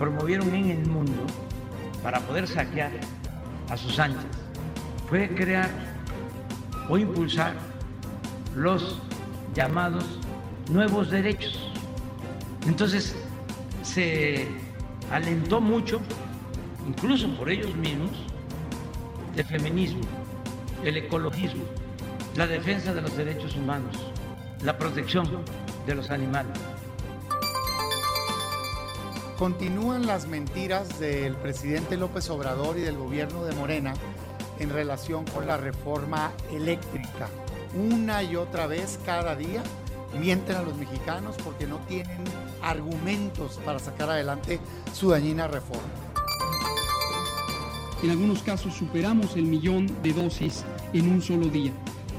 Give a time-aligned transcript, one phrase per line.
[0.00, 1.26] promovieron en el mundo
[2.02, 2.90] para poder saquear
[3.68, 4.24] a sus anchas
[5.10, 5.68] fue crear
[6.88, 7.52] o impulsar
[8.56, 8.98] los
[9.54, 10.04] llamados
[10.70, 11.70] nuevos derechos.
[12.66, 13.14] Entonces
[13.82, 14.48] se
[15.12, 16.00] alentó mucho,
[16.88, 18.10] incluso por ellos mismos,
[19.36, 20.00] el feminismo,
[20.82, 21.64] el ecologismo,
[22.36, 23.98] la defensa de los derechos humanos,
[24.62, 25.28] la protección
[25.86, 26.58] de los animales.
[29.40, 33.94] Continúan las mentiras del presidente López Obrador y del gobierno de Morena
[34.58, 37.30] en relación con la reforma eléctrica.
[37.74, 39.62] Una y otra vez, cada día,
[40.20, 42.22] mienten a los mexicanos porque no tienen
[42.60, 44.60] argumentos para sacar adelante
[44.92, 45.88] su dañina reforma.
[48.02, 51.72] En algunos casos superamos el millón de dosis en un solo día.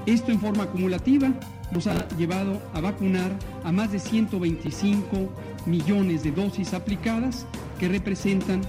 [0.07, 1.31] Esto en forma acumulativa
[1.71, 3.31] nos ha llevado a vacunar
[3.63, 5.29] a más de 125
[5.65, 7.45] millones de dosis aplicadas
[7.79, 8.61] que representan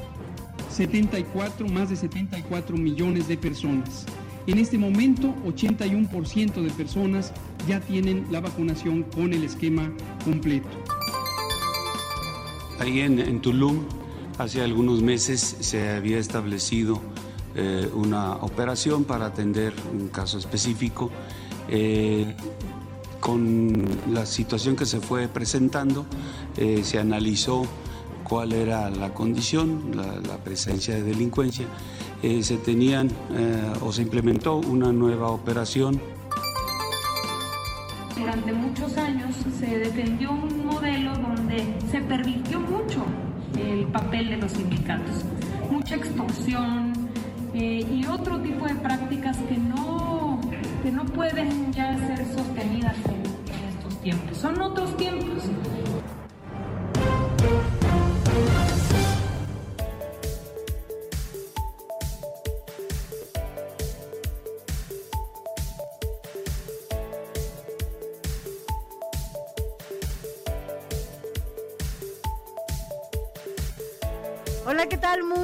[0.70, 4.06] 74, más de 74 millones de personas.
[4.46, 7.32] En este momento, 81% de personas
[7.68, 9.92] ya tienen la vacunación con el esquema
[10.24, 10.68] completo.
[12.80, 13.84] Ahí en, Tulum,
[14.38, 17.00] hace algunos meses se había establecido
[17.54, 21.10] eh, una operación para atender un caso específico.
[21.68, 22.34] Eh,
[23.22, 26.04] con la situación que se fue presentando,
[26.56, 27.64] eh, se analizó
[28.24, 31.66] cuál era la condición, la, presencia de delincuencia.
[32.22, 36.00] Eh, se tenían eh, o se implementó una nueva operación
[38.22, 43.04] Durante muchos años se defendió un modelo donde se pervirtió mucho
[43.58, 45.24] el papel de los sindicatos,
[45.70, 46.92] mucha extorsión
[47.54, 50.31] eh, y otro tipo de prácticas que no,
[50.82, 53.22] que no pueden ya ser sostenidas en,
[53.68, 54.36] estos tiempos.
[54.36, 55.44] Son otros tiempos.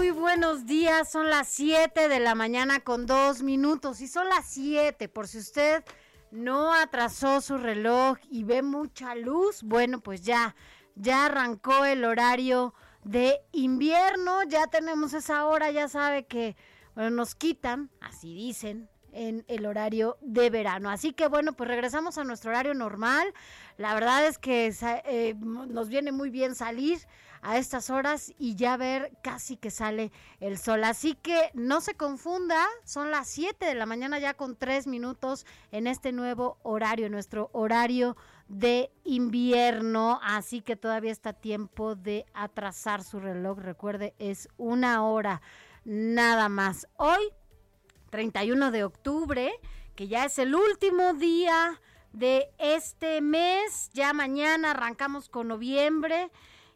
[0.08, 1.10] Muy buenos días.
[1.12, 4.00] Son las 7 de la mañana con dos minutos.
[4.00, 5.84] Y son las 7, por si usted
[6.30, 10.56] no atrasó su reloj y ve mucha luz, bueno, pues ya,
[10.94, 12.72] ya arrancó el horario
[13.04, 14.44] de invierno.
[14.44, 16.56] Ya tenemos esa hora, ya sabe que
[16.94, 20.88] bueno, nos quitan, así dicen, en el horario de verano.
[20.88, 23.34] Así que bueno, pues regresamos a nuestro horario normal.
[23.76, 24.74] La verdad es que
[25.04, 26.98] eh, nos viene muy bien salir
[27.42, 30.84] a estas horas y ya ver casi que sale el sol.
[30.84, 35.46] Así que no se confunda, son las 7 de la mañana ya con 3 minutos
[35.70, 38.16] en este nuevo horario, nuestro horario
[38.48, 40.20] de invierno.
[40.22, 43.58] Así que todavía está tiempo de atrasar su reloj.
[43.58, 45.40] Recuerde, es una hora
[45.84, 46.86] nada más.
[46.96, 47.32] Hoy
[48.10, 49.52] 31 de octubre,
[49.94, 51.80] que ya es el último día
[52.12, 53.90] de este mes.
[53.92, 56.30] Ya mañana arrancamos con noviembre.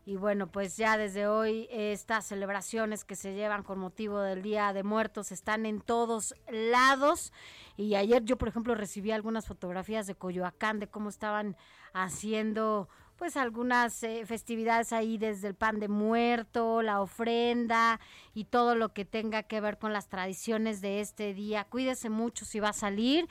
[0.04, 4.72] Y bueno, pues ya desde hoy estas celebraciones que se llevan con motivo del Día
[4.72, 7.32] de Muertos están en todos lados.
[7.76, 11.56] Y ayer yo, por ejemplo, recibí algunas fotografías de Coyoacán de cómo estaban
[11.92, 18.00] haciendo pues algunas eh, festividades ahí desde el pan de muerto, la ofrenda
[18.34, 21.62] y todo lo que tenga que ver con las tradiciones de este día.
[21.62, 23.28] Cuídese mucho si va a salir.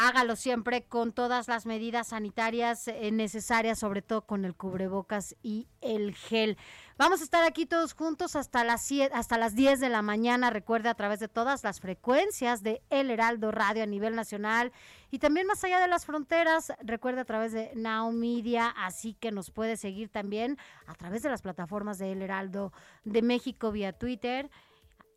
[0.00, 5.68] Hágalo siempre con todas las medidas sanitarias eh, necesarias, sobre todo con el cubrebocas y
[5.82, 6.56] el gel.
[6.96, 10.48] Vamos a estar aquí todos juntos hasta las, hasta las 10 de la mañana.
[10.48, 14.72] Recuerde a través de todas las frecuencias de El Heraldo Radio a nivel nacional
[15.10, 16.72] y también más allá de las fronteras.
[16.82, 20.56] Recuerde a través de Now Media, así que nos puede seguir también
[20.86, 22.72] a través de las plataformas de El Heraldo
[23.04, 24.50] de México vía Twitter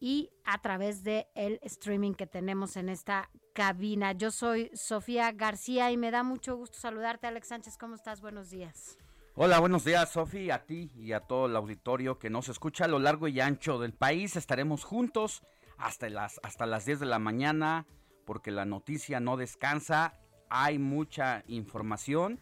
[0.02, 4.12] y a través de el streaming que tenemos en esta cabina.
[4.14, 7.78] Yo soy Sofía García y me da mucho gusto saludarte, Alex Sánchez.
[7.78, 8.20] ¿Cómo estás?
[8.20, 8.98] Buenos días.
[9.36, 12.88] Hola, buenos días, Sofi, a ti y a todo el auditorio que nos escucha a
[12.88, 14.36] lo largo y ancho del país.
[14.36, 15.42] Estaremos juntos
[15.78, 17.88] hasta las, hasta las 10 de la mañana
[18.26, 20.20] porque la noticia no descansa.
[20.50, 22.40] Hay mucha información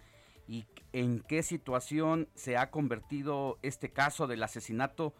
[0.47, 5.13] y en qué situación se ha convertido este caso del asesinato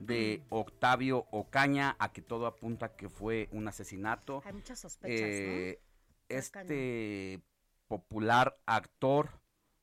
[0.00, 4.42] de Octavio Ocaña, a que todo apunta que fue un asesinato.
[4.44, 5.26] Hay muchas sospechas, ¿no?
[5.26, 5.80] Eh,
[6.28, 7.40] este
[7.88, 9.40] popular actor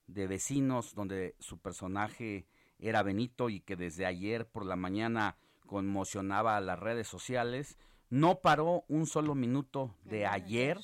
[0.08, 2.46] de vecinos donde su personaje
[2.80, 7.78] era Benito y que desde ayer por la mañana conmocionaba a las redes sociales,
[8.10, 10.78] no paró un solo minuto de ayer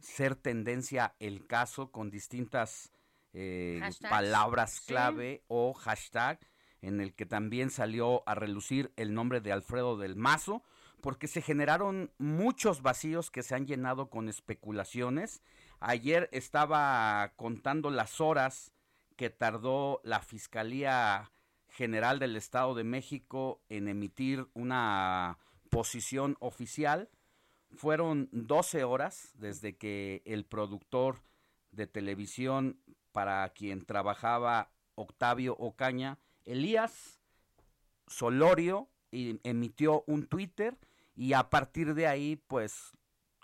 [0.00, 2.92] ser tendencia el caso con distintas
[3.32, 6.38] eh, palabras clave o hashtag
[6.82, 10.62] en el que también salió a relucir el nombre de Alfredo del Mazo,
[11.00, 15.42] porque se generaron muchos vacíos que se han llenado con especulaciones
[15.80, 18.72] Ayer estaba contando las horas
[19.16, 21.30] que tardó la Fiscalía
[21.68, 25.38] General del Estado de México en emitir una
[25.70, 27.10] posición oficial.
[27.70, 31.22] Fueron 12 horas desde que el productor
[31.70, 32.80] de televisión
[33.12, 37.20] para quien trabajaba Octavio Ocaña, Elías
[38.06, 40.78] Solorio, emitió un Twitter
[41.14, 42.92] y a partir de ahí, pues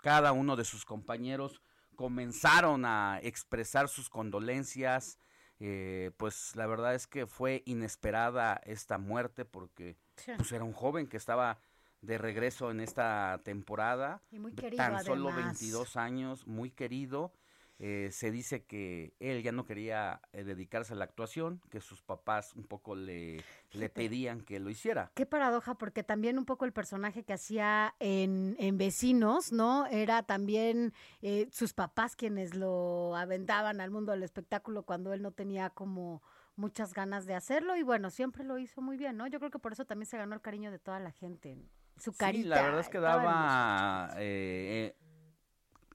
[0.01, 1.61] cada uno de sus compañeros
[1.95, 5.19] comenzaron a expresar sus condolencias.
[5.59, 9.95] Eh, pues la verdad es que fue inesperada esta muerte porque
[10.37, 11.59] pues, era un joven que estaba
[12.01, 14.21] de regreso en esta temporada.
[14.31, 15.59] Y muy querido, tan solo además.
[15.59, 17.33] 22 años, muy querido.
[17.77, 22.01] Eh, se dice que él ya no quería eh, dedicarse a la actuación, que sus
[22.01, 23.43] papás un poco le,
[23.73, 25.11] le pedían que lo hiciera.
[25.13, 29.87] Qué paradoja, porque también un poco el personaje que hacía en, en Vecinos, ¿no?
[29.87, 35.31] Era también eh, sus papás quienes lo aventaban al mundo del espectáculo cuando él no
[35.31, 36.21] tenía como
[36.55, 39.27] muchas ganas de hacerlo y bueno, siempre lo hizo muy bien, ¿no?
[39.27, 41.57] Yo creo que por eso también se ganó el cariño de toda la gente.
[41.97, 42.43] Su carita.
[42.43, 45.04] Sí, la verdad es que daba, eh, eh,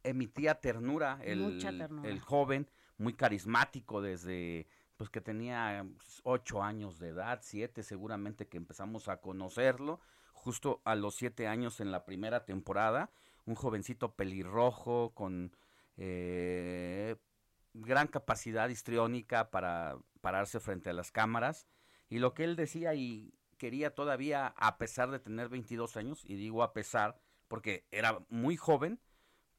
[0.05, 2.09] emitía ternura el, ternura.
[2.09, 2.69] el joven,
[2.99, 4.67] muy carismático desde
[4.97, 5.87] pues que tenía
[6.25, 9.99] ocho años de edad, siete seguramente que empezamos a conocerlo,
[10.35, 13.11] justo a los siete años en la primera temporada,
[13.47, 15.57] un jovencito pelirrojo con
[15.97, 17.17] eh,
[17.73, 21.67] gran capacidad histriónica para pararse frente a las cámaras
[22.09, 26.35] y lo que él decía y quería todavía a pesar de tener 22 años y
[26.37, 27.19] digo a pesar
[27.49, 29.01] porque era muy joven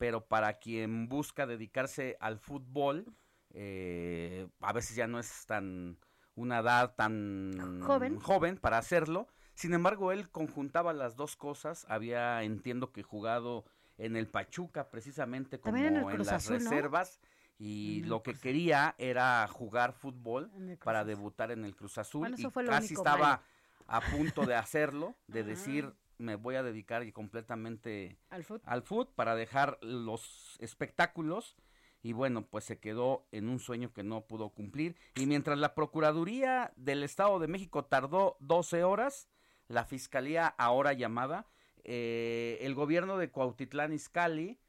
[0.02, 3.06] pero para quien busca dedicarse al fútbol
[3.52, 6.00] eh, a veces ya no es tan
[6.34, 7.82] una edad tan
[8.20, 8.58] Joven.
[8.58, 13.64] para hacerlo sin embargo él conjuntaba las dos cosas había entiendo que jugado
[14.00, 16.72] en el Pachuca precisamente como en las Azul, ¿no?
[16.72, 17.20] reservas
[17.60, 20.52] y lo que Cruz quería era jugar fútbol
[20.84, 23.44] para debutar en el Cruz Azul Bueno, eso y fue lo casi único estaba
[23.86, 25.50] a punto de hacerlo, de Ajá.
[25.50, 28.18] decir me voy a dedicar completamente
[28.66, 31.56] Al fútbol para dejar los espectáculos
[32.04, 34.96] y bueno, pues se quedó en un sueño que no pudo cumplir.
[35.16, 39.30] Y mientras la Procuraduría del Estado de México tardó 12 horas,
[39.68, 41.46] la Fiscalía ahora llamada,
[41.84, 44.60] eh, el gobierno de Cuautitlán Izcalli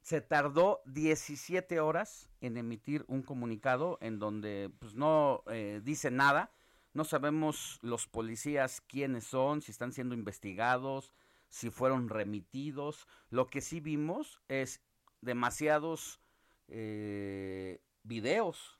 [0.00, 6.50] se tardó 17 horas en emitir un comunicado en donde pues no eh, dice nada,
[6.94, 11.12] no sabemos los policías quiénes son, si están siendo investigados,
[11.48, 13.06] si fueron remitidos.
[13.30, 14.80] Lo que sí vimos es
[15.20, 16.20] demasiados
[16.68, 18.78] eh, videos.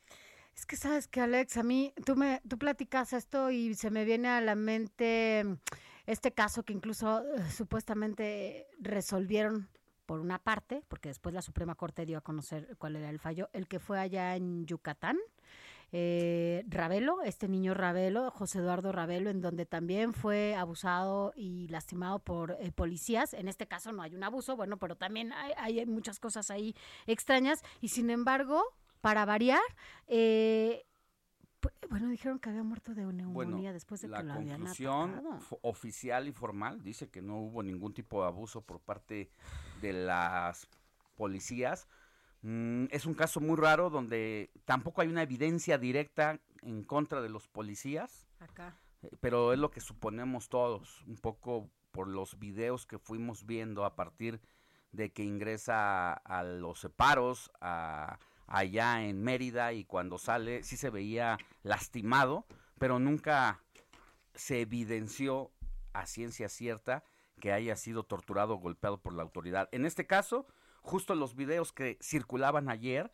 [0.57, 4.05] Es que sabes que Alex, a mí, tú me, tú platicas esto y se me
[4.05, 5.55] viene a la mente mm,
[6.07, 9.69] este caso que incluso eh, supuestamente resolvieron
[10.07, 13.49] por una parte, porque después la Suprema Corte dio a conocer cuál era el fallo,
[13.53, 15.17] el que fue allá en Yucatán,
[15.97, 22.19] eh, Ravelo, este niño Ravelo, José Eduardo Ravelo, en donde también fue abusado y lastimado
[22.19, 23.33] por eh, policías.
[23.33, 26.75] En este caso no hay un abuso, bueno, pero también hay, hay muchas cosas ahí
[27.07, 28.61] extrañas y sin embargo,
[29.01, 29.61] para variar,
[30.09, 30.85] eh,
[31.89, 35.11] bueno, dijeron que había muerto de neumonía Bueno, después de la que lo habían conclusión
[35.15, 35.39] atacado.
[35.41, 39.31] fo- oficial y formal dice que no hubo ningún tipo de abuso por parte
[39.81, 40.67] de las
[41.17, 41.87] policías.
[42.45, 47.31] Mm, es un caso muy raro donde tampoco hay una evidencia directa en contra de
[47.31, 48.27] los policías.
[48.39, 48.79] Acá.
[49.01, 53.87] Eh, pero es lo que suponemos todos, un poco por los videos que fuimos viendo
[53.87, 54.43] a partir
[54.93, 60.91] de que ingresa a los separos, a, allá en Mérida y cuando sale sí se
[60.91, 62.45] veía lastimado,
[62.79, 63.63] pero nunca
[64.35, 65.51] se evidenció
[65.95, 67.05] a ciencia cierta
[67.41, 69.71] que haya sido torturado o golpeado por la autoridad.
[69.73, 70.47] En este caso,
[70.85, 73.11] justo los videos que circulaban ayer,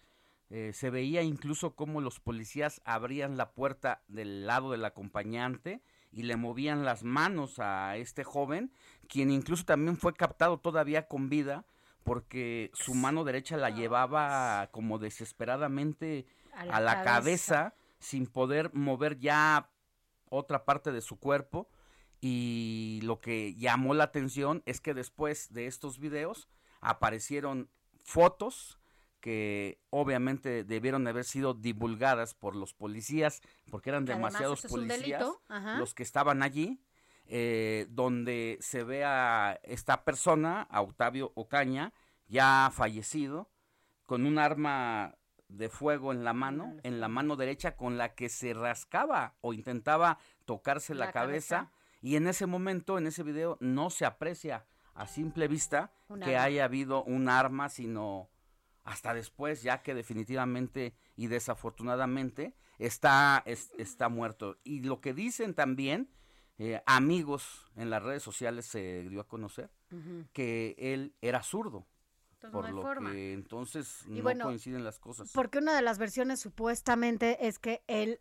[0.50, 6.24] eh, se veía incluso cómo los policías abrían la puerta del lado del acompañante y
[6.24, 8.72] le movían las manos a este joven,
[9.08, 11.64] quien incluso también fue captado todavía con vida
[12.02, 17.54] porque su mano derecha la llevaba como desesperadamente a la, a la cabeza.
[17.54, 19.70] cabeza sin poder mover ya
[20.28, 21.68] otra parte de su cuerpo
[22.20, 26.48] y lo que llamó la atención es que después de estos videos
[26.80, 27.70] aparecieron
[28.02, 28.78] fotos
[29.20, 35.26] que obviamente debieron haber sido divulgadas por los policías porque eran demasiados policías
[35.78, 36.80] los que estaban allí
[37.32, 41.92] eh, donde se ve a esta persona, a Octavio Ocaña,
[42.26, 43.48] ya fallecido,
[44.04, 45.14] con un arma
[45.46, 49.52] de fuego en la mano, en la mano derecha, con la que se rascaba o
[49.52, 51.70] intentaba tocarse la, cabeza,
[52.02, 55.92] Y en ese momento, en ese video, no se aprecia a simple vista
[56.24, 58.28] que haya habido un arma, sino
[58.84, 64.58] hasta después, ya que definitivamente y desafortunadamente está, está muerto.
[64.64, 66.10] Y lo que dicen también
[66.58, 69.70] eh, amigos en las redes sociales se dio a conocer
[70.32, 71.86] que él era zurdo.
[72.32, 73.12] Entonces, por no hay lo forma.
[73.12, 75.30] que entonces Y no bueno, coinciden las cosas.
[75.32, 78.20] Porque una de las versiones supuestamente es que él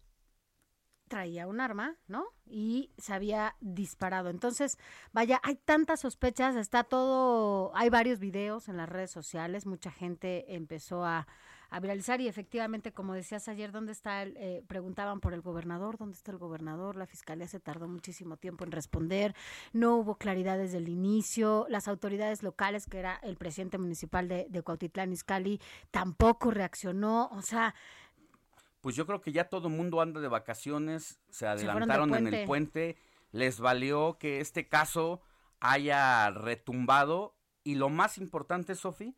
[1.10, 2.26] traía un arma, ¿no?
[2.46, 4.30] Y se había disparado.
[4.30, 4.78] Entonces,
[5.12, 10.56] vaya, hay tantas sospechas, está todo, hay varios videos en las redes sociales, mucha gente
[10.56, 11.28] empezó a,
[11.70, 15.98] a viralizar y efectivamente, como decías ayer, ¿dónde está el, eh, preguntaban por el gobernador,
[15.98, 16.96] ¿dónde está el gobernador?
[16.96, 19.36] La fiscalía se tardó muchísimo tiempo en responder,
[19.74, 24.48] no hubo claridad desde el inicio, las autoridades locales, que era el presidente municipal de,
[24.50, 25.60] de Cuautitlán Izcalli,
[25.92, 27.76] tampoco reaccionó, o sea,
[28.82, 32.46] Pues yo creo que ya todo el mundo anda de vacaciones, se adelantaron en el
[32.46, 32.98] puente,
[33.32, 35.22] les valió que este caso
[35.60, 39.16] haya retumbado y lo más importante, Sofi,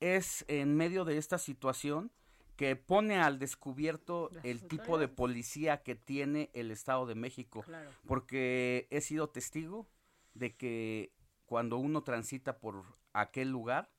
[0.00, 2.12] es en medio de esta situación
[2.56, 7.62] que pone al descubierto Las el tipo de policía que tiene el Estado de México.
[7.62, 7.90] Claro.
[8.06, 9.88] Porque he sido testigo
[10.34, 11.12] de que
[11.46, 13.90] cuando uno transita por aquel lugar,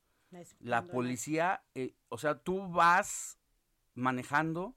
[0.60, 3.40] la policía, eh, o sea, tú vas
[3.96, 4.76] manejando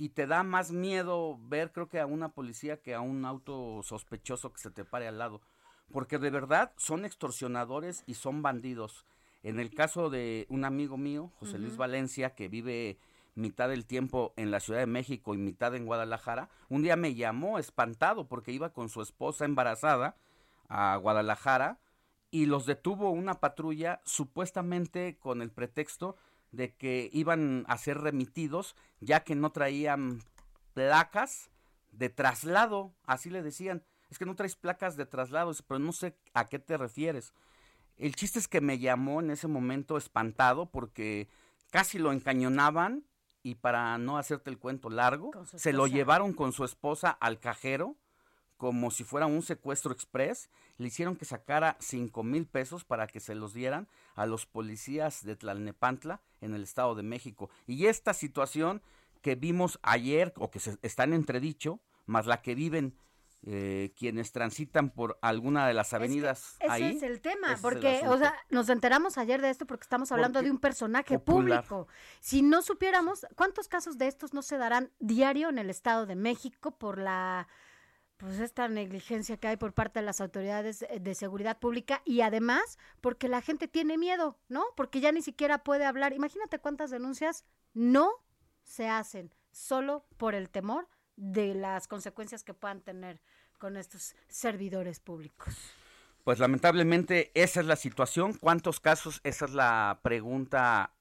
[0.00, 3.82] y te da más miedo ver, creo que a una policía que a un auto
[3.82, 5.42] sospechoso que se te pare al lado.
[5.92, 9.04] Porque de verdad son extorsionadores y son bandidos.
[9.42, 11.76] En el caso de un amigo mío, José Luis.
[11.76, 12.96] Valencia, que vive
[13.34, 17.14] mitad del tiempo en la Ciudad de México y mitad en Guadalajara, un día me
[17.14, 20.16] llamó espantado porque iba con su esposa embarazada
[20.70, 21.78] a Guadalajara
[22.30, 26.16] y los detuvo una patrulla supuestamente con el pretexto
[26.52, 30.22] de que iban a ser remitidos ya que no traían
[30.74, 31.50] placas
[31.92, 36.16] de traslado, así le decían, es que no traes placas de traslado, pero no sé
[36.34, 37.32] a qué te refieres.
[37.96, 41.28] El chiste es que me llamó en ese momento espantado porque
[41.70, 43.04] casi lo encañonaban
[43.42, 47.96] y para no hacerte el cuento largo, se lo llevaron con su esposa al cajero
[48.60, 53.18] como si fuera un secuestro express, le hicieron que sacara cinco mil pesos para que
[53.18, 57.48] se los dieran a los policías de Tlalnepantla en el Estado de México.
[57.66, 58.82] Y esta situación
[59.22, 62.98] que vimos ayer, o que se está en entredicho, más la que viven
[63.44, 66.96] eh, quienes transitan por alguna de las avenidas Ese ahí.
[66.98, 70.40] es el tema, el porque, o sea, nos enteramos ayer de esto porque estamos hablando
[70.40, 71.64] Porque de un personaje popular.
[71.66, 71.88] público.
[72.20, 76.14] Si no supiéramos, ¿cuántos casos de estos no se darán diario en el Estado de
[76.14, 77.48] México por la
[78.20, 82.20] pues esta negligencia que hay por parte de las autoridades eh, de seguridad pública y
[82.20, 84.62] además porque la gente tiene miedo, ¿no?
[84.76, 86.12] Porque ya ni siquiera puede hablar.
[86.12, 88.10] Imagínate cuántas denuncias no
[88.62, 90.86] se hacen solo por el temor
[91.16, 93.22] de las consecuencias que puedan tener
[93.58, 95.56] con estos servidores públicos.
[96.22, 98.34] Pues lamentablemente esa es la situación.
[98.34, 99.22] ¿Cuántos casos?
[99.24, 100.92] Esa es la pregunta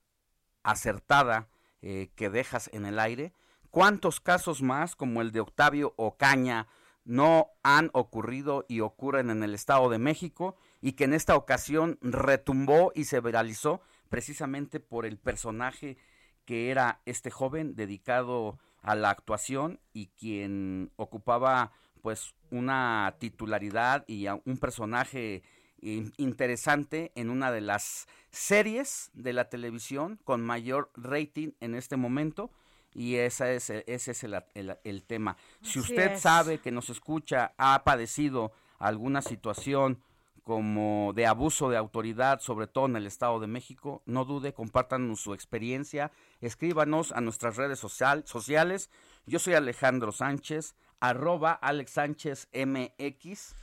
[0.63, 1.49] acertada
[1.81, 3.33] eh, que dejas en el aire.
[3.71, 6.67] ¿Cuántos casos más como el de Octavio Ocaña
[7.05, 11.97] no han ocurrido y ocurren en el Estado de México y que en esta ocasión
[12.01, 15.97] retumbó y se viralizó precisamente por el personaje
[16.45, 24.27] que era este joven dedicado a la actuación y quien ocupaba pues una titularidad y
[24.27, 25.43] un personaje
[25.81, 32.51] interesante en una de las series de la televisión con mayor rating en este momento
[32.93, 35.37] y esa es, ese es el, tema.
[35.61, 40.01] Si usted sabe que nos escucha, ha padecido alguna situación
[40.43, 45.21] como de abuso de autoridad, sobre todo en el Estado de México, no dude, compártanos
[45.21, 48.89] su experiencia, escríbanos a nuestras redes social, sociales.
[49.27, 53.55] Yo soy Alejandro Sánchez, arroba Alex Sánchez MX.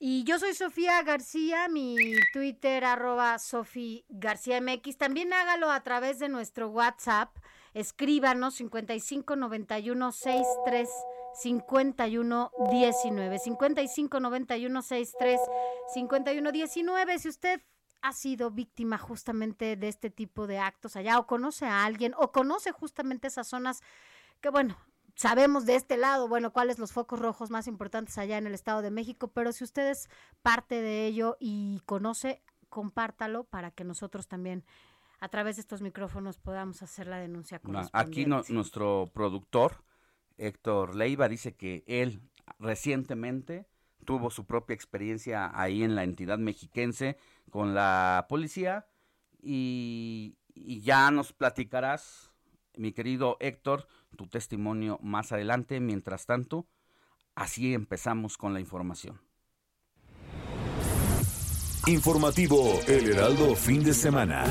[0.00, 1.96] Y yo soy Sofía García, mi
[2.32, 4.96] Twitter arroba Sofía García MX.
[4.96, 7.30] También hágalo a través de nuestro WhatsApp.
[7.78, 10.90] Escríbanos 55 91 63
[11.32, 13.38] 51 19.
[13.38, 15.40] 55 91 63
[15.94, 17.18] 51 19.
[17.20, 17.60] Si usted
[18.02, 22.32] ha sido víctima justamente de este tipo de actos allá o conoce a alguien o
[22.32, 23.80] conoce justamente esas zonas
[24.40, 24.76] que bueno,
[25.14, 28.82] sabemos de este lado, bueno, cuáles los focos rojos más importantes allá en el Estado
[28.82, 30.10] de México, pero si usted es
[30.42, 34.64] parte de ello y conoce, compártalo para que nosotros también
[35.20, 37.60] a través de estos micrófonos podamos hacer la denuncia
[37.92, 39.84] Aquí nuestro productor,
[40.36, 42.20] Héctor Leiva, dice que él
[42.58, 43.66] recientemente
[44.04, 47.18] tuvo su propia experiencia ahí en la entidad mexiquense
[47.50, 48.86] con la policía
[49.40, 52.32] y ya nos platicarás,
[52.76, 55.80] mi querido Héctor, tu testimonio más adelante.
[55.80, 56.66] Mientras tanto,
[57.34, 59.20] así empezamos con la información.
[61.86, 64.44] Informativo El Heraldo fin de semana.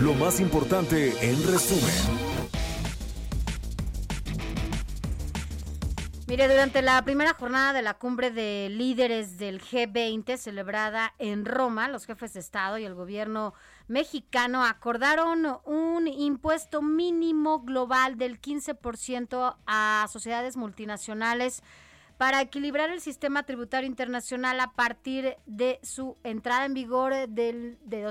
[0.00, 2.34] Lo más importante en resumen.
[6.26, 11.86] Mire, durante la primera jornada de la cumbre de líderes del G20 celebrada en Roma,
[11.86, 13.54] los jefes de Estado y el gobierno
[13.86, 21.62] mexicano acordaron un impuesto mínimo global del 15% a sociedades multinacionales
[22.18, 28.06] para equilibrar el sistema tributario internacional a partir de su entrada en vigor del, de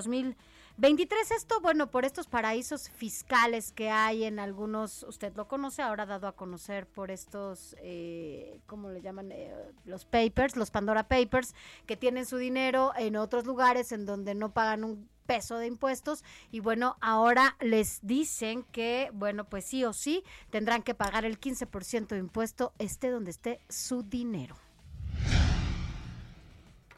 [0.77, 1.31] 2023.
[1.31, 6.27] Esto, bueno, por estos paraísos fiscales que hay en algunos, usted lo conoce, ahora dado
[6.27, 9.31] a conocer por estos, eh, ¿cómo le llaman?
[9.31, 9.53] Eh,
[9.85, 11.53] los papers, los Pandora Papers,
[11.85, 16.23] que tienen su dinero en otros lugares en donde no pagan un peso de impuestos
[16.51, 21.39] y bueno, ahora les dicen que, bueno, pues sí o sí tendrán que pagar el
[21.39, 24.55] 15% de impuesto esté donde esté su dinero.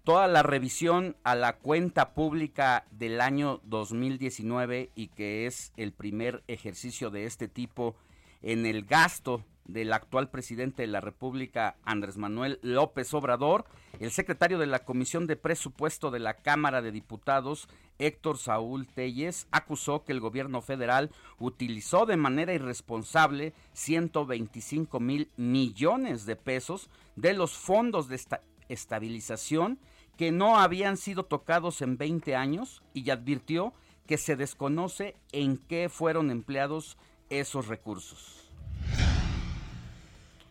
[0.05, 6.43] toda la revisión a la cuenta pública del año 2019 y que es el primer
[6.49, 7.95] ejercicio de este tipo
[8.41, 13.67] en el gasto del actual presidente de la República, Andrés Manuel López Obrador,
[14.01, 19.47] el secretario de la Comisión de Presupuesto de la Cámara de Diputados, Héctor Saúl Telles,
[19.51, 27.35] acusó que el gobierno federal utilizó de manera irresponsable 125 mil millones de pesos de
[27.35, 28.21] los fondos de
[28.69, 29.79] estabilización
[30.17, 33.73] que no habían sido tocados en 20 años y advirtió
[34.07, 36.97] que se desconoce en qué fueron empleados
[37.29, 38.48] esos recursos.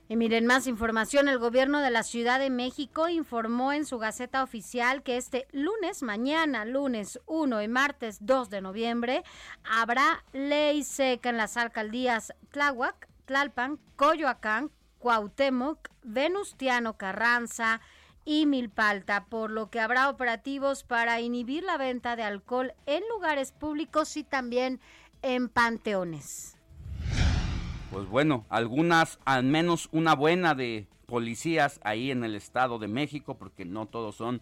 [0.09, 4.41] Y miren, más información, el gobierno de la Ciudad de México informó en su Gaceta
[4.41, 9.23] Oficial que este lunes, mañana, lunes 1 y martes 2 de noviembre,
[9.65, 17.81] habrá ley seca en las alcaldías Tláhuac, Tlalpan, Coyoacán, Cuauhtémoc, Venustiano Carranza
[18.23, 23.51] y Milpalta, por lo que habrá operativos para inhibir la venta de alcohol en lugares
[23.51, 24.79] públicos y también
[25.21, 26.56] en panteones.
[27.91, 33.37] Pues bueno, algunas, al menos una buena de policías ahí en el Estado de México,
[33.37, 34.41] porque no todos son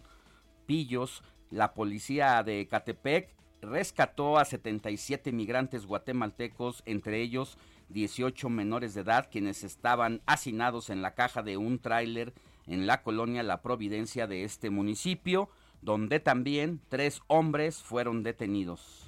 [0.66, 1.22] pillos.
[1.50, 3.30] La policía de Catepec
[3.62, 7.56] rescató a 77 migrantes guatemaltecos, entre ellos
[7.90, 12.34] 18 menores de edad, quienes estaban hacinados en la caja de un tráiler
[12.66, 15.48] en la colonia La Providencia de este municipio,
[15.82, 19.05] donde también tres hombres fueron detenidos.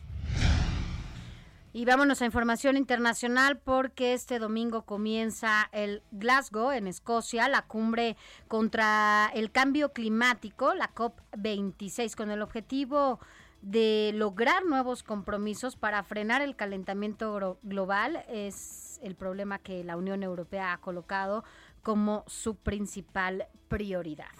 [1.79, 8.17] Y vámonos a información internacional porque este domingo comienza el Glasgow en Escocia, la cumbre
[8.49, 13.21] contra el cambio climático, la COP26, con el objetivo
[13.63, 18.25] de lograr nuevos compromisos para frenar el calentamiento global.
[18.29, 21.45] Es el problema que la Unión Europea ha colocado
[21.85, 24.35] como su principal prioridad.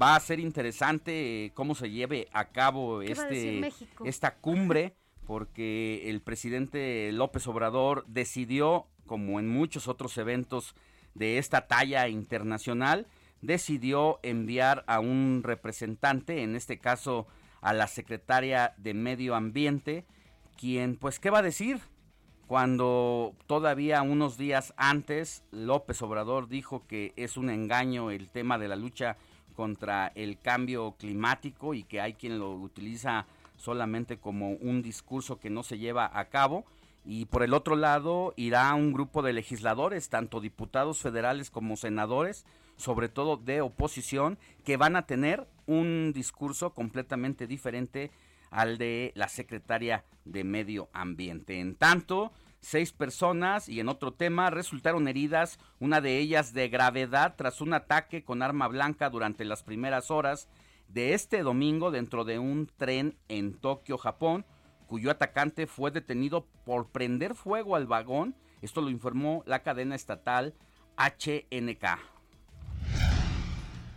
[0.00, 3.70] Va a ser interesante eh, cómo se lleve a cabo este,
[4.04, 4.94] esta cumbre,
[5.30, 10.74] porque el presidente López Obrador decidió, como en muchos otros eventos
[11.14, 13.06] de esta talla internacional,
[13.40, 17.28] decidió enviar a un representante, en este caso
[17.60, 20.04] a la secretaria de Medio Ambiente,
[20.58, 21.78] quien, pues, ¿qué va a decir?
[22.48, 28.66] Cuando todavía unos días antes López Obrador dijo que es un engaño el tema de
[28.66, 29.16] la lucha
[29.54, 33.28] contra el cambio climático y que hay quien lo utiliza
[33.60, 36.64] solamente como un discurso que no se lleva a cabo.
[37.04, 42.46] Y por el otro lado irá un grupo de legisladores, tanto diputados federales como senadores,
[42.76, 48.10] sobre todo de oposición, que van a tener un discurso completamente diferente
[48.50, 51.60] al de la secretaria de Medio Ambiente.
[51.60, 57.34] En tanto, seis personas y en otro tema resultaron heridas, una de ellas de gravedad
[57.36, 60.48] tras un ataque con arma blanca durante las primeras horas
[60.92, 64.44] de este domingo dentro de un tren en Tokio, Japón,
[64.86, 68.34] cuyo atacante fue detenido por prender fuego al vagón.
[68.60, 70.54] Esto lo informó la cadena estatal
[70.96, 71.84] HNK.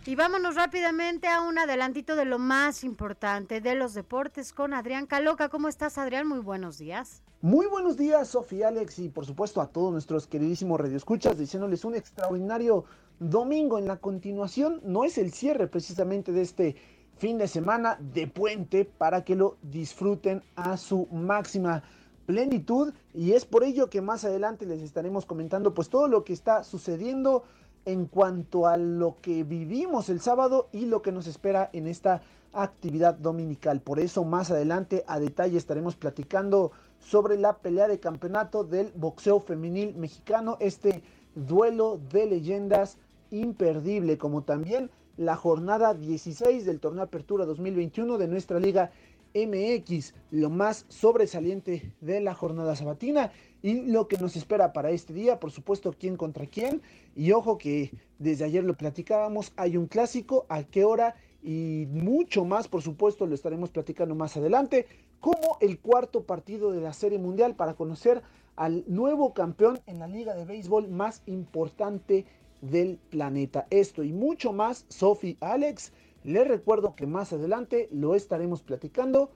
[0.06, 5.08] Y vámonos rápidamente a un adelantito de lo más importante de los deportes con Adrián
[5.08, 5.48] Caloca.
[5.48, 6.28] ¿Cómo estás, Adrián?
[6.28, 7.24] Muy buenos días.
[7.42, 11.96] Muy buenos días, Sofía, Alex, y por supuesto a todos nuestros queridísimos radioescuchas, diciéndoles un
[11.96, 12.86] extraordinario
[13.30, 14.82] domingo en la continuación.
[14.84, 16.76] No es el cierre precisamente de este
[17.18, 21.84] fin de semana de puente para que lo disfruten a su máxima
[22.26, 26.34] plenitud y es por ello que más adelante les estaremos comentando pues todo lo que
[26.34, 27.44] está sucediendo
[27.86, 32.22] en cuanto a lo que vivimos el sábado y lo que nos espera en esta
[32.54, 33.82] actividad dominical.
[33.82, 39.40] Por eso más adelante a detalle estaremos platicando sobre la pelea de campeonato del boxeo
[39.42, 41.04] femenil mexicano, este
[41.36, 42.98] duelo de leyendas
[43.34, 48.92] imperdible, como también la jornada 16 del torneo Apertura 2021 de nuestra liga
[49.36, 53.32] MX, lo más sobresaliente de la jornada sabatina
[53.64, 56.82] y lo que nos espera para este día, por supuesto, quién contra quién.
[57.16, 62.46] Y ojo que desde ayer lo platicábamos, hay un clásico, a qué hora y mucho
[62.46, 64.86] más, por supuesto, lo estaremos platicando más adelante,
[65.20, 68.22] como el cuarto partido de la Serie Mundial para conocer
[68.56, 72.26] al nuevo campeón en la liga de béisbol más importante
[72.64, 73.68] del planeta.
[73.70, 75.92] Esto y mucho más, Sophie Alex.
[76.24, 79.32] Les recuerdo que más adelante lo estaremos platicando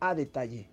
[0.00, 0.71] a detalle.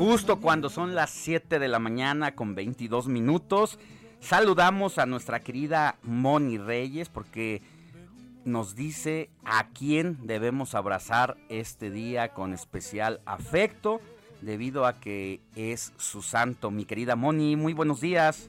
[0.00, 3.78] Justo cuando son las 7 de la mañana con 22 minutos,
[4.18, 7.60] saludamos a nuestra querida Moni Reyes porque
[8.46, 14.00] nos dice a quién debemos abrazar este día con especial afecto
[14.40, 16.70] debido a que es su santo.
[16.70, 18.48] Mi querida Moni, muy buenos días.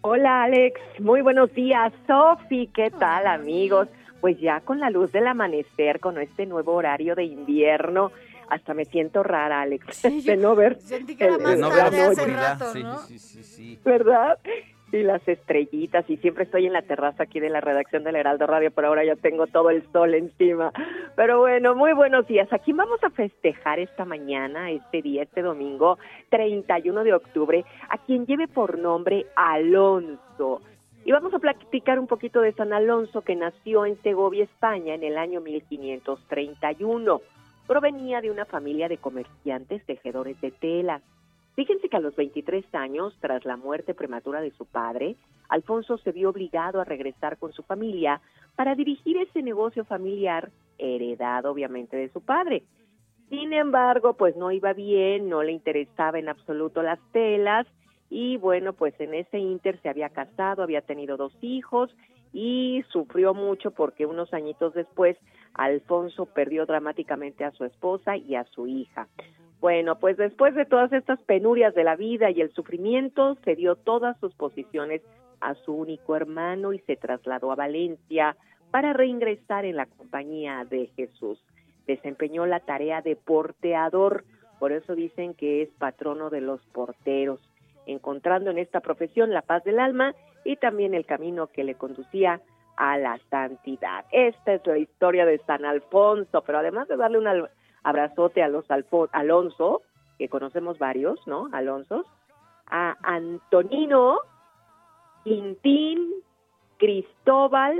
[0.00, 1.92] Hola Alex, muy buenos días.
[2.08, 3.86] Sofi, ¿qué tal amigos?
[4.20, 8.10] Pues ya con la luz del amanecer, con este nuevo horario de invierno,
[8.48, 12.74] hasta me siento rara, Alex, de no ver sentí que era más tarde hace rato,
[12.74, 12.98] ¿no?
[12.98, 14.38] Sí, sí, sí, ¿Verdad?
[14.92, 18.46] Y las estrellitas, y siempre estoy en la terraza aquí de la redacción del Heraldo
[18.46, 20.72] Radio, pero ahora ya tengo todo el sol encima.
[21.16, 22.50] Pero bueno, muy buenos días.
[22.52, 25.98] Aquí vamos a festejar esta mañana, este día, este domingo,
[26.30, 30.62] 31 de octubre, a quien lleve por nombre Alonso.
[31.04, 35.02] Y vamos a platicar un poquito de San Alonso, que nació en Segovia, España, en
[35.02, 37.20] el año 1531
[37.66, 41.02] provenía de una familia de comerciantes tejedores de telas.
[41.54, 45.16] Fíjense que a los 23 años, tras la muerte prematura de su padre,
[45.48, 48.20] Alfonso se vio obligado a regresar con su familia
[48.56, 52.64] para dirigir ese negocio familiar, heredado obviamente de su padre.
[53.30, 57.66] Sin embargo, pues no iba bien, no le interesaba en absoluto las telas
[58.08, 61.90] y bueno, pues en ese inter se había casado, había tenido dos hijos
[62.36, 65.16] y sufrió mucho porque unos añitos después
[65.54, 69.08] Alfonso perdió dramáticamente a su esposa y a su hija.
[69.58, 73.74] Bueno, pues después de todas estas penurias de la vida y el sufrimiento, se dio
[73.74, 75.00] todas sus posiciones
[75.40, 78.36] a su único hermano y se trasladó a Valencia
[78.70, 81.42] para reingresar en la compañía de Jesús.
[81.86, 84.24] Desempeñó la tarea de porteador,
[84.58, 87.40] por eso dicen que es patrono de los porteros,
[87.86, 90.14] encontrando en esta profesión la paz del alma
[90.46, 92.40] y también el camino que le conducía
[92.76, 94.04] a la santidad.
[94.12, 97.48] Esta es la historia de San Alfonso, pero además de darle un
[97.82, 98.64] abrazote a los
[99.12, 99.82] Alonso,
[100.18, 101.48] que conocemos varios, ¿no?
[101.52, 102.06] Alonsos,
[102.66, 104.18] a Antonino,
[105.24, 106.12] Quintín,
[106.78, 107.76] Cristóbal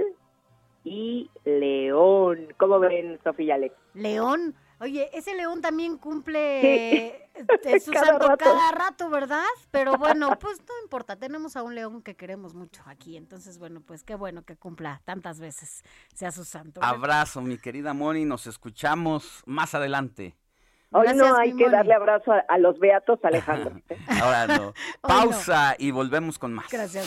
[0.85, 2.49] y León.
[2.57, 3.75] ¿Cómo ven, Sofía Alex?
[3.95, 7.31] León, Oye, ese león también cumple
[7.85, 9.45] su santo cada rato, ¿verdad?
[9.71, 13.81] Pero bueno, pues no importa, tenemos a un león que queremos mucho aquí, entonces bueno,
[13.81, 15.83] pues qué bueno que cumpla tantas veces,
[16.15, 16.81] sea su santo.
[16.83, 20.37] Abrazo, mi querida Moni, nos escuchamos más adelante.
[20.93, 23.81] Hoy no hay que darle abrazo a, los beatos Alejandro.
[24.23, 24.73] Ahora no.
[25.01, 26.67] Pausa y volvemos con más.
[26.71, 27.07] Gracias.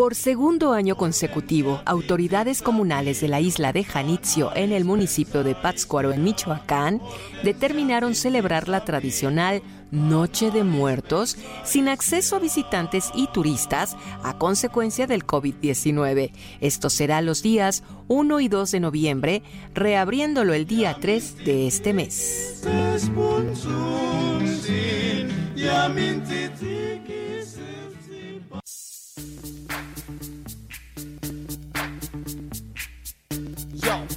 [0.00, 5.54] Por segundo año consecutivo, autoridades comunales de la isla de Janitzio, en el municipio de
[5.54, 7.02] Pátzcuaro, en Michoacán,
[7.44, 9.60] determinaron celebrar la tradicional
[9.90, 16.32] Noche de Muertos sin acceso a visitantes y turistas a consecuencia del COVID-19.
[16.62, 19.42] Esto será los días 1 y 2 de noviembre,
[19.74, 22.62] reabriéndolo el día 3 de este mes.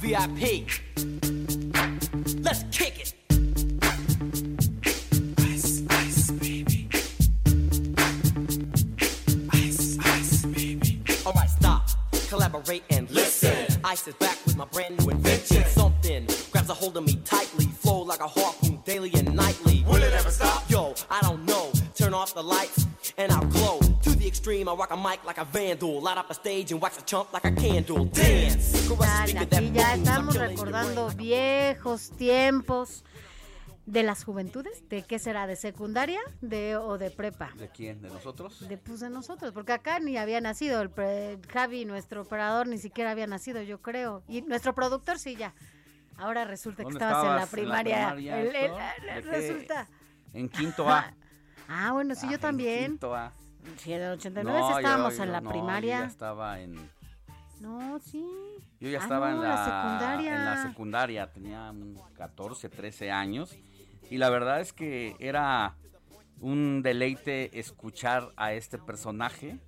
[0.04, 0.66] VIP.
[2.42, 3.14] Let's kick it.
[5.40, 6.88] Ice, ice, baby.
[9.52, 11.00] Ice, ice, baby.
[11.24, 11.88] All right, stop,
[12.28, 13.80] collaborate and listen.
[13.82, 15.64] Ice is back with my brand new invention.
[15.64, 19.86] Something grabs a hold of me tightly, flow like a harpoon daily and nightly.
[19.88, 20.68] Will it ever stop?
[20.68, 21.72] Yo, I don't know.
[21.94, 22.86] Turn off the lights
[23.16, 23.83] and I'll glow.
[24.24, 26.00] The extreme, I rock a mic like a vandal.
[26.00, 28.06] Light up a stage and wax a chump like a candle.
[28.06, 28.88] Dance.
[29.38, 33.04] Aquí ya estamos recordando viejos tiempos
[33.84, 37.50] de las juventudes, de qué será, de secundaria, de o de prepa.
[37.58, 38.00] ¿De quién?
[38.00, 38.66] ¿De nosotros?
[38.66, 40.90] De pues de nosotros, porque acá ni había nacido el
[41.52, 45.52] Javi, nuestro operador, ni siquiera había nacido, yo creo, y nuestro productor sí ya.
[46.16, 48.14] Ahora resulta que estabas, en la primaria.
[49.20, 49.86] resulta.
[50.32, 51.12] En quinto A.
[51.68, 52.84] ah, bueno, sí, yo también.
[52.84, 53.30] En quinto A.
[53.78, 55.96] Sí, en el 89 estábamos en la primaria.
[55.98, 56.90] Yo ya estaba en
[57.60, 58.26] no, sí.
[58.80, 60.34] Yo ya ah, estaba en, la, secundaria.
[60.34, 61.72] en la secundaria, tenía
[62.16, 63.56] 14, 13 años
[64.10, 65.74] y la verdad es que era
[66.40, 69.58] un deleite escuchar a este personaje.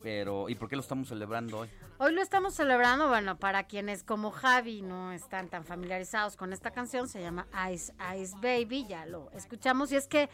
[0.00, 1.68] Pero, ¿y por qué lo estamos celebrando hoy?
[1.98, 6.70] Hoy lo estamos celebrando, bueno, para quienes como Javi no están tan familiarizados con esta
[6.70, 9.90] canción, se llama Ice Ice Baby, ya lo escuchamos.
[9.92, 10.28] Y es que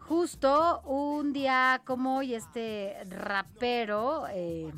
[0.00, 4.72] justo un día como hoy, este rapero, eh,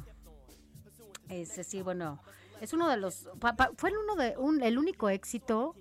[1.30, 2.20] ese sí, bueno,
[2.60, 3.30] es uno de los,
[3.78, 5.74] fue el uno de, un, el único éxito,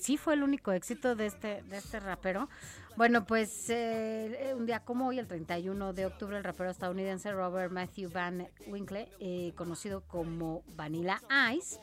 [0.00, 2.48] sí fue el único éxito de este, de este rapero.
[2.96, 7.72] Bueno, pues eh, un día como hoy, el 31 de octubre, el rapero estadounidense Robert
[7.72, 11.20] Matthew Van Winkle, eh, conocido como Vanilla
[11.52, 11.80] Ice,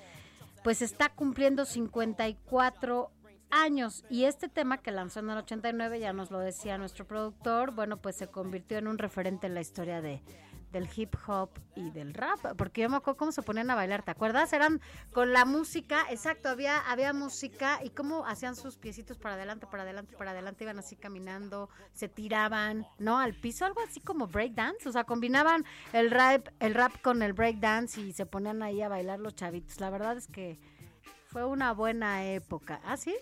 [0.63, 3.12] pues está cumpliendo 54
[3.50, 4.06] años.
[4.10, 7.97] Y este tema que lanzó en el 89, ya nos lo decía nuestro productor, bueno,
[7.97, 10.21] pues se convirtió en un referente en la historia de
[10.72, 14.04] del hip hop y del rap, porque yo me acuerdo cómo se ponían a bailar,
[14.04, 14.54] ¿te acuerdas?
[14.54, 14.82] Eran
[15.12, 19.84] con la música, exacto, había, había música y cómo hacían sus piecitos para adelante, para
[19.84, 23.20] adelante, para adelante, iban así caminando, se tiraban, ¿no?
[23.20, 27.22] Al piso, algo así como break dance, o sea, combinaban el rap, el rap con
[27.22, 29.80] el break dance y se ponían ahí a bailar los chavitos.
[29.80, 30.60] La verdad es que
[31.28, 32.82] fue una buena época.
[32.84, 33.16] ¿Ah, sí?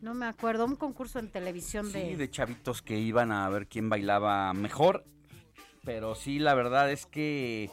[0.00, 2.16] No me acuerdo, un concurso en televisión sí, de...
[2.16, 5.04] de chavitos que iban a ver quién bailaba mejor
[5.84, 7.70] pero sí, la verdad es que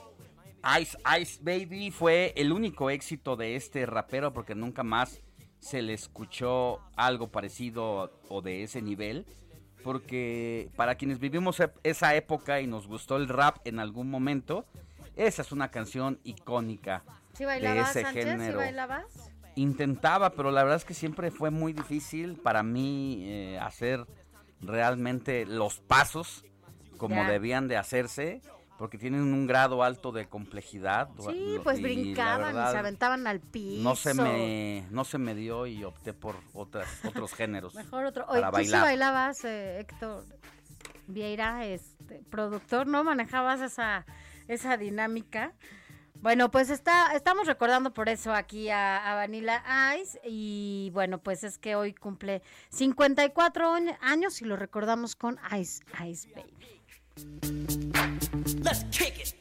[0.80, 5.22] Ice Ice Baby fue el único éxito de este rapero porque nunca más
[5.60, 9.26] se le escuchó algo parecido o de ese nivel.
[9.84, 14.66] Porque para quienes vivimos esa época y nos gustó el rap en algún momento,
[15.16, 18.60] esa es una canción icónica ¿Sí bailabas, de ese género.
[18.60, 19.32] ¿Sí bailabas?
[19.56, 24.06] intentaba, pero la verdad es que siempre fue muy difícil para mí eh, hacer
[24.62, 26.46] realmente los pasos
[27.00, 27.28] como Ya.
[27.32, 28.42] debían de hacerse,
[28.78, 31.10] porque tienen un grado alto de complejidad.
[31.18, 33.82] Sí, Lo- pues brincaban y, se aventaban al piso.
[33.84, 37.74] No se me, no se me dio y opté por otras, otros géneros.
[37.74, 38.26] Mejor otro.
[38.30, 40.24] Oye, tú sí bailabas, eh, Héctor
[41.08, 43.04] Vieira, este, productor, ¿no?
[43.04, 44.06] Manejabas esa,
[44.48, 45.54] esa dinámica.
[46.22, 49.64] Bueno, pues está, estamos recordando por eso aquí a, a Vanilla
[49.98, 55.40] Ice y bueno, pues es que hoy cumple 54 añ- años y lo recordamos con
[55.58, 56.79] Ice Ice Baby.
[58.64, 58.84] Let's
[59.20, 59.34] it.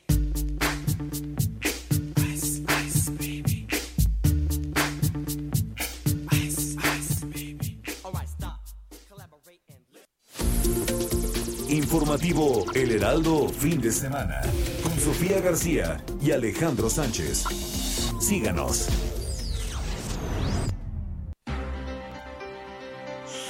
[11.69, 14.41] Informativo El Heraldo Fin de Semana
[14.83, 17.45] con Sofía García y Alejandro Sánchez.
[18.21, 19.08] Síganos.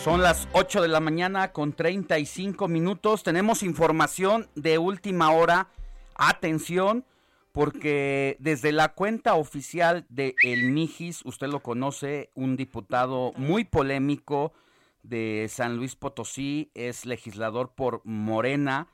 [0.08, 3.22] Son las 8 de la mañana con 35 minutos.
[3.22, 5.68] Tenemos información de última hora.
[6.14, 7.04] Atención,
[7.52, 14.54] porque desde la cuenta oficial de El Mijis, usted lo conoce, un diputado muy polémico
[15.02, 18.88] de San Luis Potosí, es legislador por Morena.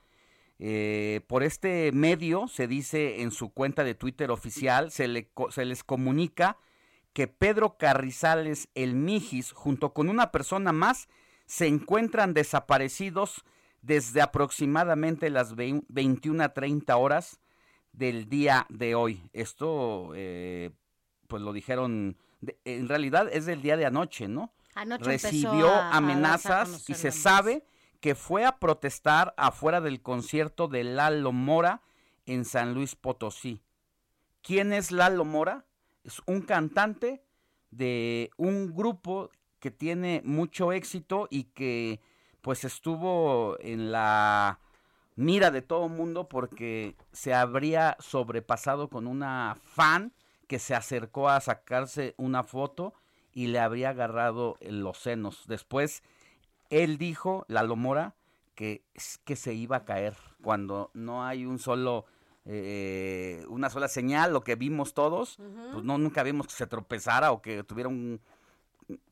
[0.58, 5.64] Eh, por este medio se dice en su cuenta de Twitter oficial, se, le, se
[5.64, 6.58] les comunica
[7.14, 11.08] que Pedro Carrizales El Mijis, junto con una persona más,
[11.46, 13.44] se encuentran desaparecidos
[13.82, 17.40] desde aproximadamente las vein- 21 a 30 horas
[17.92, 19.22] del día de hoy.
[19.32, 20.70] Esto, eh,
[21.28, 24.52] pues lo dijeron, de- en realidad es del día de anoche, ¿no?
[24.74, 27.64] Anoche Recibió a- a amenazas y se sabe
[28.00, 31.80] que fue a protestar afuera del concierto de Lalo Mora
[32.26, 33.62] en San Luis Potosí.
[34.42, 35.64] ¿Quién es Lalo Mora?
[36.04, 37.24] Es un cantante
[37.70, 42.00] de un grupo que tiene mucho éxito y que
[42.42, 44.60] pues estuvo en la
[45.16, 50.12] mira de todo mundo porque se habría sobrepasado con una fan
[50.46, 52.92] que se acercó a sacarse una foto
[53.32, 55.44] y le habría agarrado los senos.
[55.46, 56.02] Después
[56.68, 58.14] él dijo, Lalo Mora,
[58.54, 58.84] que,
[59.24, 62.04] que se iba a caer cuando no hay un solo
[62.46, 65.36] eh, una sola señal, lo que vimos todos,
[65.72, 68.20] pues no nunca vimos que se tropezara o que tuviera un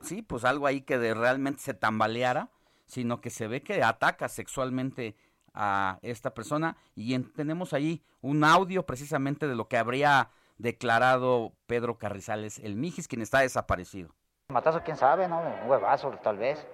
[0.00, 2.50] sí, pues algo ahí que de realmente se tambaleara,
[2.84, 5.16] sino que se ve que ataca sexualmente
[5.54, 11.52] a esta persona y en- tenemos ahí un audio precisamente de lo que habría declarado
[11.66, 14.14] Pedro Carrizales el Mijis, quien está desaparecido.
[14.48, 15.40] Matazo, quién sabe, ¿no?
[15.40, 16.66] Un huevazo, tal vez.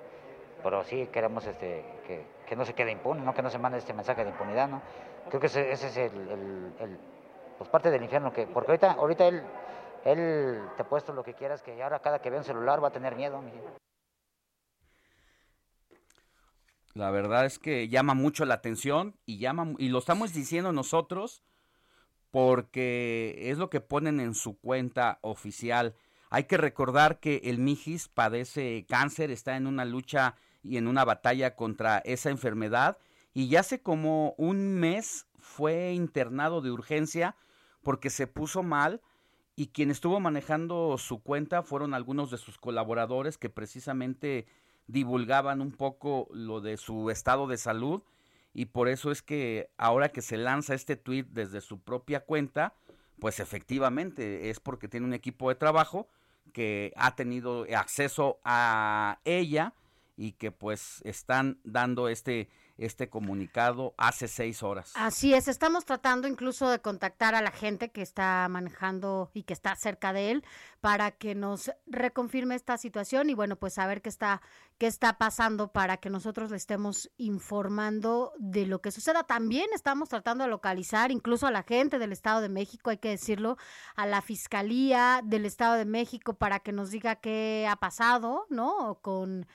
[0.62, 3.32] Pero sí queremos este, que, que no se quede impune, ¿no?
[3.32, 4.82] Que no se mande este mensaje de impunidad, ¿no?
[5.28, 6.98] Creo que ese, es el,
[7.58, 9.42] pues parte del infierno que, porque ahorita, ahorita él,
[10.04, 12.88] él te ha puesto lo que quieras, que ahora cada que vea un celular va
[12.88, 13.52] a tener miedo, mi
[16.94, 21.42] La verdad es que llama mucho la atención y llama y lo estamos diciendo nosotros
[22.30, 25.94] porque es lo que ponen en su cuenta oficial.
[26.30, 31.04] Hay que recordar que el Mijis padece cáncer, está en una lucha y en una
[31.04, 32.98] batalla contra esa enfermedad
[33.38, 37.36] y ya hace como un mes fue internado de urgencia
[37.84, 39.00] porque se puso mal
[39.54, 44.48] y quien estuvo manejando su cuenta fueron algunos de sus colaboradores que precisamente
[44.88, 48.02] divulgaban un poco lo de su estado de salud
[48.54, 52.74] y por eso es que ahora que se lanza este tweet desde su propia cuenta,
[53.20, 56.08] pues efectivamente es porque tiene un equipo de trabajo
[56.52, 59.74] que ha tenido acceso a ella
[60.16, 62.48] y que pues están dando este
[62.78, 64.92] este comunicado hace seis horas.
[64.94, 69.52] Así es, estamos tratando incluso de contactar a la gente que está manejando y que
[69.52, 70.44] está cerca de él
[70.80, 74.40] para que nos reconfirme esta situación y bueno, pues saber qué está
[74.78, 79.24] qué está pasando para que nosotros le estemos informando de lo que suceda.
[79.24, 83.10] También estamos tratando de localizar incluso a la gente del Estado de México, hay que
[83.10, 83.56] decirlo,
[83.96, 89.00] a la Fiscalía del Estado de México para que nos diga qué ha pasado, ¿no?
[89.02, 89.46] Con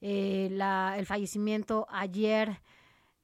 [0.00, 0.48] eh,
[0.96, 2.60] el fallecimiento ayer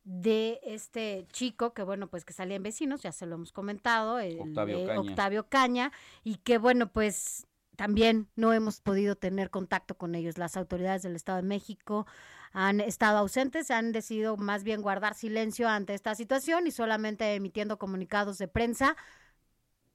[0.08, 4.18] de este chico que bueno pues que salía en vecinos ya se lo hemos comentado
[4.18, 5.00] el, Octavio eh, Caña.
[5.00, 5.92] Octavio Caña
[6.24, 11.14] y que bueno pues también no hemos podido tener contacto con ellos las autoridades del
[11.14, 12.06] Estado de México
[12.52, 17.78] han estado ausentes han decidido más bien guardar silencio ante esta situación y solamente emitiendo
[17.78, 18.96] comunicados de prensa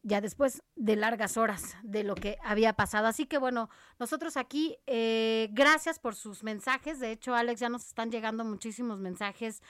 [0.03, 3.07] ya después de largas horas de lo que había pasado.
[3.07, 3.69] Así que bueno,
[3.99, 6.99] nosotros aquí, eh, gracias por sus mensajes.
[6.99, 9.63] De hecho, Alex, ya nos están llegando muchísimos mensajes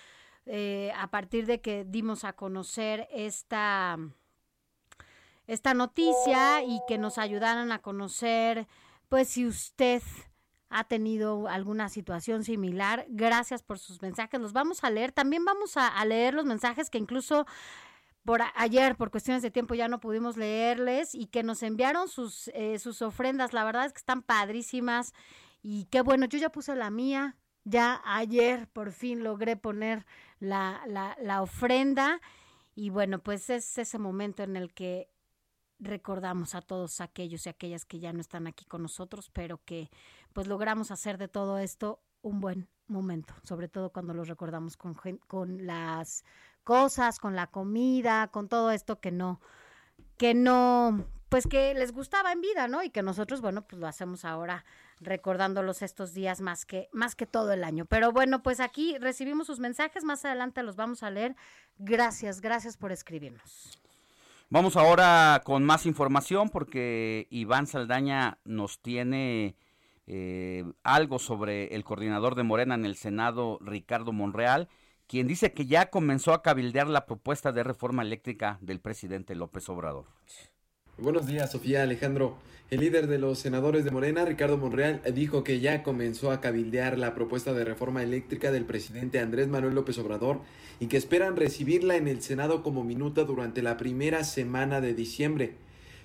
[0.45, 3.97] eh, a partir de que dimos a conocer esta,
[5.47, 8.67] esta noticia y que nos ayudaran a conocer
[9.09, 10.01] pues si usted
[10.69, 15.11] ha tenido alguna situación similar, gracias por sus mensajes, los vamos a leer.
[15.11, 17.45] También vamos a, a leer los mensajes que incluso
[18.23, 22.47] por ayer, por cuestiones de tiempo, ya no pudimos leerles y que nos enviaron sus,
[22.49, 23.53] eh, sus ofrendas.
[23.53, 25.13] La verdad es que están padrísimas
[25.61, 27.35] y qué bueno, yo ya puse la mía.
[27.65, 30.05] Ya ayer por fin logré poner
[30.43, 32.19] la, la, la ofrenda
[32.75, 35.09] y bueno, pues es ese momento en el que
[35.79, 39.89] recordamos a todos aquellos y aquellas que ya no están aquí con nosotros, pero que
[40.33, 44.95] pues logramos hacer de todo esto un buen momento, sobre todo cuando los recordamos con,
[45.27, 46.23] con las
[46.63, 49.41] cosas, con la comida, con todo esto que no,
[50.17, 52.83] que no, pues que les gustaba en vida, ¿no?
[52.83, 54.65] Y que nosotros, bueno, pues lo hacemos ahora
[54.99, 57.85] recordándolos estos días más que, más que todo el año.
[57.85, 61.35] Pero bueno, pues aquí recibimos sus mensajes, más adelante los vamos a leer.
[61.79, 63.79] Gracias, gracias por escribirnos.
[64.51, 69.55] Vamos ahora con más información porque Iván Saldaña nos tiene
[70.05, 74.69] eh, algo sobre el coordinador de Morena en el Senado, Ricardo Monreal,
[75.07, 79.67] quien dice que ya comenzó a cabildear la propuesta de reforma eléctrica del presidente López
[79.67, 80.05] Obrador.
[80.99, 82.37] Buenos días, Sofía Alejandro.
[82.69, 86.99] El líder de los senadores de Morena, Ricardo Monreal, dijo que ya comenzó a cabildear
[86.99, 90.41] la propuesta de reforma eléctrica del presidente Andrés Manuel López Obrador
[90.79, 95.55] y que esperan recibirla en el Senado como minuta durante la primera semana de diciembre.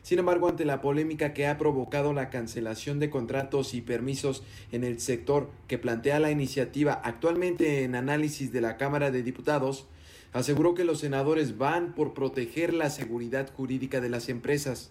[0.03, 4.85] Sin embargo, ante la polémica que ha provocado la cancelación de contratos y permisos en
[4.85, 9.87] el sector que plantea la iniciativa actualmente en análisis de la Cámara de Diputados,
[10.33, 14.91] aseguró que los senadores van por proteger la seguridad jurídica de las empresas.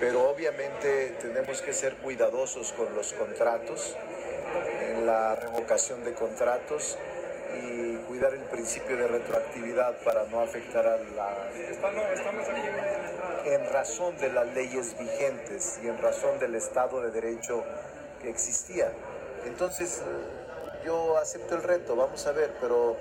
[0.00, 3.96] Pero obviamente tenemos que ser cuidadosos con los contratos,
[4.82, 6.98] en la revocación de contratos
[7.62, 11.50] y cuidar el principio de retroactividad para no afectar a la...
[13.46, 17.62] En razón de las leyes vigentes y en razón del Estado de Derecho
[18.20, 18.92] que existía.
[19.46, 20.02] Entonces,
[20.84, 22.96] yo acepto el reto, vamos a ver, pero...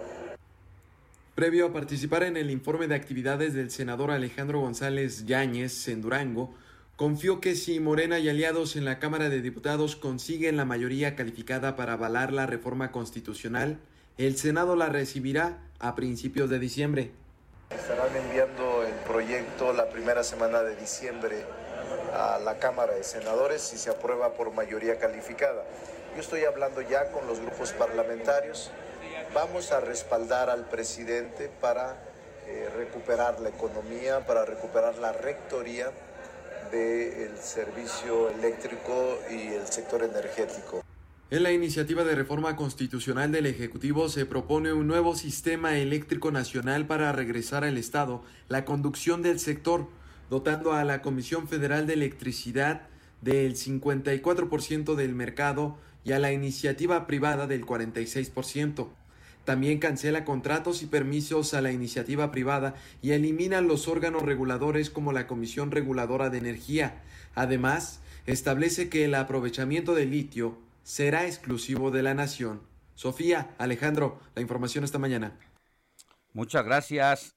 [1.36, 6.56] Previo a participar en el informe de actividades del senador Alejandro González Yáñez en Durango,
[6.96, 11.76] confió que si Morena y aliados en la Cámara de Diputados consiguen la mayoría calificada
[11.76, 13.80] para avalar la reforma constitucional,
[14.18, 17.12] el Senado la recibirá a principios de diciembre.
[17.70, 21.44] Estarán enviando el proyecto la primera semana de diciembre
[22.14, 25.66] a la Cámara de Senadores y se aprueba por mayoría calificada.
[26.16, 28.72] Yo estoy hablando ya con los grupos parlamentarios.
[29.36, 32.02] Vamos a respaldar al presidente para
[32.48, 35.92] eh, recuperar la economía, para recuperar la rectoría
[36.72, 40.86] del servicio eléctrico y el sector energético.
[41.30, 46.88] En la iniciativa de reforma constitucional del Ejecutivo se propone un nuevo sistema eléctrico nacional
[46.88, 49.90] para regresar al Estado la conducción del sector,
[50.30, 52.84] dotando a la Comisión Federal de Electricidad
[53.20, 58.88] del 54% del mercado y a la iniciativa privada del 46%.
[59.46, 65.14] También cancela contratos y permisos a la iniciativa privada y elimina los órganos reguladores como
[65.14, 67.04] la Comisión Reguladora de Energía.
[67.36, 72.62] Además, establece que el aprovechamiento del litio será exclusivo de la nación.
[72.96, 75.38] Sofía, Alejandro, la información esta mañana.
[76.34, 77.36] Muchas gracias,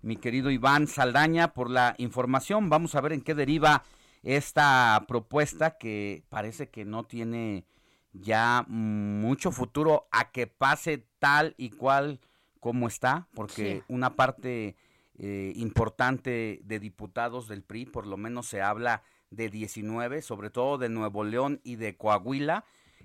[0.00, 2.70] mi querido Iván Saldaña, por la información.
[2.70, 3.84] Vamos a ver en qué deriva
[4.22, 7.66] esta propuesta que parece que no tiene
[8.12, 12.18] ya mucho futuro a que pase tal y cual
[12.58, 13.82] como está, porque sí.
[13.88, 14.76] una parte
[15.18, 20.76] eh, importante de diputados del PRI, por lo menos se habla de 19, sobre todo
[20.76, 22.64] de Nuevo León y de Coahuila,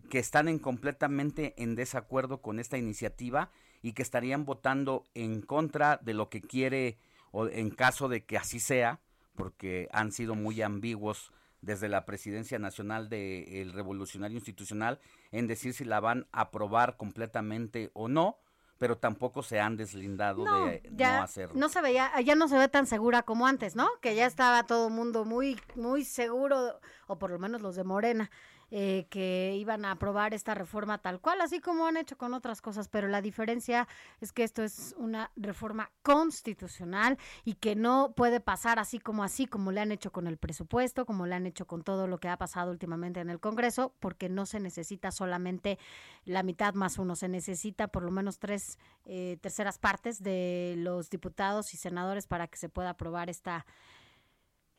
[0.10, 3.52] que están en completamente en desacuerdo con esta iniciativa
[3.82, 6.98] y que estarían votando en contra de lo que quiere
[7.32, 9.02] o en caso de que así sea,
[9.36, 11.32] porque han sido muy ambiguos
[11.66, 15.00] desde la presidencia nacional del Revolucionario Institucional
[15.32, 18.38] en decir si la van a aprobar completamente o no,
[18.78, 21.56] pero tampoco se han deslindado no, de ya no hacerlo.
[21.60, 23.90] No se veía, ya no se ve tan segura como antes, ¿no?
[24.02, 27.84] Que ya estaba todo el mundo muy, muy seguro, o por lo menos los de
[27.84, 28.30] Morena,
[28.78, 32.62] eh, que iban a aprobar esta reforma tal cual, así como han hecho con otras
[32.62, 33.88] cosas, pero la diferencia
[34.20, 39.46] es que esto es una reforma constitucional y que no puede pasar así como así,
[39.46, 42.28] como le han hecho con el presupuesto, como le han hecho con todo lo que
[42.28, 45.80] ha pasado últimamente en el Congreso, porque no se necesita solamente
[46.26, 51.10] la mitad más uno, se necesita por lo menos tres eh, terceras partes de los
[51.10, 53.66] diputados y senadores para que se pueda aprobar esta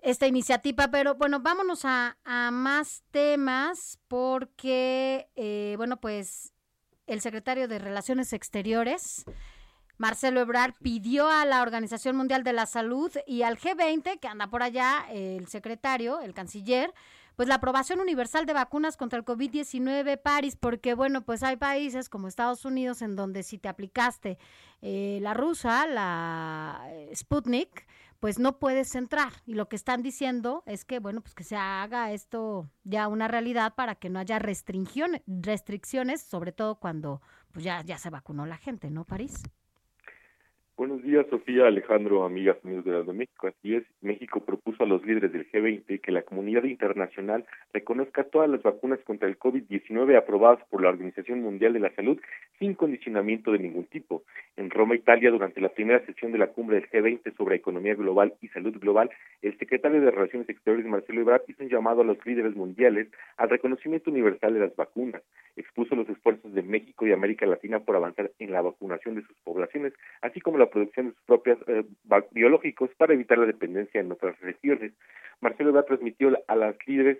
[0.07, 6.53] esta iniciativa, pero bueno, vámonos a, a más temas porque, eh, bueno, pues
[7.09, 9.25] el secretario de Relaciones Exteriores,
[9.99, 14.47] Marcelo Ebrard, pidió a la Organización Mundial de la Salud y al G20, que anda
[14.49, 16.95] por allá, el secretario, el canciller,
[17.35, 22.09] pues la aprobación universal de vacunas contra el COVID-19, París, porque bueno, pues hay países
[22.09, 24.39] como Estados Unidos en donde si te aplicaste
[24.83, 27.89] eh, la rusa, la eh, Sputnik,
[28.21, 29.33] pues no puedes entrar.
[29.45, 33.29] Y lo que están diciendo es que, bueno, pues que se haga esto ya una
[33.29, 37.21] realidad para que no haya restricciones, restricciones sobre todo cuando
[37.53, 39.43] pues ya, ya se vacunó la gente, ¿no, París?
[40.79, 43.47] Buenos días, Sofía, Alejandro, amigas, amigos de México.
[43.47, 48.51] Así es, México propuso a los líderes del G20 que la comunidad internacional reconozca todas
[48.51, 52.20] las vacunas contra el COVID-19 aprobadas por la Organización Mundial de la Salud
[52.59, 54.24] sin condicionamiento de ningún tipo.
[54.59, 58.35] En Roma, Italia, durante la primera sesión de la cumbre del G20 sobre economía global
[58.43, 59.09] y salud global,
[59.41, 63.09] el secretario de Relaciones Exteriores, Marcelo Ebrard, hizo un llamado a los líderes mundiales
[63.39, 65.22] al reconocimiento universal de las vacunas.
[65.57, 69.37] Expuso los esfuerzos de México y América Latina por avanzar en la vacunación de sus
[69.39, 71.85] poblaciones, así como la producción de sus propios eh,
[72.33, 74.93] biológicos para evitar la dependencia en otras regiones.
[75.41, 77.19] Marcelo Ebrard transmitió a las líderes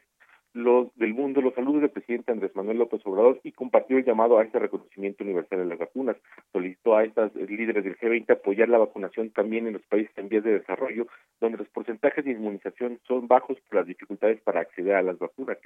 [0.57, 4.39] los del mundo los saludos del presidente Andrés Manuel López Obrador y compartió el llamado
[4.39, 6.17] a este reconocimiento universal de las vacunas.
[6.51, 10.45] Solicitó a estas líderes del G20 apoyar la vacunación también en los países en vías
[10.45, 11.07] de desarrollo,
[11.41, 15.59] donde los porcentajes de inmunización son bajos por las dificultades para acceder a las vacunas.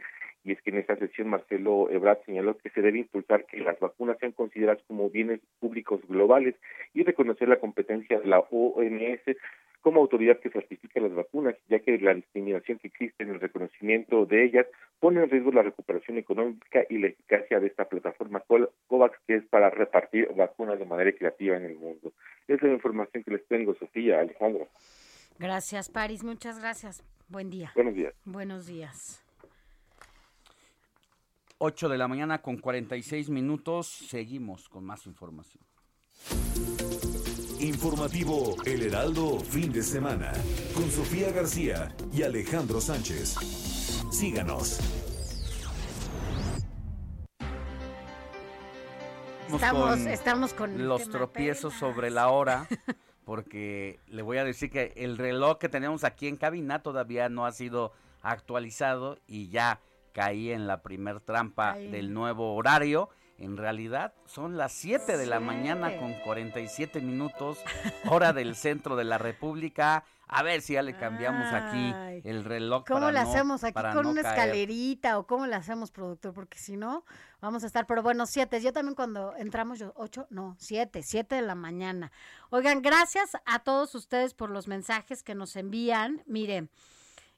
[0.42, 3.78] Y es que en esa sesión Marcelo Ebrard señaló que se debe impulsar que las
[3.78, 6.56] vacunas sean consideradas como bienes públicos globales
[6.94, 9.36] y reconocer la competencia de la OMS
[9.80, 14.26] como autoridad que certifica las vacunas, ya que la discriminación que existe en el reconocimiento
[14.26, 14.66] de ellas
[14.98, 18.42] pone en riesgo la recuperación económica y la eficacia de esta plataforma
[18.86, 22.12] COVAX, que es para repartir vacunas de manera creativa en el mundo.
[22.46, 24.68] Esa es la información que les tengo, Sofía, Alejandro.
[25.38, 26.22] Gracias, Paris.
[26.22, 27.02] Muchas gracias.
[27.28, 27.72] Buen día.
[27.74, 28.14] Buenos días.
[28.24, 29.24] Buenos días.
[31.58, 33.86] 8 de la mañana con 46 minutos.
[33.86, 35.62] Seguimos con más información.
[37.60, 40.32] Informativo El Heraldo fin de semana
[40.74, 43.34] con Sofía García y Alejandro Sánchez.
[44.10, 44.80] Síganos.
[49.52, 52.66] Estamos, estamos con los tropiezos sobre la hora.
[53.26, 57.44] Porque le voy a decir que el reloj que tenemos aquí en cabina todavía no
[57.44, 57.92] ha sido
[58.22, 59.80] actualizado y ya
[60.14, 63.10] caí en la primer trampa del nuevo horario
[63.40, 67.58] en realidad son las 7 de la mañana con 47 minutos,
[68.08, 70.04] hora del centro de la República.
[70.28, 72.84] A ver si ya le cambiamos aquí el reloj.
[72.86, 76.32] ¿Cómo lo hacemos aquí con una escalerita o cómo lo hacemos, productor?
[76.34, 77.04] Porque si no,
[77.40, 78.60] vamos a estar, pero bueno, 7.
[78.60, 82.12] Yo también cuando entramos, yo, 8, no, 7, 7 de la mañana.
[82.50, 86.22] Oigan, gracias a todos ustedes por los mensajes que nos envían.
[86.26, 86.70] Miren.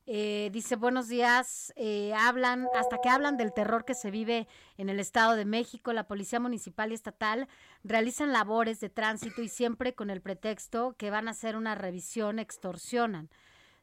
[0.05, 4.88] Eh, dice, buenos días, eh, hablan, hasta que hablan del terror que se vive en
[4.88, 7.46] el Estado de México, la Policía Municipal y Estatal
[7.84, 12.40] realizan labores de tránsito y siempre con el pretexto que van a hacer una revisión,
[12.40, 13.30] extorsionan.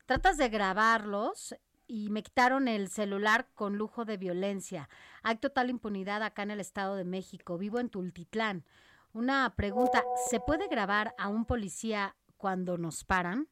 [0.07, 1.55] Tratas de grabarlos
[1.87, 4.89] y me quitaron el celular con lujo de violencia.
[5.23, 7.57] Hay total impunidad acá en el Estado de México.
[7.57, 8.65] Vivo en Tultitlán.
[9.13, 13.47] Una pregunta, ¿se puede grabar a un policía cuando nos paran?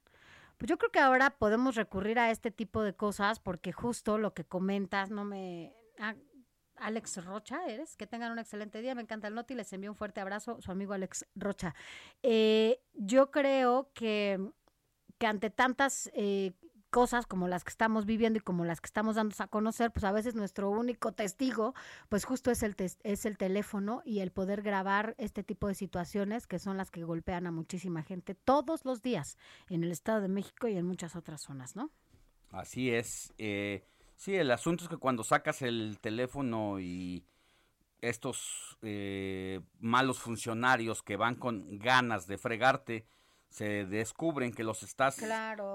[0.57, 4.33] Pues yo creo que ahora podemos recurrir a este tipo de cosas porque justo lo
[4.33, 5.73] que comentas no me...
[5.99, 6.15] Ah,
[6.79, 7.95] Alex Rocha, ¿eres?
[7.95, 8.95] Que tengan un excelente día.
[8.95, 9.55] Me encanta el noti.
[9.55, 10.61] Les envío un fuerte abrazo.
[10.61, 11.75] Su amigo Alex Rocha.
[12.21, 14.39] Eh, yo creo que,
[15.17, 16.53] que ante tantas eh,
[16.89, 20.03] cosas como las que estamos viviendo y como las que estamos dando a conocer, pues
[20.03, 21.73] a veces nuestro único testigo,
[22.09, 26.47] pues justo es el, es el teléfono y el poder grabar este tipo de situaciones
[26.47, 29.37] que son las que golpean a muchísima gente todos los días
[29.69, 31.91] en el Estado de México y en muchas otras zonas, ¿no?
[32.51, 33.33] Así es.
[33.37, 33.83] Eh,
[34.15, 37.25] sí, el asunto es que cuando sacas el teléfono y
[38.01, 43.05] estos eh, malos funcionarios que van con ganas de fregarte,
[43.49, 45.17] se descubren que los estás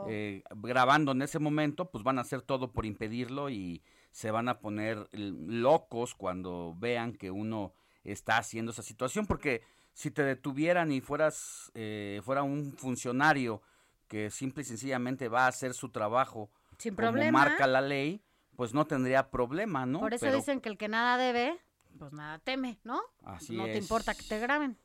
[0.09, 4.49] eh, grabando en ese momento, pues van a hacer todo por impedirlo y se van
[4.49, 9.63] a poner locos cuando vean que uno está haciendo esa situación, porque
[9.95, 13.63] si te detuvieran y fueras eh, fuera un funcionario
[14.09, 17.39] que simple y sencillamente va a hacer su trabajo Sin como problema.
[17.39, 18.23] marca la ley,
[18.57, 20.01] pues no tendría problema, ¿no?
[20.01, 21.59] Por eso dicen que el que nada debe,
[21.99, 23.01] pues nada teme, ¿no?
[23.25, 24.77] Así no te importa que te graben.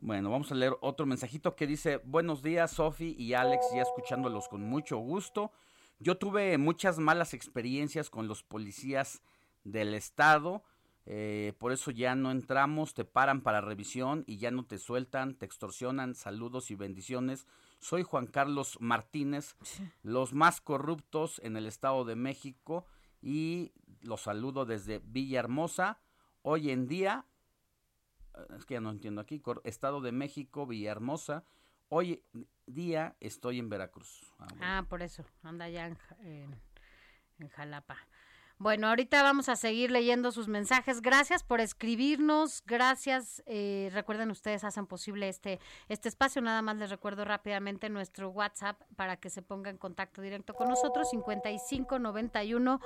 [0.00, 4.46] Bueno, vamos a leer otro mensajito que dice, buenos días Sofi y Alex, ya escuchándolos
[4.46, 5.50] con mucho gusto.
[5.98, 9.22] Yo tuve muchas malas experiencias con los policías
[9.64, 10.62] del estado,
[11.04, 15.34] eh, por eso ya no entramos, te paran para revisión y ya no te sueltan,
[15.34, 17.48] te extorsionan, saludos y bendiciones.
[17.80, 19.56] Soy Juan Carlos Martínez,
[20.04, 22.86] los más corruptos en el Estado de México
[23.20, 25.98] y los saludo desde Villahermosa.
[26.42, 27.26] Hoy en día
[28.56, 31.44] es que ya no entiendo aquí, Estado de México, Villahermosa.
[31.88, 32.22] Hoy
[32.66, 34.30] día estoy en Veracruz.
[34.60, 36.54] Ah, por eso, anda en, en,
[37.38, 37.96] en Jalapa.
[38.60, 41.00] Bueno, ahorita vamos a seguir leyendo sus mensajes.
[41.00, 42.64] Gracias por escribirnos.
[42.66, 43.40] Gracias.
[43.46, 46.42] Eh, recuerden, ustedes hacen posible este, este espacio.
[46.42, 50.68] Nada más les recuerdo rápidamente nuestro WhatsApp para que se ponga en contacto directo con
[50.68, 51.08] nosotros.
[51.10, 52.80] 5591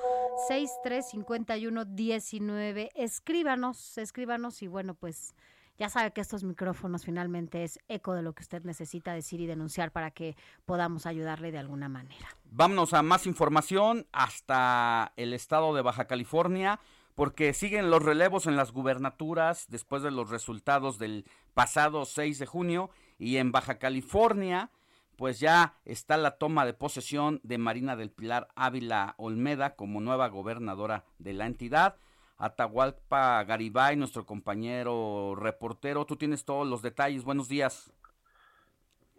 [0.46, 2.90] 6351 19.
[2.94, 5.34] Escríbanos, escríbanos y bueno, pues
[5.78, 9.46] ya sabe que estos micrófonos finalmente es eco de lo que usted necesita decir y
[9.46, 12.28] denunciar para que podamos ayudarle de alguna manera.
[12.50, 16.80] Vámonos a más información hasta el estado de Baja California
[17.14, 22.46] porque siguen los relevos en las gubernaturas después de los resultados del pasado 6 de
[22.46, 24.70] junio y en Baja California
[25.16, 30.28] pues ya está la toma de posesión de Marina del Pilar Ávila Olmeda como nueva
[30.28, 31.96] gobernadora de la entidad.
[32.42, 36.04] Atahualpa Garibay, nuestro compañero reportero.
[36.04, 37.22] Tú tienes todos los detalles.
[37.22, 37.92] Buenos días.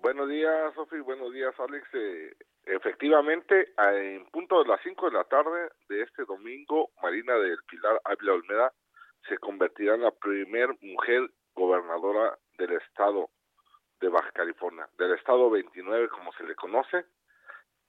[0.01, 0.99] Buenos días, Sofi.
[0.99, 1.87] Buenos días, Alex.
[1.93, 7.59] Eh, efectivamente, en punto de las 5 de la tarde de este domingo, Marina del
[7.63, 8.73] Pilar Ávila Olmeda
[9.29, 13.29] se convertirá en la primer mujer gobernadora del estado
[14.01, 17.05] de Baja California, del estado 29 como se le conoce.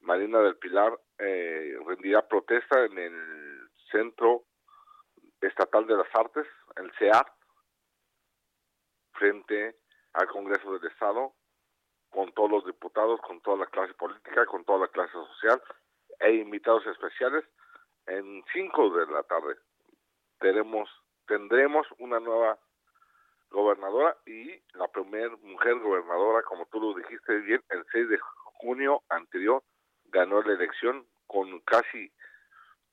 [0.00, 4.44] Marina del Pilar eh, rendirá protesta en el centro
[5.44, 7.28] Estatal de las Artes, el CEART,
[9.12, 9.76] frente
[10.12, 11.34] al Congreso del Estado,
[12.10, 15.60] con todos los diputados, con toda la clase política, con toda la clase social
[16.20, 17.44] e invitados especiales
[18.06, 19.56] en 5 de la tarde.
[20.38, 20.88] Tenemos,
[21.26, 22.58] tendremos una nueva
[23.50, 28.18] gobernadora y la primera mujer gobernadora, como tú lo dijiste bien, el 6 de
[28.60, 29.62] junio anterior
[30.06, 32.12] ganó la elección con casi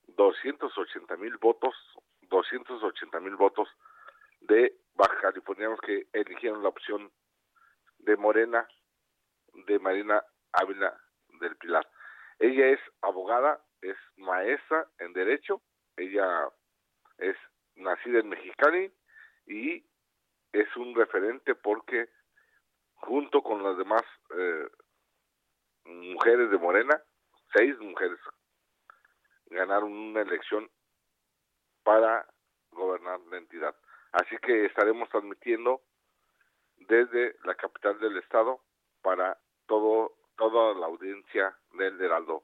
[0.08, 1.74] 280 mil votos
[2.32, 3.68] 280 mil votos
[4.40, 7.12] de baja californianos que eligieron la opción
[7.98, 8.66] de Morena,
[9.66, 10.98] de Marina Ávila
[11.40, 11.86] del Pilar.
[12.38, 15.60] Ella es abogada, es maestra en Derecho,
[15.96, 16.48] ella
[17.18, 17.36] es
[17.76, 18.92] nacida en Mexicali
[19.46, 19.84] y
[20.52, 22.08] es un referente porque
[22.94, 24.02] junto con las demás
[24.36, 24.68] eh,
[25.84, 27.02] mujeres de Morena,
[27.54, 28.18] seis mujeres
[29.50, 30.70] ganaron una elección
[31.82, 32.26] para
[32.70, 33.74] gobernar la entidad.
[34.12, 35.80] Así que estaremos transmitiendo
[36.76, 38.60] desde la capital del estado
[39.02, 42.42] para todo toda la audiencia del Heraldo.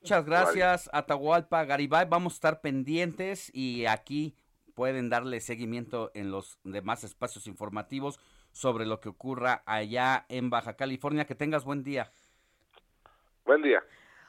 [0.00, 2.06] Muchas gracias, Atahualpa Garibay.
[2.08, 4.36] Vamos a estar pendientes y aquí
[4.74, 8.20] pueden darle seguimiento en los demás espacios informativos
[8.52, 11.26] sobre lo que ocurra allá en Baja California.
[11.26, 12.12] Que tengas buen día.
[13.44, 13.82] Buen día.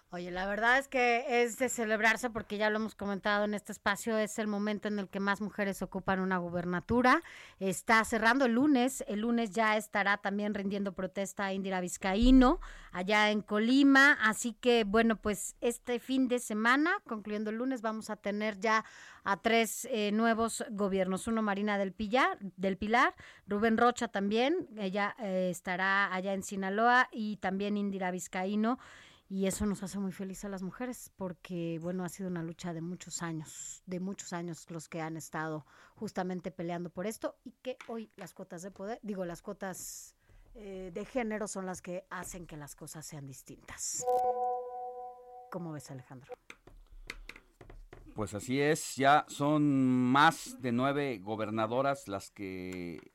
[0.10, 3.74] Oye, la verdad es que es de celebrarse porque ya lo hemos comentado en este
[3.74, 7.22] espacio, es el momento en el que más mujeres ocupan una gubernatura.
[7.60, 12.62] Está cerrando el lunes, el lunes ya estará también rindiendo protesta Indira Vizcaíno
[12.94, 18.10] allá en Colima, así que bueno, pues este fin de semana, concluyendo el lunes, vamos
[18.10, 18.86] a tener ya
[19.26, 23.14] a tres eh, nuevos gobiernos, uno Marina del Pilar, del Pilar,
[23.46, 28.80] Rubén Rocha también, ella eh, estará allá en Sinaloa y también Indira Vizcaíno
[29.30, 32.74] y eso nos hace muy feliz a las mujeres porque bueno ha sido una lucha
[32.74, 35.66] de muchos años de muchos años los que han estado
[35.96, 40.16] justamente peleando por esto y que hoy las cuotas de poder digo las cuotas
[40.56, 44.06] eh, de género son las que hacen que las cosas sean distintas
[45.52, 46.34] ¿cómo ves Alejandro?
[48.14, 49.64] Pues así es, ya son
[50.12, 53.12] más de nueve gobernadoras las que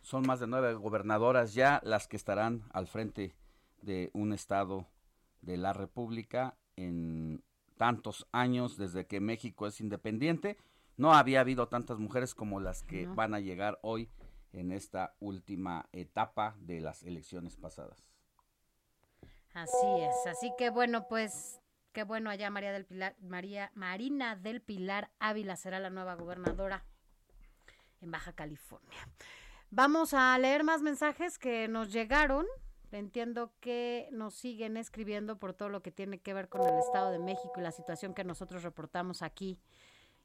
[0.00, 3.34] son más de nueve gobernadoras ya las que estarán al frente
[3.84, 4.88] de un Estado
[5.42, 7.42] de la República en
[7.76, 10.56] tantos años desde que México es independiente.
[10.96, 14.08] No había habido tantas mujeres como las que van a llegar hoy
[14.52, 18.06] en esta última etapa de las elecciones pasadas.
[19.52, 21.60] Así es, así que bueno, pues
[21.92, 26.84] qué bueno allá María del Pilar, María Marina del Pilar Ávila será la nueva gobernadora
[28.00, 29.08] en Baja California.
[29.70, 32.46] Vamos a leer más mensajes que nos llegaron.
[32.94, 37.10] Entiendo que nos siguen escribiendo por todo lo que tiene que ver con el Estado
[37.10, 39.58] de México y la situación que nosotros reportamos aquí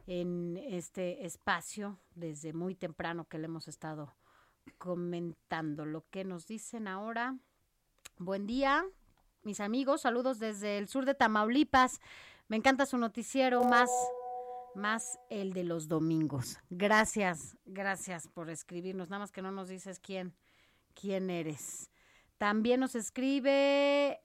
[0.06, 4.14] en este espacio desde muy temprano que le hemos estado
[4.78, 5.84] comentando.
[5.86, 7.38] Lo que nos dicen ahora.
[8.20, 8.86] Buen día,
[9.42, 10.02] mis amigos.
[10.02, 12.00] Saludos desde el sur de Tamaulipas.
[12.50, 13.90] Me encanta su noticiero más
[14.76, 16.60] más el de los domingos.
[16.70, 19.10] Gracias, gracias por escribirnos.
[19.10, 20.36] Nada más que no nos dices quién
[20.94, 21.90] quién eres.
[22.40, 24.22] También nos escribe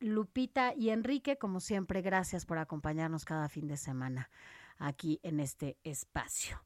[0.00, 4.30] Lupita y Enrique, como siempre, gracias por acompañarnos cada fin de semana
[4.78, 6.64] aquí en este espacio.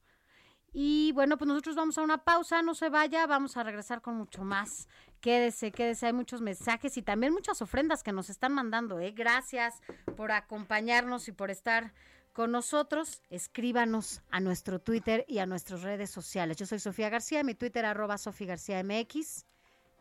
[0.72, 4.16] Y bueno, pues nosotros vamos a una pausa, no se vaya, vamos a regresar con
[4.16, 4.89] mucho más.
[5.20, 9.11] Quédese, quédese, hay muchos mensajes y también muchas ofrendas que nos están mandando, ¿eh?
[9.11, 9.80] Gracias
[10.16, 11.95] por acompañarnos y por estar
[12.32, 13.22] con nosotros.
[13.28, 16.59] Escríbanos a nuestro Twitter y a nuestras redes sociales.
[16.59, 19.47] Yo soy Sofía García, mi Twitter arroba Sofía García MX.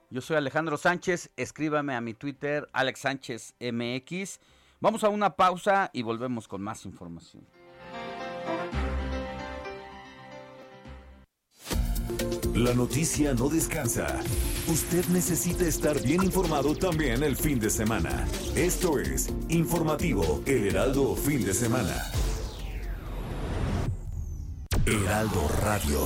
[0.09, 3.55] Yo soy Alejandro Sánchez, escríbame a mi Twitter, Alex Sánchez.
[4.79, 7.45] Vamos a una pausa y volvemos con más información.
[12.53, 14.21] La noticia no descansa.
[14.67, 18.25] Usted necesita estar bien informado también el fin de semana.
[18.55, 21.95] Esto es Informativo El Heraldo Fin de Semana.
[24.85, 25.99] Heraldo Radio.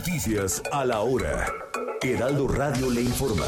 [0.00, 1.44] Noticias a la hora.
[2.00, 3.44] Heraldo Radio le informa.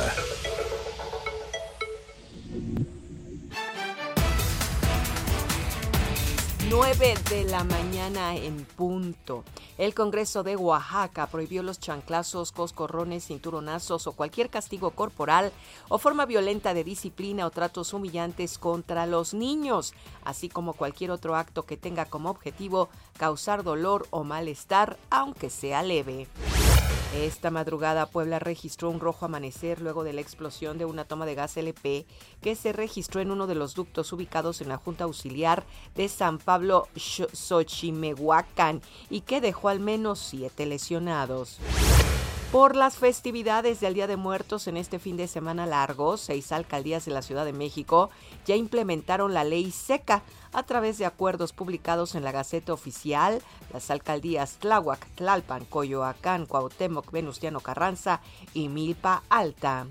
[6.72, 9.44] 9 de la mañana en punto.
[9.76, 15.52] El Congreso de Oaxaca prohibió los chanclazos, coscorrones, cinturonazos o cualquier castigo corporal
[15.90, 19.92] o forma violenta de disciplina o tratos humillantes contra los niños,
[20.24, 25.82] así como cualquier otro acto que tenga como objetivo causar dolor o malestar, aunque sea
[25.82, 26.26] leve.
[27.14, 31.34] Esta madrugada Puebla registró un rojo amanecer luego de la explosión de una toma de
[31.34, 32.06] gas LP
[32.40, 35.64] que se registró en uno de los ductos ubicados en la Junta Auxiliar
[35.94, 38.80] de San Pablo Xochimehuacán
[39.10, 41.58] y que dejó al menos siete lesionados.
[42.52, 47.06] Por las festividades del Día de Muertos en este fin de semana largo, seis alcaldías
[47.06, 48.10] de la Ciudad de México
[48.44, 50.22] ya implementaron la ley seca
[50.52, 53.40] a través de acuerdos publicados en la Gaceta Oficial.
[53.72, 58.20] Las alcaldías Tláhuac, Tlalpan, Coyoacán, Cuauhtémoc, Venustiano Carranza
[58.52, 59.86] y Milpa Alta.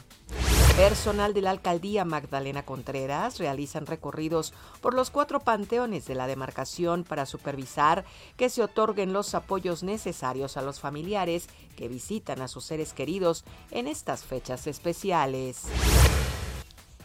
[0.78, 7.04] Personal de la alcaldía Magdalena Contreras realizan recorridos por los cuatro panteones de la demarcación
[7.04, 8.06] para supervisar
[8.38, 13.44] que se otorguen los apoyos necesarios a los familiares que visitan a sus seres queridos
[13.70, 15.66] en estas fechas especiales.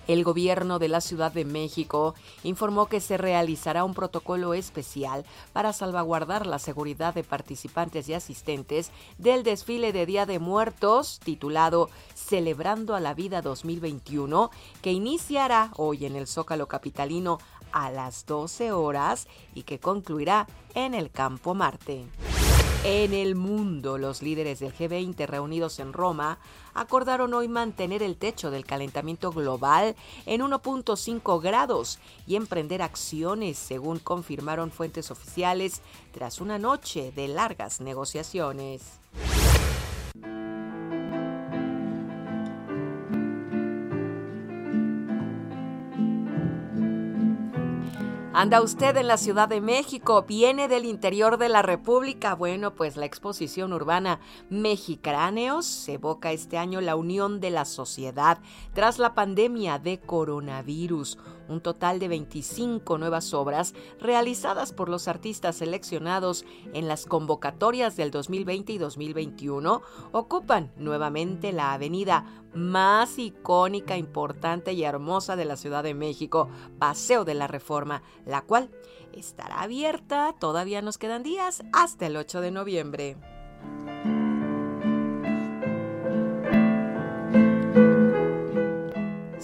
[0.06, 5.72] El gobierno de la Ciudad de México informó que se realizará un protocolo especial para
[5.72, 12.94] salvaguardar la seguridad de participantes y asistentes del desfile de Día de Muertos titulado Celebrando
[12.94, 14.50] a la Vida 2021,
[14.80, 17.38] que iniciará hoy en el Zócalo Capitalino
[17.72, 22.06] a las 12 horas y que concluirá en el Campo Marte.
[22.88, 26.38] En el mundo, los líderes del G20 reunidos en Roma
[26.72, 33.98] acordaron hoy mantener el techo del calentamiento global en 1.5 grados y emprender acciones, según
[33.98, 35.82] confirmaron fuentes oficiales,
[36.12, 39.00] tras una noche de largas negociaciones.
[48.38, 52.34] Anda usted en la Ciudad de México, viene del interior de la República.
[52.34, 54.20] Bueno, pues la exposición urbana
[54.50, 58.36] Mexicráneos evoca este año la unión de la sociedad
[58.74, 61.16] tras la pandemia de coronavirus
[61.48, 68.10] un total de 25 nuevas obras realizadas por los artistas seleccionados en las convocatorias del
[68.10, 69.82] 2020 y 2021
[70.12, 72.24] ocupan nuevamente la avenida
[72.54, 78.42] más icónica, importante y hermosa de la Ciudad de México, Paseo de la Reforma, la
[78.42, 78.70] cual
[79.12, 83.16] estará abierta, todavía nos quedan días, hasta el 8 de noviembre.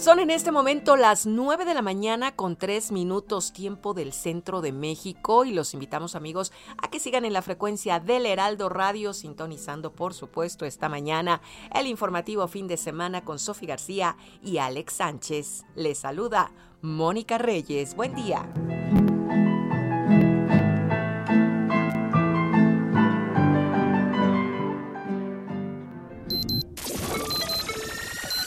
[0.03, 4.59] Son en este momento las 9 de la mañana con 3 minutos tiempo del centro
[4.59, 9.13] de México y los invitamos amigos a que sigan en la frecuencia del Heraldo Radio
[9.13, 11.39] sintonizando por supuesto esta mañana
[11.73, 15.63] el informativo fin de semana con Sofi García y Alex Sánchez.
[15.73, 16.51] Les saluda
[16.81, 17.95] Mónica Reyes.
[17.95, 18.51] Buen día.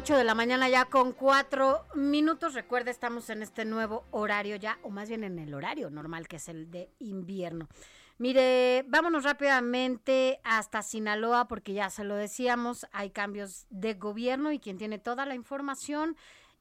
[0.00, 2.54] 8 de la mañana ya con 4 minutos.
[2.54, 6.36] Recuerda, estamos en este nuevo horario ya, o más bien en el horario normal que
[6.36, 7.68] es el de invierno.
[8.16, 14.58] Mire, vámonos rápidamente hasta Sinaloa porque ya se lo decíamos, hay cambios de gobierno y
[14.58, 16.16] quien tiene toda la información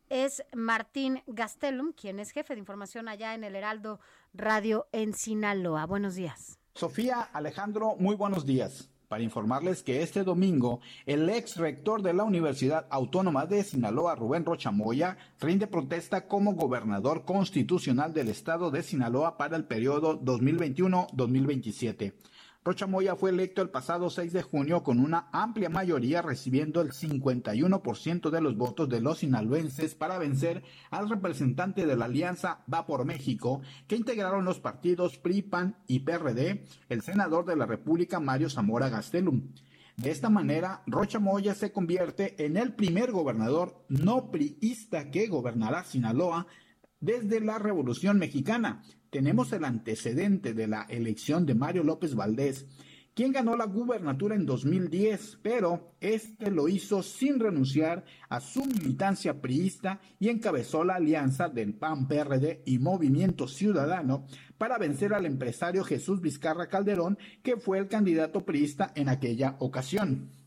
[0.10, 4.02] es Martín Gastelum, quien es jefe de información allá en el Heraldo
[4.34, 5.86] Radio en Sinaloa.
[5.86, 6.60] Buenos días.
[6.74, 12.24] Sofía Alejandro, muy buenos días para informarles que este domingo el ex rector de la
[12.24, 18.84] Universidad Autónoma de Sinaloa, Rubén Rocha Moya, rinde protesta como gobernador constitucional del estado de
[18.84, 22.14] Sinaloa para el periodo 2021-2027.
[22.66, 26.92] Rocha Moya fue electo el pasado 6 de junio con una amplia mayoría recibiendo el
[26.92, 32.86] 51% de los votos de los sinaloenses para vencer al representante de la alianza Va
[32.86, 38.20] por México que integraron los partidos PRI, PAN y PRD, el senador de la República
[38.20, 39.54] Mario Zamora Gastelum.
[39.96, 45.86] De esta manera, Rocha Moya se convierte en el primer gobernador no priista que gobernará
[45.86, 46.46] Sinaloa
[47.00, 52.66] desde la Revolución Mexicana, tenemos el antecedente de la elección de Mario López Valdés,
[53.14, 59.42] quien ganó la gubernatura en 2010, pero este lo hizo sin renunciar a su militancia
[59.42, 64.26] priista y encabezó la alianza del PAN PRD y Movimiento Ciudadano
[64.58, 70.39] para vencer al empresario Jesús Vizcarra Calderón, que fue el candidato priista en aquella ocasión.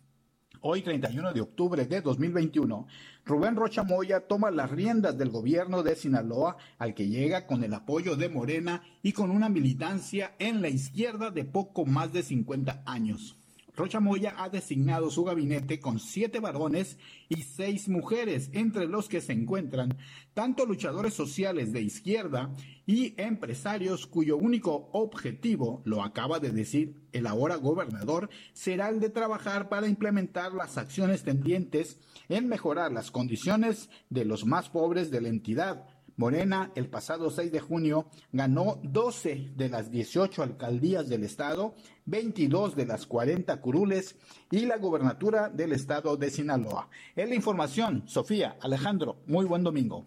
[0.65, 2.87] Hoy, 31 de octubre de 2021,
[3.25, 7.75] Rubén Rocha Moya toma las riendas del gobierno de Sinaloa, al que llega con el
[7.75, 12.85] apoyo de Morena y con una militancia en la izquierda de poco más de 50
[12.87, 13.41] años.
[13.75, 16.99] Rocha Moya ha designado su gabinete con siete varones
[17.31, 19.97] y seis mujeres, entre los que se encuentran
[20.35, 22.55] tanto luchadores sociales de izquierda
[22.85, 29.09] y empresarios cuyo único objetivo, lo acaba de decir el ahora gobernador, será el de
[29.09, 31.99] trabajar para implementar las acciones tendientes
[32.29, 35.87] en mejorar las condiciones de los más pobres de la entidad,
[36.17, 41.75] Morena el pasado 6 de junio ganó 12 de las 18 alcaldías del estado,
[42.07, 44.17] 22 de las 40 curules
[44.51, 46.89] y la gobernatura del estado de Sinaloa.
[47.17, 50.07] Es la información, Sofía, Alejandro, muy buen domingo.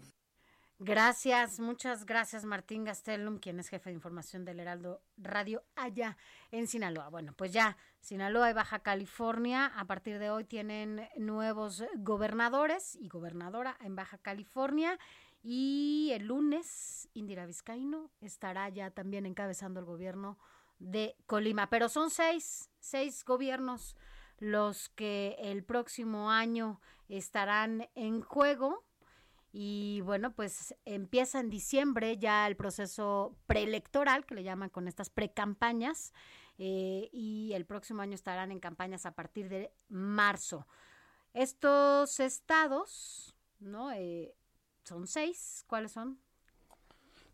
[0.78, 6.18] Gracias, muchas gracias Martín Gastelum, quien es jefe de información del Heraldo Radio allá
[6.50, 7.08] en Sinaloa.
[7.08, 13.08] Bueno, pues ya Sinaloa y Baja California a partir de hoy tienen nuevos gobernadores y
[13.08, 14.98] gobernadora en Baja California
[15.48, 20.40] y el lunes, Indira Vizcaíno estará ya también encabezando el gobierno
[20.80, 21.70] de Colima.
[21.70, 23.96] Pero son seis, seis gobiernos
[24.38, 28.82] los que el próximo año estarán en juego.
[29.52, 35.10] Y bueno, pues empieza en diciembre ya el proceso preelectoral, que le llaman con estas
[35.10, 36.12] precampañas,
[36.58, 40.66] eh, y el próximo año estarán en campañas a partir de marzo.
[41.34, 43.92] Estos estados, ¿no?
[43.92, 44.34] Eh,
[44.86, 45.64] son seis.
[45.66, 46.18] ¿Cuáles son?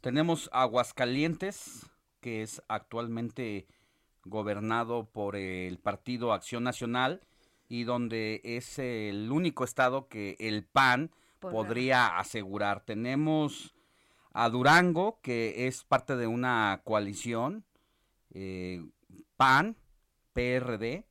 [0.01, 1.91] Tenemos Aguascalientes,
[2.21, 3.67] que es actualmente
[4.25, 7.21] gobernado por el Partido Acción Nacional
[7.69, 12.85] y donde es el único estado que el PAN podría asegurar.
[12.85, 13.75] Tenemos
[14.33, 17.65] a Durango, que es parte de una coalición,
[18.31, 18.85] eh,
[19.37, 19.77] PAN,
[20.33, 21.05] PRD.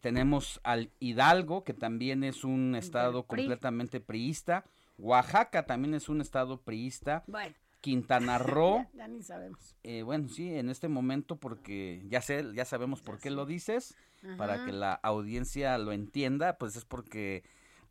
[0.00, 4.64] Tenemos al Hidalgo, que también es un estado completamente priista.
[4.98, 7.24] Oaxaca también es un estado priista.
[7.26, 7.54] Bueno.
[7.80, 8.86] Quintana Roo.
[8.94, 9.76] ya, ni sabemos.
[9.84, 13.96] Eh, bueno, sí, en este momento porque ya sé, ya sabemos por qué lo dices,
[14.36, 17.44] para que la audiencia lo entienda, pues es porque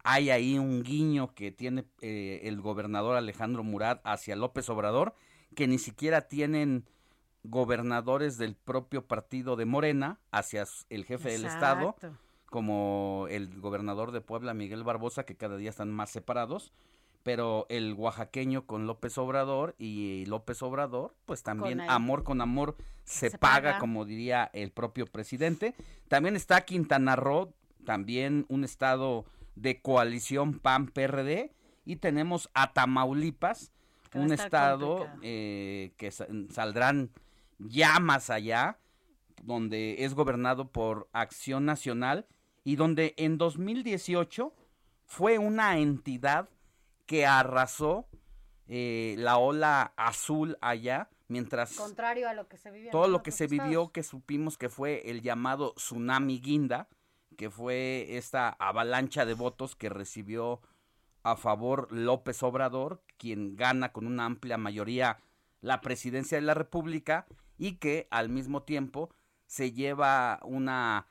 [0.04, 5.16] hay ahí un guiño que tiene eh, el gobernador Alejandro Murat hacia López Obrador,
[5.56, 6.90] que ni siquiera tienen
[7.46, 11.96] gobernadores del propio partido de Morena hacia el jefe del estado,
[12.48, 16.74] como el gobernador de Puebla, Miguel Barbosa, que cada día están más separados
[17.26, 23.36] pero el oaxaqueño con López Obrador y López Obrador, pues también amor con amor se,
[23.36, 25.74] paga, como diría el propio presidente.
[26.08, 27.52] También está Quintana Roo,
[27.84, 31.52] también un estado de coalición PAN-PRD,
[31.84, 33.72] y tenemos a Tamaulipas,
[34.14, 37.10] un estado eh, que saldrán
[37.58, 38.78] ya más allá,
[39.42, 42.28] donde es gobernado por Acción Nacional
[42.64, 44.54] y donde en 2018
[45.06, 46.50] fue una entidad
[47.06, 48.08] que arrasó
[48.68, 51.76] eh, la ola azul allá, mientras...
[51.76, 52.92] Contrario a lo que se vivió.
[52.92, 56.88] Todo lo que se vivió, que supimos que fue el llamado tsunami guinda,
[57.38, 60.62] que fue esta avalancha de votos que recibió
[61.24, 65.20] a favor López Obrador, quien gana con una amplia mayoría
[65.62, 67.26] la presidencia de la República
[67.58, 69.10] y que al mismo tiempo
[69.48, 71.08] se lleva una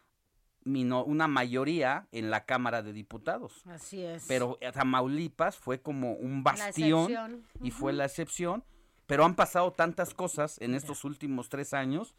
[0.64, 3.62] una mayoría en la Cámara de Diputados.
[3.66, 4.24] Así es.
[4.26, 8.64] Pero Tamaulipas fue como un bastión y fue la excepción.
[9.06, 12.14] Pero han pasado tantas cosas en estos últimos tres años,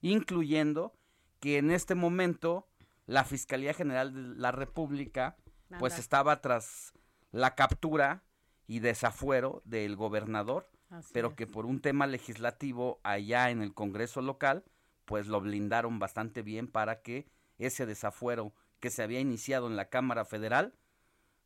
[0.00, 0.94] incluyendo
[1.40, 2.66] que en este momento
[3.06, 5.36] la Fiscalía General de la República
[5.78, 6.92] pues estaba tras
[7.30, 8.22] la captura
[8.66, 10.70] y desafuero del gobernador,
[11.12, 14.64] pero que por un tema legislativo allá en el Congreso local,
[15.04, 17.26] pues lo blindaron bastante bien para que
[17.58, 20.74] ese desafuero que se había iniciado en la Cámara Federal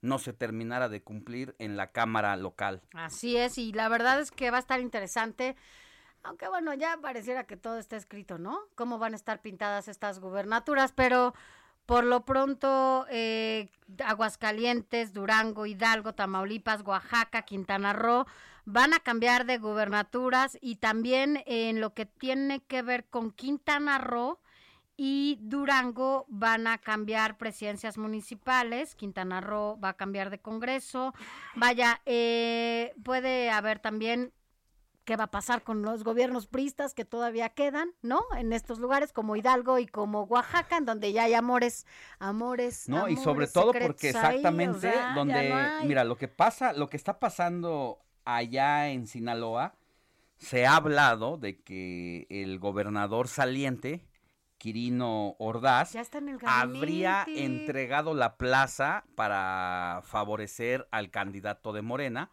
[0.00, 2.82] no se terminara de cumplir en la Cámara local.
[2.92, 5.56] Así es, y la verdad es que va a estar interesante.
[6.22, 8.58] Aunque bueno, ya pareciera que todo está escrito, ¿no?
[8.74, 11.34] Cómo van a estar pintadas estas gubernaturas, pero
[11.86, 13.70] por lo pronto, eh,
[14.04, 18.26] Aguascalientes, Durango, Hidalgo, Tamaulipas, Oaxaca, Quintana Roo
[18.64, 23.98] van a cambiar de gubernaturas y también en lo que tiene que ver con Quintana
[23.98, 24.40] Roo,
[24.96, 31.12] y Durango van a cambiar presidencias municipales, Quintana Roo va a cambiar de Congreso,
[31.54, 34.32] vaya, eh, puede haber también
[35.04, 38.22] qué va a pasar con los gobiernos pristas que todavía quedan, ¿no?
[38.36, 41.86] En estos lugares como Hidalgo y como Oaxaca, en donde ya hay amores,
[42.18, 42.88] amores.
[42.88, 48.00] No, y sobre todo porque exactamente donde, mira, lo que pasa, lo que está pasando
[48.24, 49.76] allá en Sinaloa,
[50.38, 54.04] se ha hablado de que el gobernador saliente,
[54.58, 55.94] Quirino Ordaz
[56.46, 62.30] habría entregado la plaza para favorecer al candidato de Morena.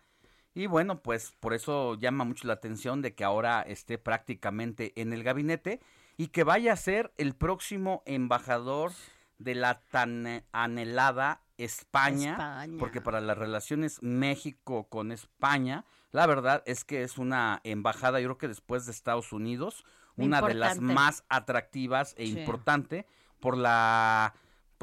[0.53, 5.11] Y bueno, pues por eso llama mucho la atención de que ahora esté prácticamente en
[5.11, 5.81] el gabinete
[6.15, 8.91] y que vaya a ser el próximo embajador
[9.39, 16.83] de la tan anhelada España, porque para las relaciones México con España, la verdad es
[16.83, 19.83] que es una embajada, yo creo que después de Estados Unidos,
[20.17, 23.05] una de las más atractivas e importante
[23.39, 24.33] por la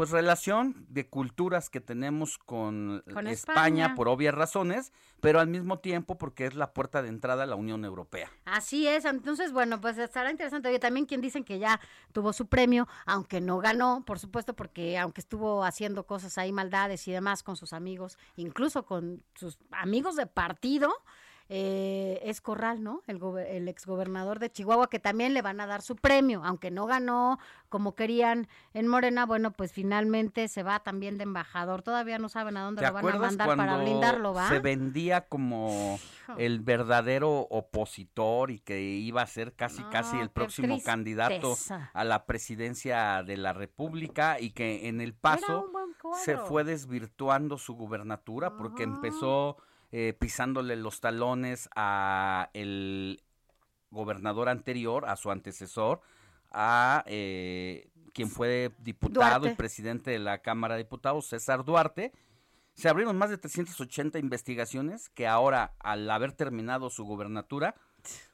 [0.00, 6.16] pues relación de culturas que tenemos con, España, por obvias razones, pero al mismo tiempo
[6.16, 8.30] porque es la puerta de entrada a la Unión Europea.
[8.46, 10.70] Así es, entonces bueno, pues estará interesante.
[10.70, 11.78] Oye, también quien dicen que ya
[12.12, 17.06] tuvo su premio, aunque no ganó, por supuesto, porque aunque estuvo haciendo cosas ahí, maldades
[17.06, 20.94] y demás con sus amigos, incluso con sus amigos de partido,
[21.52, 23.02] eh, es Corral, ¿no?
[23.08, 26.86] El, el exgobernador de Chihuahua, que también le van a dar su premio, aunque no
[26.86, 31.82] ganó como querían en Morena, bueno, pues finalmente se va también de embajador.
[31.82, 34.48] Todavía no saben a dónde lo van a mandar para blindarlo, ¿va?
[34.48, 35.98] Se vendía como
[36.38, 41.56] el verdadero opositor y que iba a ser casi, casi el próximo candidato
[41.92, 45.68] a la presidencia de la República y que en el paso
[46.22, 49.56] se fue desvirtuando su gubernatura porque empezó
[49.92, 53.22] eh, pisándole los talones a el
[53.90, 56.00] gobernador anterior, a su antecesor,
[56.52, 62.12] a eh, quien fue diputado y presidente de la Cámara de Diputados, César Duarte.
[62.74, 67.74] Se abrieron más de 380 investigaciones que ahora, al haber terminado su gobernatura,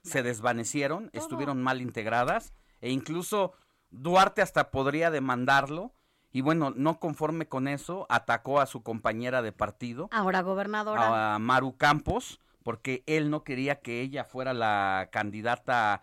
[0.02, 3.54] se desvanecieron, estuvieron mal integradas e incluso
[3.90, 5.94] Duarte hasta podría demandarlo
[6.36, 10.10] y bueno, no conforme con eso, atacó a su compañera de partido.
[10.12, 11.34] Ahora gobernadora.
[11.34, 16.02] A Maru Campos, porque él no quería que ella fuera la candidata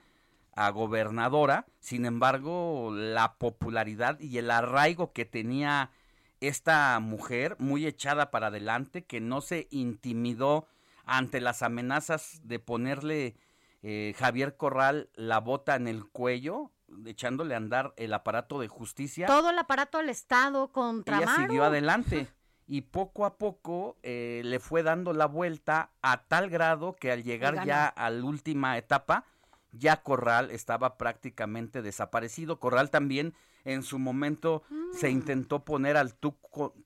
[0.55, 1.67] a gobernadora.
[1.79, 5.91] Sin embargo, la popularidad y el arraigo que tenía
[6.39, 10.65] esta mujer, muy echada para adelante, que no se intimidó
[11.05, 13.35] ante las amenazas de ponerle
[13.83, 16.71] eh, Javier Corral la bota en el cuello,
[17.05, 19.27] echándole a andar el aparato de justicia.
[19.27, 22.27] Todo el aparato del Estado contra Ella siguió adelante
[22.65, 27.23] y poco a poco eh, le fue dando la vuelta a tal grado que al
[27.23, 29.25] llegar ya a la última etapa,
[29.71, 32.59] ya Corral estaba prácticamente desaparecido.
[32.59, 33.33] Corral también
[33.65, 35.11] en su momento se mm.
[35.11, 36.35] intentó poner al tú,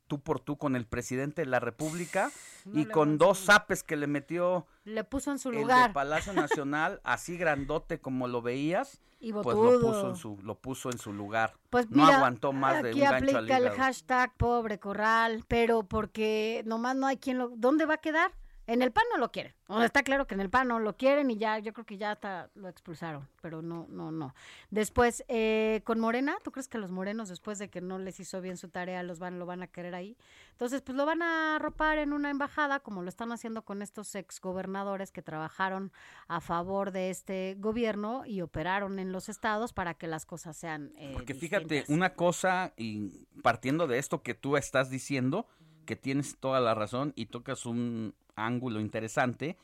[0.08, 2.32] tú, por tú con el presidente de la República
[2.74, 5.88] y con dos zapes que le metió le puso en su lugar.
[5.88, 10.56] El Palacio Nacional así grandote como lo veías y pues lo puso en su lo
[10.60, 11.56] puso en su lugar.
[11.70, 16.96] Pues no aguantó más de un gancho aplica el hashtag pobre Corral pero porque nomás
[16.96, 18.32] no hay quien lo dónde va a quedar
[18.68, 19.54] en el PAN no lo quieren.
[19.84, 22.12] está claro que en el PAN no lo quieren y ya, yo creo que ya
[22.12, 24.36] hasta lo expulsaron, pero no, no, no.
[24.70, 28.42] Después, eh, con Morena, ¿tú crees que los morenos, después de que no les hizo
[28.42, 30.18] bien su tarea, los van, lo van a querer ahí?
[30.52, 34.14] Entonces, pues lo van a arropar en una embajada, como lo están haciendo con estos
[34.16, 35.94] exgobernadores que trabajaron
[36.28, 40.92] a favor de este gobierno y operaron en los estados para que las cosas sean.
[40.98, 45.48] Eh, Porque fíjate, una cosa, y partiendo de esto que tú estás diciendo,
[45.86, 49.58] que tienes toda la razón y tocas un ángulo interesante.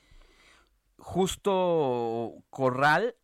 [0.97, 3.15] Justo Corral,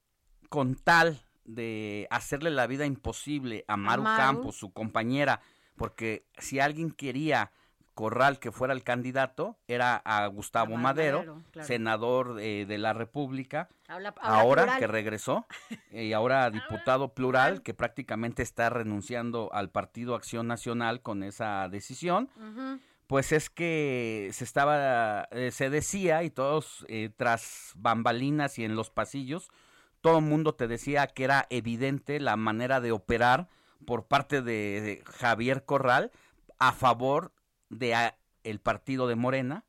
[0.49, 4.17] con tal de hacerle la vida imposible a Maru, Maru.
[4.17, 5.41] Campos, su compañera,
[5.75, 7.51] porque si alguien quería
[7.95, 11.67] Corral que fuera el candidato, era a Gustavo Madero, Madero, claro.
[11.67, 14.79] senador eh, de la República, Habla- habla ahora plural.
[14.79, 15.45] que regresó,
[15.91, 22.29] y ahora diputado plural, que prácticamente está renunciando al Partido Acción Nacional con esa decisión.
[23.09, 28.75] Pues es que se estaba, eh, se decía y todos eh, tras bambalinas y en
[28.75, 29.49] los pasillos,
[30.01, 33.47] todo el mundo te decía que era evidente la manera de operar
[33.87, 36.11] por parte de, Javier Corral
[36.59, 37.33] a favor
[37.69, 39.65] de a- el partido de Morena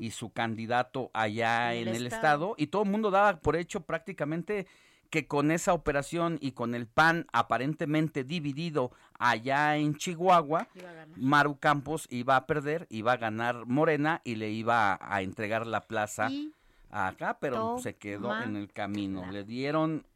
[0.00, 2.16] y su candidato allá En el estado.
[2.52, 4.68] estado y todo el mundo daba por hecho prácticamente
[5.10, 10.68] que con esa operación y con el PAN aparentemente dividido allá en Chihuahua.
[11.16, 15.66] Maru Campos iba a perder, iba a ganar Morena y le iba a, a entregar
[15.66, 16.52] la plaza Y
[16.90, 19.30] acá, pero se quedó en el camino.
[19.30, 20.06] Le dieron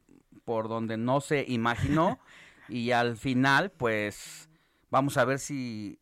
[0.44, 2.18] por donde no se imaginó
[2.68, 4.48] y al final, pues,
[4.90, 5.98] vamos a ver si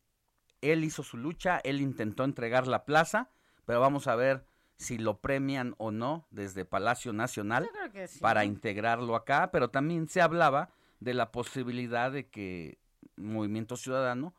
[0.61, 3.29] él hizo su lucha, él intentó entregar la plaza,
[3.65, 4.45] pero vamos a ver
[4.79, 7.69] si lo premian o no desde Palacio Nacional
[8.07, 8.19] sí.
[8.19, 10.69] para integrarlo acá, pero también se hablaba
[11.01, 12.79] de la posibilidad de que
[13.17, 14.33] Movimiento Ciudadano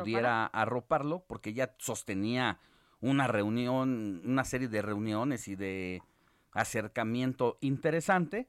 [0.00, 2.58] pudiera arroparlo porque ya sostenía
[3.00, 6.02] una reunión, una serie de reuniones y de
[6.52, 8.48] acercamiento interesante,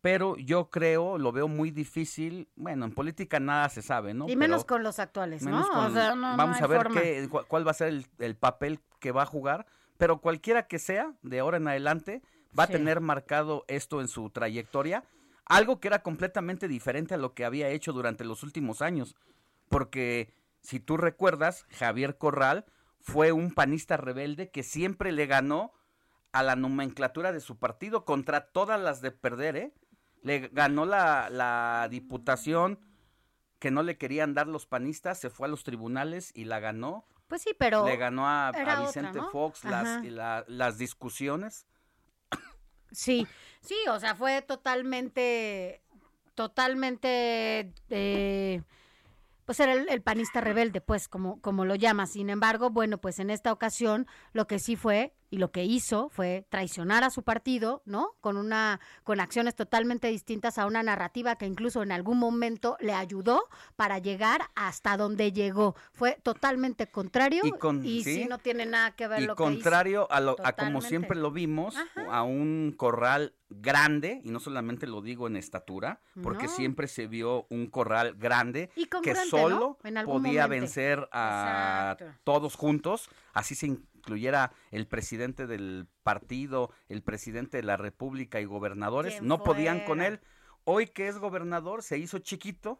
[0.00, 4.28] pero yo creo, lo veo muy difícil, bueno, en política nada se sabe, ¿no?
[4.28, 5.50] y menos Pero con los actuales, ¿no?
[5.50, 7.88] menos con- o sea, no, no vamos a ver qué, cu- cuál va a ser
[7.88, 9.66] el, el papel que va a jugar,
[10.04, 12.74] pero cualquiera que sea, de ahora en adelante, va Sí.
[12.74, 15.02] a tener marcado esto en su trayectoria,
[15.46, 19.16] algo que era completamente diferente a lo que había hecho durante los últimos años,
[19.70, 22.66] porque si tú recuerdas, Javier Corral
[23.00, 25.72] fue un panista rebelde que siempre le ganó
[26.32, 29.72] a la nomenclatura de su partido contra todas las de perder, ¿eh?
[30.20, 32.78] Le ganó la, la diputación
[33.58, 37.06] que no le querían dar los panistas, se fue a los tribunales y la ganó.
[37.34, 39.28] Pues sí, pero le ganó a, a era otra, Vicente ¿no?
[39.28, 41.66] Fox las, la- las discusiones.
[42.92, 43.26] Sí,
[43.60, 45.82] sí, o sea, fue totalmente,
[46.36, 48.62] totalmente, eh,
[49.46, 52.06] pues era el, el panista rebelde, pues, como, como lo llama.
[52.06, 56.10] Sin embargo, bueno, pues en esta ocasión lo que sí fue y lo que hizo
[56.10, 58.12] fue traicionar a su partido, ¿no?
[58.20, 62.92] Con una, con acciones totalmente distintas a una narrativa que incluso en algún momento le
[62.92, 63.42] ayudó
[63.74, 65.74] para llegar hasta donde llegó.
[65.92, 68.26] Fue totalmente contrario Y con- sí, sí.
[68.30, 69.52] no tiene nada que ver Y lo que hizo.
[69.52, 71.74] contrario a, lo, a como siempre lo vimos,
[72.08, 76.52] a un corral grande, y no solamente lo digo en estatura, porque No.
[76.52, 80.04] siempre se vio un corral grande Y que solo podía
[80.46, 80.48] momento.
[80.48, 82.20] vencer a Exacto.
[82.22, 88.44] todos juntos, así se incluyera el presidente del partido, el presidente de la república y
[88.44, 90.20] gobernadores, no podían con él.
[90.64, 92.78] Hoy que es gobernador se hizo chiquito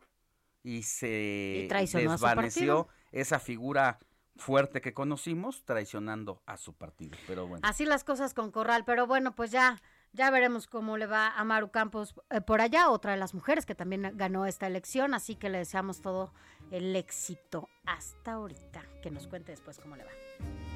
[0.62, 3.98] y se Y desvaneció esa figura
[4.36, 7.16] fuerte que conocimos traicionando a su partido.
[7.26, 7.66] Pero bueno.
[7.66, 9.80] Así las cosas con Corral, pero bueno, pues ya,
[10.12, 13.66] ya veremos cómo le va a Maru Campos eh, por allá, otra de las mujeres
[13.66, 16.32] que también ganó esta elección, así que le deseamos todo
[16.70, 18.82] el éxito hasta ahorita.
[19.02, 20.73] Que nos cuente después cómo le va.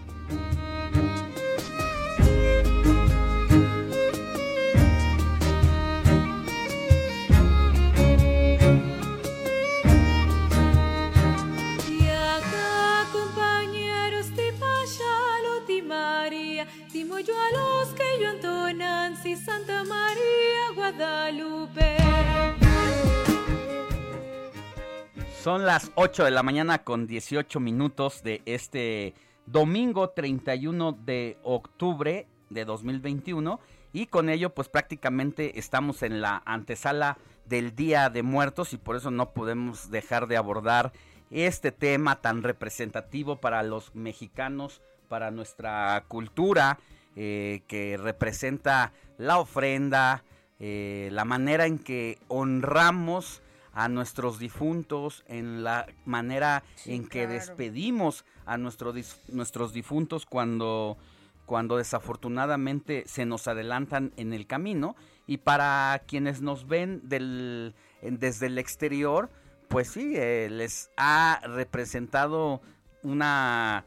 [25.43, 29.15] Son las 8 de la mañana con 18 minutos de este
[29.51, 33.61] domingo 31 de octubre de 2021
[33.93, 38.97] y con ello pues prácticamente estamos en la antesala del Día de Muertos y por
[38.97, 40.93] eso no podemos dejar de abordar
[41.31, 46.79] este tema tan representativo para los mexicanos, para nuestra cultura,
[47.17, 50.25] eh, que representa la ofrenda,
[50.59, 53.43] eh, la manera en que honramos
[53.79, 57.35] a nuestros difuntos, en la manera Sí, en que claro.
[57.35, 58.93] despedimos a nuestro
[59.29, 60.99] nuestros difuntos cuando,
[61.47, 64.97] cuando desafortunadamente se nos adelantan en el camino.
[65.29, 69.31] Y para quienes nos ven del, desde el exterior,
[69.69, 72.61] pues sí, eh, les ha representado
[73.05, 73.85] una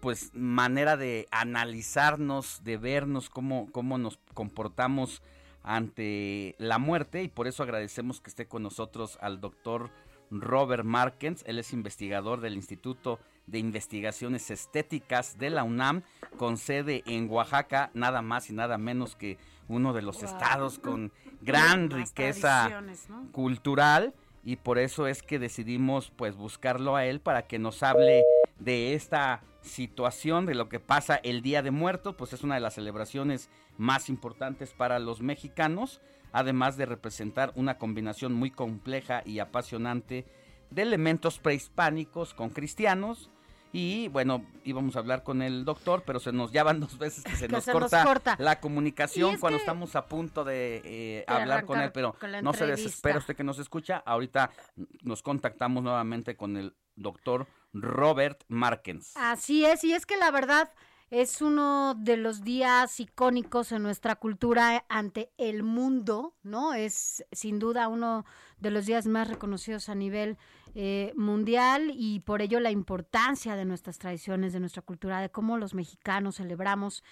[0.00, 5.22] pues manera de analizarnos, de vernos cómo, cómo nos comportamos
[5.62, 9.90] ante la muerte y por eso agradecemos que esté con nosotros al doctor
[10.30, 16.02] Robert Markens, él es investigador del Instituto de Investigaciones Estéticas de la UNAM,
[16.36, 20.24] con sede en Oaxaca, nada más y nada menos que uno de los Wow.
[20.26, 21.12] estados con
[21.42, 22.82] gran riqueza
[23.32, 24.14] cultural
[24.44, 28.24] y por eso es que decidimos pues buscarlo a él para que nos hable
[28.58, 32.60] de esta situación, de lo que pasa el Día de Muertos, pues es una de
[32.60, 33.50] las celebraciones
[33.80, 36.02] más importantes para los mexicanos,
[36.32, 40.26] además de representar una combinación muy compleja y apasionante
[40.70, 43.30] de elementos prehispánicos con cristianos.
[43.72, 47.24] Y bueno, íbamos a hablar con el doctor, pero se nos ya van dos veces
[47.24, 50.82] que se, Que nos, se nos corta la comunicación es cuando estamos a punto de
[50.84, 54.02] eh, hablar con él, pero con no se desespera usted que nos escucha.
[54.04, 54.50] Ahorita
[55.02, 59.16] nos contactamos nuevamente con el doctor Robert Markens.
[59.16, 60.70] Así es, y es que la verdad
[61.10, 66.72] es uno de los días icónicos en nuestra cultura ante el mundo, ¿no?
[66.72, 68.24] Es sin duda uno
[68.60, 70.38] de los días más reconocidos a nivel
[70.76, 75.58] eh, mundial y por ello la importancia de nuestras tradiciones, de nuestra cultura, de cómo
[75.58, 77.02] los mexicanos celebramos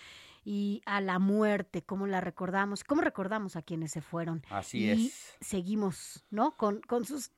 [0.44, 4.44] y a la muerte, cómo la recordamos, cómo recordamos a quienes se fueron.
[4.48, 5.36] Así y es.
[5.40, 6.56] seguimos, ¿no?
[6.56, 7.32] Con, con sus,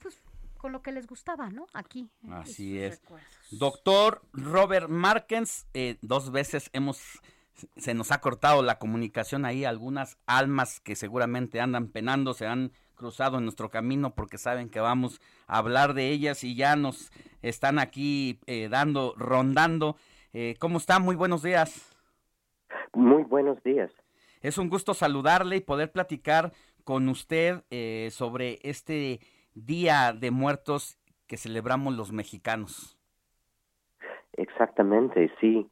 [0.00, 0.20] pues,
[0.60, 1.66] con lo que les gustaba, ¿no?
[1.72, 2.10] Aquí.
[2.22, 3.00] en Así es.
[3.00, 3.28] recuerdos.
[3.50, 7.00] Doctor Robert Markens, eh, dos veces hemos,
[7.76, 12.72] se nos ha cortado la comunicación ahí, algunas almas que seguramente andan penando se han
[12.94, 17.10] cruzado en nuestro camino porque saben que vamos a hablar de ellas y ya nos
[17.40, 19.96] están aquí eh, dando, rondando.
[20.34, 20.98] Eh, ¿Cómo está?
[20.98, 21.96] Muy buenos días.
[22.92, 23.90] Muy buenos días.
[24.42, 26.52] Es un gusto saludarle y poder platicar
[26.84, 29.20] con usted eh, sobre este
[29.54, 32.96] Día de Muertos que celebramos los mexicanos.
[34.32, 35.68] Exactamente, sí.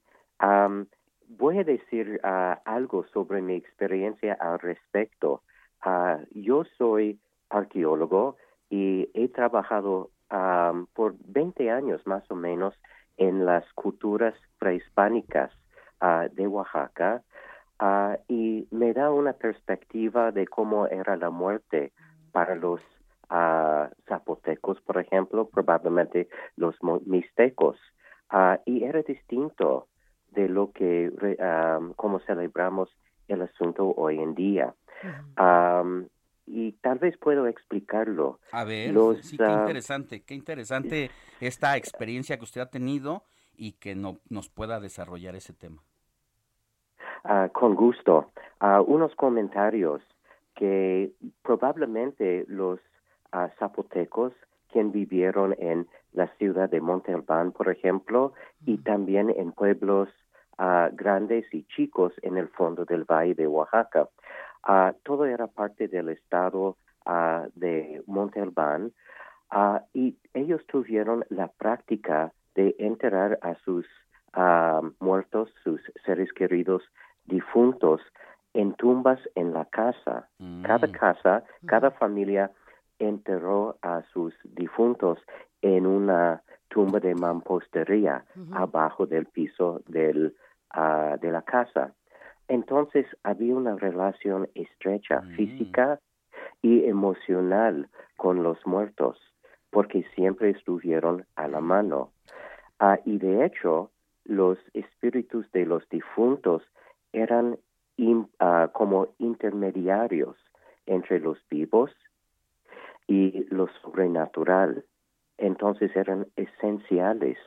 [1.28, 5.42] Voy a decir ah, algo sobre mi experiencia al respecto.
[5.82, 8.36] Ah, yo soy arqueólogo
[8.70, 10.10] y he trabajado
[10.92, 12.74] por 20 años más o menos
[13.16, 15.50] en las culturas prehispánicas
[16.00, 17.22] ah, de Oaxaca
[18.28, 21.92] y me da una perspectiva de cómo era la muerte
[22.32, 22.80] para los
[23.30, 26.76] ah, zapotecos, por ejemplo, probablemente los
[27.06, 27.76] mixtecos.
[28.30, 29.88] Ah, y era distinto
[30.30, 31.10] de lo que,
[31.40, 32.90] am, como celebramos
[33.28, 34.74] el asunto hoy en día.
[35.36, 36.08] Am,
[36.46, 38.40] y tal vez puedo explicarlo.
[38.52, 41.10] A ver, Los, sí, qué interesante, qué interesante
[41.40, 43.22] esta experiencia que usted ha tenido
[43.56, 45.82] y que no, nos pueda desarrollar ese tema.
[47.24, 48.30] Ah, con gusto.
[48.60, 50.02] Ah, unos comentarios
[50.54, 52.80] que probablemente los
[53.32, 54.32] ah, zapotecos
[54.70, 58.32] quien vivieron en la ciudad de Montalbán, por ejemplo,
[58.66, 60.08] y también en pueblos
[60.58, 64.08] ah, grandes y chicos en el fondo del valle de Oaxaca.
[64.62, 66.76] Ah, todo era parte del estado
[67.06, 68.92] ah, de Montalbán
[69.94, 73.86] y ellos tuvieron la práctica de enterrar a sus
[75.00, 76.82] muertos, sus seres queridos
[77.24, 78.02] difuntos,
[78.52, 80.28] en tumbas en la casa.
[80.62, 82.50] Cada casa, cada familia
[82.98, 85.18] enterró a sus difuntos
[85.62, 90.34] en una tumba de mampostería abajo del piso del,
[90.70, 91.94] ah, de la casa.
[92.48, 96.00] Entonces había una relación estrecha física
[96.62, 99.18] y emocional con los muertos,
[99.70, 102.10] porque siempre estuvieron a la mano.
[102.78, 103.90] Ah, y de hecho,
[104.24, 106.62] los espíritus de los difuntos
[107.12, 107.58] eran
[107.96, 110.36] in- ah, como intermediarios
[110.86, 111.90] entre los vivos
[113.08, 114.84] y lo sobrenatural.
[115.38, 117.38] Entonces eran esenciales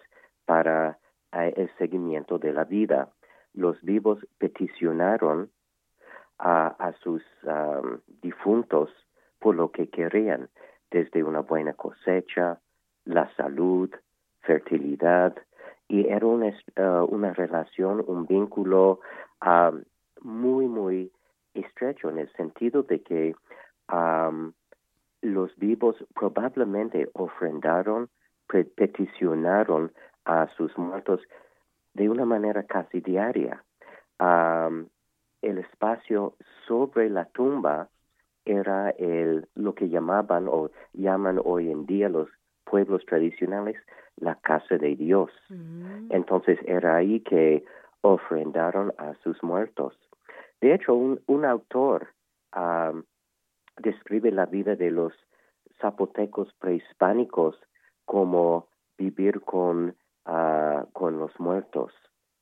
[0.46, 0.98] para
[1.32, 3.10] ah, el seguimiento de la vida.
[3.54, 5.50] Los vivos peticionaron
[6.40, 8.90] a, sus am, difuntos
[9.38, 10.50] por lo que querían,
[10.90, 12.60] desde una buena cosecha,
[13.06, 13.92] la salud,
[14.42, 15.36] fertilidad,
[15.88, 19.02] y era una, ah, una relación, un vínculo
[20.22, 21.12] muy, muy
[21.54, 23.36] estrecho en el sentido de que
[23.88, 24.54] am,
[25.22, 28.10] los vivos probablemente ofrendaron,
[28.48, 29.91] peticionaron
[30.26, 31.22] a sus muertos
[31.93, 33.64] de una manera casi diaria.
[34.19, 34.88] Am,
[35.41, 36.35] el espacio
[36.68, 37.89] sobre la tumba
[38.45, 42.30] era el, lo que llamaban o llaman hoy en día los
[42.64, 43.77] pueblos tradicionales
[44.18, 45.31] la casa de Dios.
[46.10, 47.65] Entonces era ahí que
[48.02, 49.98] ofrendaron a sus muertos.
[50.60, 52.10] De hecho, un, un autor
[53.77, 55.14] describe la vida de los
[55.80, 57.56] zapotecos prehispánicos
[58.06, 58.68] como
[58.98, 59.95] vivir con,
[60.26, 61.93] ah, con los muertos.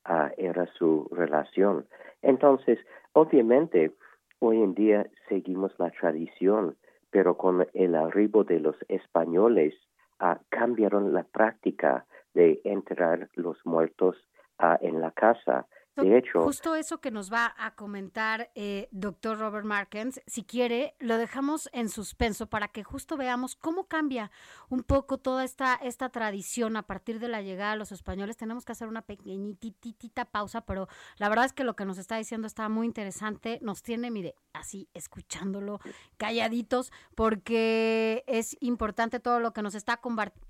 [0.06, 1.88] Ah, era su relación.
[2.22, 2.80] Entonces,
[3.14, 3.96] obviamente,
[4.40, 6.76] hoy en día seguimos la tradición,
[7.12, 9.74] pero con el arribo de los españoles
[10.20, 14.16] ah, cambiaron la práctica de enterrar los muertos
[14.82, 19.66] en la casa De hecho, justo eso que nos va a comentar eh, doctor Robert
[19.66, 24.32] Markens, si quiere, lo dejamos en suspenso para que justo veamos cómo cambia
[24.70, 28.38] un poco toda esta, esta tradición a partir de la llegada de los españoles.
[28.38, 30.88] Tenemos que hacer una pequeñitita pausa, pero
[31.18, 33.60] la verdad es que lo que nos está diciendo está muy interesante.
[33.62, 35.80] Nos tiene, mire, así escuchándolo,
[36.18, 40.00] calladitos, porque es importante todo lo que nos está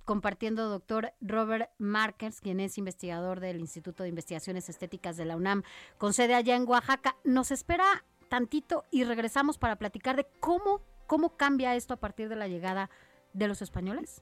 [0.06, 5.64] compartiendo doctor Robert Markens, quien es investigador del Instituto de Investigaciones Estéticas de la UNAM,
[5.97, 7.15] con sede allá en Oaxaca.
[7.23, 7.85] Nos espera
[8.27, 12.89] tantito y regresamos para platicar de cómo, cómo cambia esto a partir de la llegada
[13.34, 14.22] de los españoles.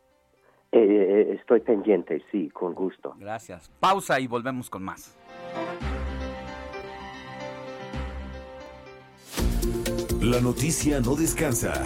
[0.71, 3.15] Eh, eh, estoy pendiente, sí, con gusto.
[3.17, 3.71] Gracias.
[3.79, 5.17] Pausa y volvemos con más.
[10.21, 11.85] La noticia no descansa.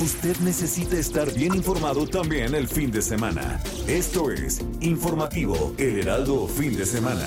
[0.00, 3.60] Usted necesita estar bien informado también el fin de semana.
[3.86, 7.26] Esto es Informativo El Heraldo Fin de Semana.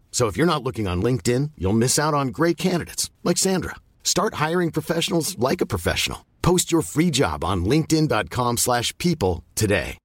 [0.11, 3.77] So if you're not looking on LinkedIn, you'll miss out on great candidates like Sandra.
[4.03, 6.27] Start hiring professionals like a professional.
[6.43, 9.97] Post your free job on linkedin.com/people today.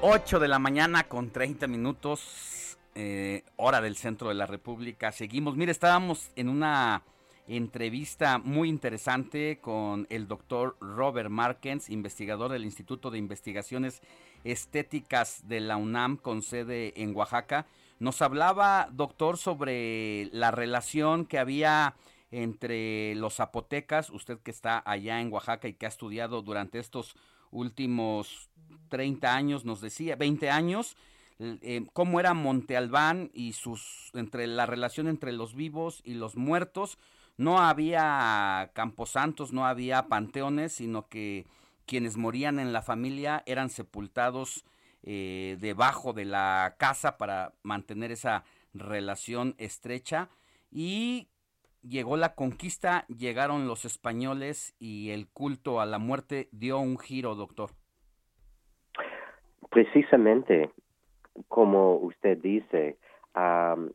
[0.00, 5.10] 8 de la mañana con 30 minutos eh, hora del centro de la República.
[5.10, 5.56] Seguimos.
[5.56, 7.02] Mire, estábamos en una
[7.48, 14.02] entrevista muy interesante con el doctor Robert Markens, investigador del Instituto de Investigaciones
[14.44, 17.66] Estéticas de la UNAM con sede en Oaxaca.
[17.98, 21.94] Nos hablaba, doctor, sobre la relación que había
[22.30, 27.16] entre los zapotecas, usted que está allá en Oaxaca y que ha estudiado durante estos
[27.50, 28.50] últimos
[28.90, 30.96] 30 años, nos decía, 20 años,
[31.40, 36.36] eh, cómo era Monte Albán y sus entre la relación entre los vivos y los
[36.36, 36.98] muertos
[37.38, 41.46] no había camposantos, no había panteones, sino que
[41.86, 44.64] quienes morían en la familia eran sepultados
[45.04, 48.44] eh, debajo de la casa para mantener esa
[48.74, 50.28] relación estrecha
[50.70, 51.28] y
[51.82, 57.36] llegó la conquista, llegaron los españoles y el culto a la muerte dio un giro,
[57.36, 57.70] doctor.
[59.70, 60.70] Precisamente,
[61.46, 62.98] como usted dice,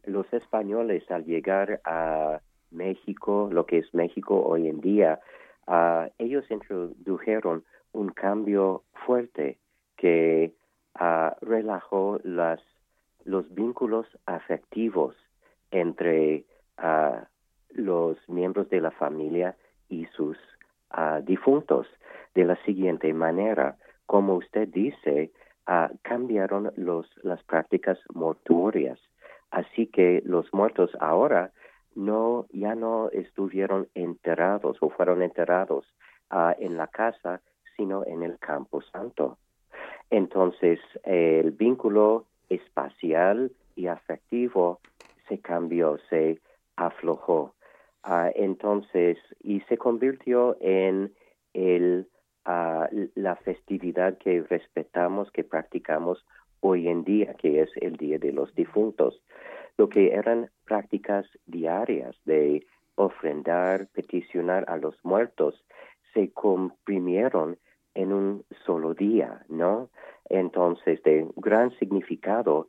[0.06, 2.40] los españoles al llegar a
[2.74, 5.20] México, lo que es México hoy en día,
[5.68, 7.64] uh, ellos introdujeron
[7.94, 9.58] un cambio fuerte
[9.98, 10.54] que
[11.00, 12.60] uh, relajó las,
[13.24, 15.16] los vínculos afectivos
[15.72, 16.46] entre
[16.80, 17.24] uh,
[17.70, 19.56] los miembros de la familia
[19.90, 20.38] y sus
[21.24, 21.88] difuntos.
[22.36, 25.32] De la siguiente manera, como usted dice,
[26.04, 29.00] cambiaron los, las prácticas mortuorias.
[29.50, 31.52] Así que los muertos ahora
[31.96, 35.86] no ya no estuvieron enterrados o fueron enterrados
[36.32, 37.42] uh, en la casa,
[37.76, 39.38] sino en el campo santo.
[40.10, 44.80] Entonces, el vínculo espacial y afectivo
[45.28, 46.40] se cambió, se
[46.76, 47.54] aflojó.
[48.06, 51.14] Uh, entonces, y se convirtió en
[51.54, 52.08] el,
[52.46, 56.26] uh, la festividad que respetamos, que practicamos
[56.60, 59.22] hoy en día, que es el Día de los Difuntos
[59.78, 65.64] lo que eran prácticas diarias de ofrendar, peticionar a los muertos,
[66.14, 67.58] se comprimieron
[67.96, 69.90] en un solo día, ¿no?
[70.30, 72.68] Entonces, de gran significado,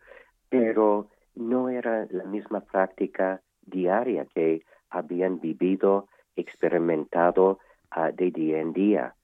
[0.48, 7.58] pero no era la misma práctica diaria que habían vivido, experimentado
[7.90, 9.14] ah, de día en día.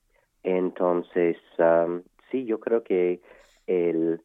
[0.43, 1.37] Entonces,
[2.31, 3.21] sí, yo creo que
[3.67, 4.23] el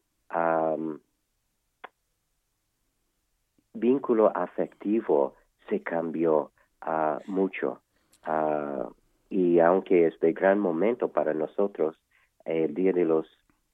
[3.76, 5.34] vínculo afectivo
[5.68, 6.52] se cambió
[6.86, 7.80] uh, mucho.
[8.26, 8.92] Uh,
[9.30, 11.96] y aunque es de gran momento para nosotros,
[12.44, 13.26] el Día de los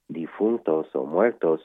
[0.09, 1.61] Difuntos o Muertos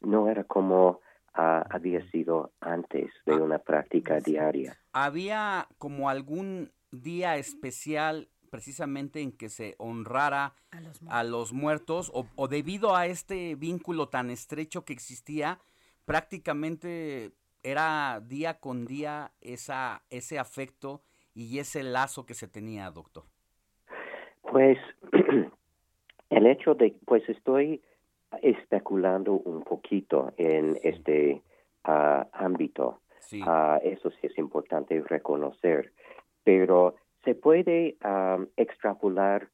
[0.00, 1.00] no era como
[1.34, 4.76] ah, había sido antes de una práctica diaria.
[4.92, 10.54] ¿Había como algún día especial precisamente en que se honrara
[11.08, 15.58] a los muertos, o, o debido a este vínculo tan estrecho que existía,
[16.04, 17.32] prácticamente
[17.62, 21.02] era día con día esa, ese afecto
[21.34, 23.24] y ese lazo que se tenía, doctor?
[24.42, 24.78] Pues
[26.30, 27.80] el hecho de, pues estoy
[28.42, 31.42] especulando un poquito en este
[31.84, 33.00] ah, ámbito.
[33.46, 35.92] Ah, eso sí es importante reconocer.
[36.44, 39.48] Pero se puede ah, extrapolar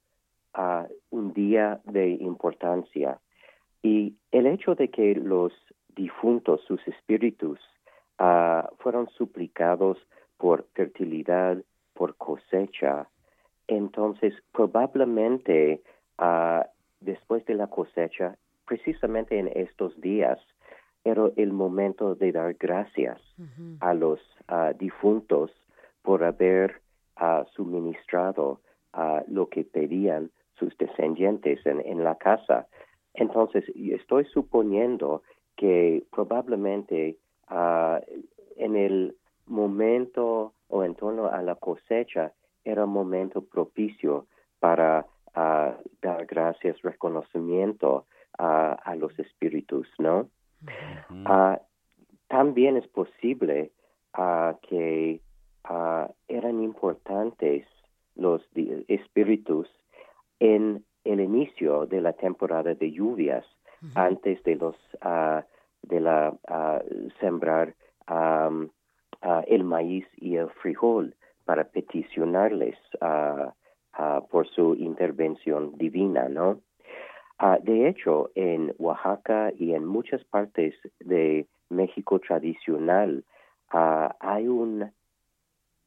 [0.54, 3.20] a un día de importancia.
[3.82, 5.52] Y el hecho de que los
[5.94, 7.60] difuntos, sus espíritus,
[8.18, 9.98] fueron suplicados
[10.36, 11.58] por fertilidad,
[11.94, 13.08] por cosecha,
[13.66, 15.82] entonces probablemente
[17.00, 18.36] después de la cosecha
[18.66, 20.38] precisamente en estos días
[21.04, 23.20] era el momento de dar gracias
[23.80, 24.20] a los
[24.78, 25.50] difuntos
[26.02, 26.80] por haber
[27.54, 28.60] suministrado
[29.28, 32.66] lo que pedían sus descendientes en, la casa.
[33.14, 35.22] Entonces, estoy suponiendo
[35.56, 37.16] que probablemente
[37.50, 39.16] en el
[39.46, 42.32] momento o en torno a la cosecha
[42.64, 44.26] era un momento propicio
[44.60, 48.06] para dar gracias, reconocimiento
[48.38, 50.28] a, los espíritus, ¿no?
[51.24, 51.60] Ah,
[52.28, 53.70] también es posible
[54.12, 55.20] ah, que
[55.64, 57.66] ah, eran importantes
[58.16, 58.42] los
[58.88, 59.68] espíritus
[60.40, 63.44] en el inicio de la temporada de lluvias,
[63.94, 64.76] antes de los
[65.82, 66.34] de la
[67.20, 67.74] sembrar
[69.46, 71.14] el maíz y el frijol
[71.44, 72.76] para peticionarles
[74.30, 76.60] por su intervención divina, ¿no?
[77.38, 83.24] Ah, de hecho, en Oaxaca y en muchas partes de México tradicional
[83.70, 84.90] ah, hay un,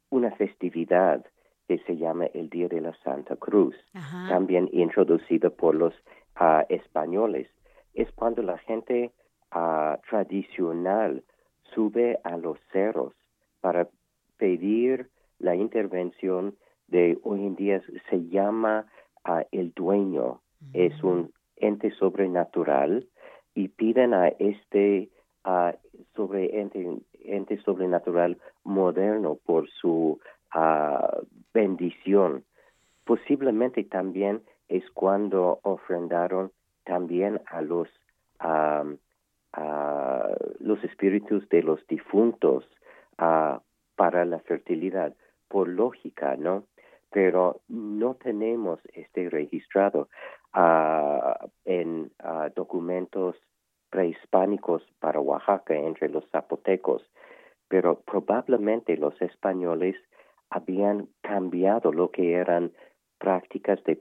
[0.09, 1.25] una festividad
[1.67, 3.75] que se llama el Día de la Santa Cruz,
[4.29, 5.93] también introducida por los
[6.35, 7.49] ah, españoles.
[7.93, 9.11] Es cuando la gente
[10.09, 11.23] tradicional
[11.73, 13.13] sube a los cerros
[13.61, 13.87] para
[14.37, 15.09] pedir
[15.39, 16.55] la intervención
[16.87, 18.85] de hoy en día se llama
[19.51, 20.41] el dueño,
[20.73, 23.07] es un ente sobrenatural
[23.53, 25.09] y piden a este
[26.15, 30.19] sobre ente, sobrenatural moderno por su
[31.53, 32.43] bendición.
[33.05, 36.51] Posiblemente también es cuando ofrendaron
[36.83, 37.87] también a los
[39.53, 40.27] a
[40.59, 42.65] los espíritus de los difuntos
[43.17, 45.13] para la fertilidad,
[45.47, 46.63] por lógica, ¿no?
[47.11, 50.07] Pero no tenemos este registrado.
[50.53, 52.11] Ah, en
[52.55, 53.37] documentos
[53.89, 57.03] prehispánicos para Oaxaca entre los zapotecos,
[57.67, 59.95] pero probablemente los españoles
[60.49, 62.71] habían cambiado lo que eran
[63.17, 63.95] prácticas de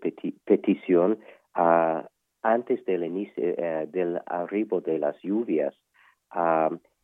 [0.44, 1.18] petición
[1.56, 2.02] uh,
[2.43, 5.75] antes del inicio eh, del arribo de las lluvias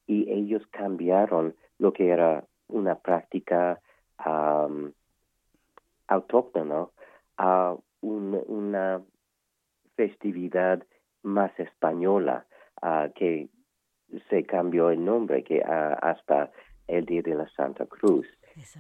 [0.07, 3.81] y ellos cambiaron lo que era una práctica
[6.09, 6.87] autóctona
[7.37, 9.03] a una
[9.97, 10.83] festividad
[11.23, 12.47] más española
[12.83, 13.49] uh, que
[14.31, 16.51] se cambió el nombre que uh, hasta
[16.87, 18.27] el Día de la Santa Cruz.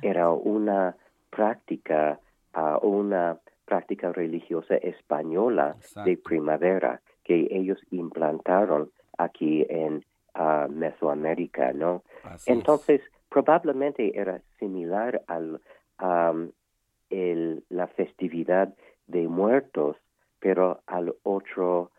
[0.00, 0.96] Era una
[1.30, 2.20] práctica,
[2.54, 10.04] uh, una práctica religiosa española de primavera que ellos implantaron aquí en
[10.70, 12.02] Mesoamérica, ¿no?
[12.46, 15.60] Entonces, probablemente era similar al
[16.00, 16.50] um,
[17.10, 18.74] el, la festividad
[19.06, 19.96] de muertos
[20.46, 21.90] pero al otro,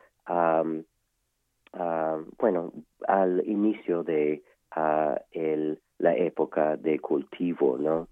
[2.37, 2.71] bueno,
[3.07, 4.41] al inicio de
[4.71, 8.07] ah, el, la época de cultivo, ¿no?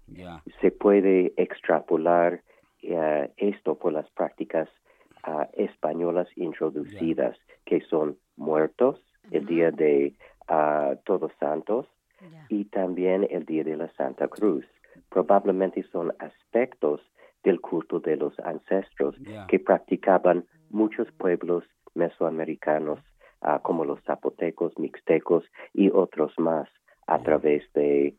[0.60, 2.42] Se puede extrapolar
[2.88, 4.68] eh, esto por las prácticas
[5.24, 9.00] ah, españolas introducidas, que son muertos,
[9.30, 10.14] el día de
[10.48, 11.86] ah, Todos Santos
[12.48, 14.64] y también el día de la Santa Cruz.
[15.10, 17.00] Probablemente son aspectos
[17.42, 19.16] del culto de los ancestros
[19.48, 21.64] que practicaban muchos pueblos
[21.94, 23.00] mesoamericanos
[23.40, 25.44] ah, como los zapotecos, mixtecos
[25.74, 26.68] y otros más
[27.06, 28.14] a través de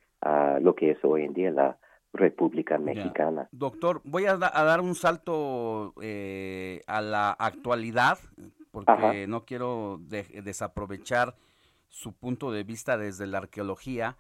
[0.61, 1.77] lo que es hoy en día la
[2.14, 3.48] República Mexicana.
[3.52, 8.18] Doctor, voy a, dar un salto eh, a la actualidad
[8.72, 11.36] porque no quiero desaprovechar
[11.90, 14.18] su punto de vista desde la arqueología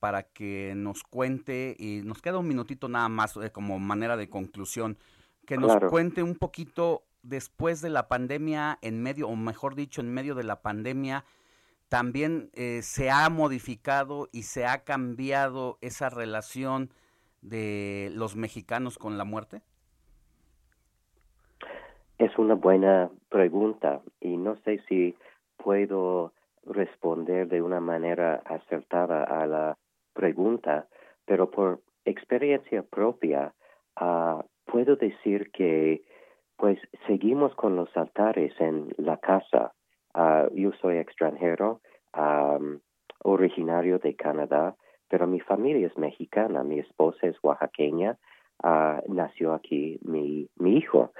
[0.00, 4.28] para que nos cuente, y nos queda un minutito nada más eh, como manera de
[4.28, 4.98] conclusión,
[5.46, 10.12] que nos cuente un poquito después de la pandemia, en medio, o mejor dicho, en
[10.12, 11.24] medio de la pandemia,
[11.88, 16.90] también eh, se ha modificado y se ha cambiado esa relación
[17.42, 19.60] de los mexicanos con la muerte?
[22.18, 25.16] Es una buena pregunta y no sé si
[25.56, 26.32] puedo
[26.64, 29.76] responder de una manera acertada a la
[30.12, 30.86] pregunta,
[31.26, 33.52] pero por experiencia propia
[34.00, 36.02] uh, puedo decir que
[36.56, 36.78] pues
[37.08, 39.72] seguimos con los altares en la casa.
[40.14, 41.80] Uh, yo soy extranjero,
[42.16, 42.78] um,
[43.24, 44.76] originario de Canadá,
[45.12, 48.16] pero mi familia es mexicana, mi esposa es oaxaqueña,
[48.64, 51.12] uh, nació aquí mi, mi hijo.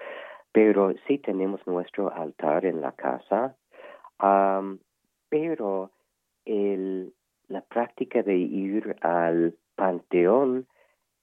[0.50, 3.54] Pero sí tenemos nuestro altar en la casa,
[5.28, 5.90] pero
[6.46, 7.12] el,
[7.48, 10.66] la práctica de ir al panteón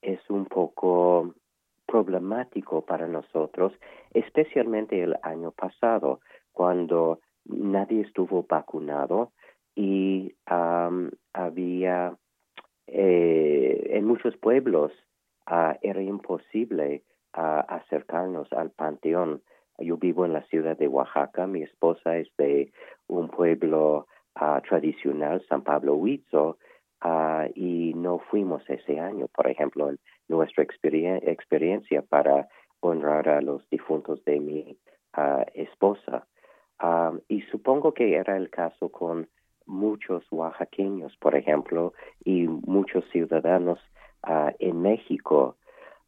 [0.03, 1.33] es un poco
[1.87, 3.73] problemático para nosotros,
[4.13, 6.19] especialmente el año pasado,
[6.51, 9.31] cuando nadie estuvo vacunado
[9.73, 12.15] y um, había
[12.91, 14.91] eh, en muchos pueblos
[15.49, 17.03] uh, era imposible
[17.37, 19.41] uh, acercarnos al panteón.
[19.77, 22.71] Yo vivo en la ciudad de Oaxaca, mi esposa es de
[23.07, 24.07] un pueblo
[24.39, 26.57] uh, tradicional, San Pablo Huizo,
[27.55, 29.97] y no fuimos ese año, por ejemplo, en
[30.27, 32.49] nuestra experiencia para
[32.81, 34.77] honrar a los difuntos de mi
[35.53, 36.27] esposa.
[37.29, 39.29] Y supongo que era el caso con
[39.69, 41.93] muchos oaxaqueños, por ejemplo,
[42.25, 43.79] y muchos ciudadanos
[44.27, 45.55] uh, en México,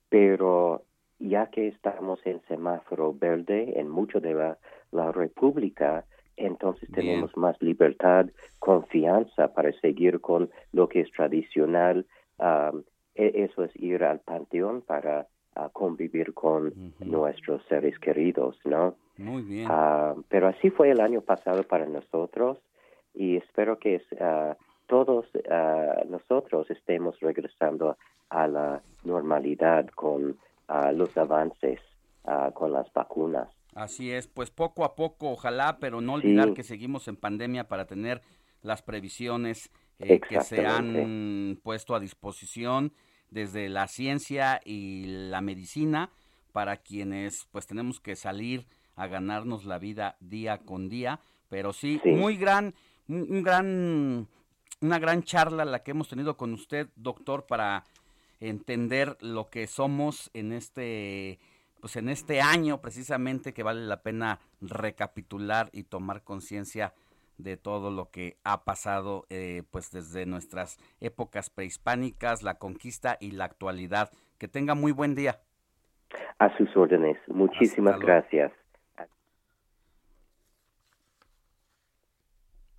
[0.09, 0.83] pero
[1.19, 4.57] ya que estamos en semáforo verde en mucho de la,
[4.91, 6.03] la República,
[6.35, 8.25] entonces tenemos más libertad,
[8.59, 12.05] confianza para seguir con lo que es tradicional.
[12.39, 12.83] Um,
[13.13, 18.95] e, eso es ir al panteón para uh, convivir con nuestros seres queridos, ¿no?
[19.17, 19.69] Muy bien.
[19.69, 22.57] Uh, pero así fue el año pasado para nosotros
[23.13, 24.55] y espero que uh,
[24.87, 25.25] todos
[26.09, 27.97] nosotros estemos regresando
[28.29, 30.37] a la normalidad con
[30.93, 31.79] los avances
[32.53, 33.49] con las vacunas.
[33.73, 37.85] Así es, pues poco a poco, ojalá, pero no olvidar que seguimos en pandemia para
[37.85, 38.21] tener
[38.61, 42.93] las previsiones eh, que se han puesto a disposición
[43.29, 46.09] desde la ciencia y la medicina
[46.51, 48.65] para quienes pues tenemos que salir
[48.95, 52.73] a ganarnos la vida día con día, pero sí, muy gran,
[53.13, 54.27] un gran,
[54.81, 57.83] una gran charla la que hemos tenido con usted, doctor, para
[58.39, 61.39] entender lo que somos en este
[61.79, 66.93] pues en este año precisamente que vale la pena recapitular y tomar conciencia
[67.37, 73.31] de todo lo que ha pasado eh, pues desde nuestras épocas prehispánicas, la conquista y
[73.31, 74.11] la actualidad.
[74.37, 75.39] Que tenga muy buen día.
[76.39, 77.17] A sus órdenes.
[77.27, 78.51] Muchísimas gracias.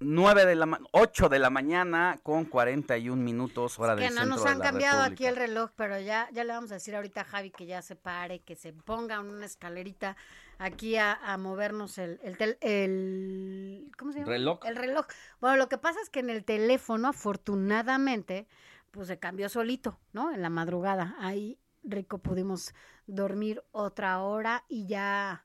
[0.05, 4.45] 9 de la 8 de la mañana con 41 minutos hora del que no nos
[4.47, 7.51] han cambiado aquí el reloj, pero ya ya le vamos a decir ahorita a Javi
[7.51, 10.17] que ya se pare, que se ponga una escalerita
[10.59, 14.33] aquí a, movernos el el, el ¿cómo se llama?
[14.33, 14.61] Reloj.
[14.67, 15.07] El reloj.
[15.41, 18.47] Bueno, lo que pasa es que en el teléfono afortunadamente
[18.91, 20.33] pues se cambió solito, ¿no?
[20.33, 21.17] En la madrugada.
[21.19, 22.75] Ahí rico pudimos
[23.07, 25.45] dormir otra hora y ya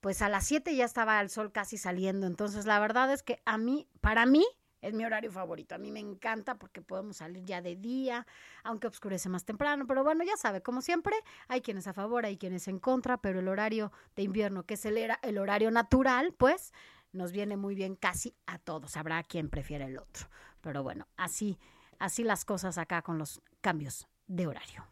[0.00, 2.26] pues a las 7 ya estaba el sol casi saliendo.
[2.26, 4.44] Entonces, la verdad es que a mí, para mí,
[4.80, 5.74] es mi horario favorito.
[5.74, 8.26] A mí me encanta porque podemos salir ya de día,
[8.62, 9.86] aunque oscurece más temprano.
[9.86, 11.14] Pero bueno, ya sabe, como siempre,
[11.48, 14.84] hay quienes a favor, hay quienes en contra, pero el horario de invierno, que es
[14.86, 16.72] el, el horario natural, pues
[17.12, 18.96] nos viene muy bien casi a todos.
[18.96, 20.28] Habrá quien prefiere el otro.
[20.60, 21.58] Pero bueno, así,
[21.98, 24.86] así las cosas acá con los cambios de horario.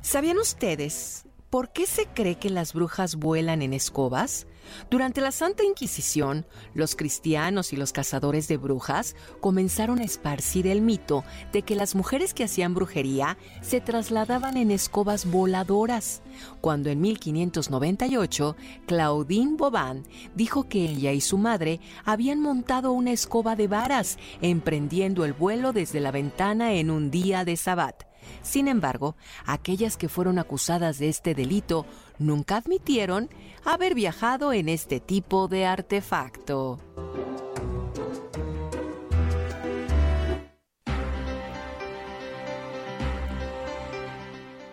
[0.00, 4.46] ¿Sabían ustedes ¿Por qué se cree que las brujas vuelan en escobas?
[4.90, 10.80] Durante la Santa Inquisición, los cristianos y los cazadores de brujas comenzaron a esparcir el
[10.80, 16.22] mito de que las mujeres que hacían brujería se trasladaban en escobas voladoras,
[16.62, 18.56] cuando en 1598
[18.86, 20.04] Claudine Boban
[20.34, 25.74] dijo que ella y su madre habían montado una escoba de varas, emprendiendo el vuelo
[25.74, 28.11] desde la ventana en un día de sabbat.
[28.42, 29.16] Sin embargo,
[29.46, 31.86] aquellas que fueron acusadas de este delito
[32.18, 33.28] nunca admitieron
[33.64, 36.78] haber viajado en este tipo de artefacto.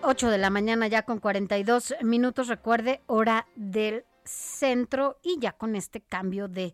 [0.02, 5.76] Ocho de la mañana ya con 42 minutos, recuerde, hora del centro y ya con
[5.76, 6.74] este cambio de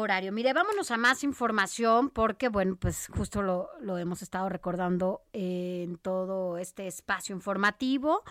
[0.00, 0.32] horario.
[0.32, 6.58] Mire, vámonos a más información porque, bueno, pues justo lo, hemos estado recordando en todo
[6.58, 8.22] este espacio informativo.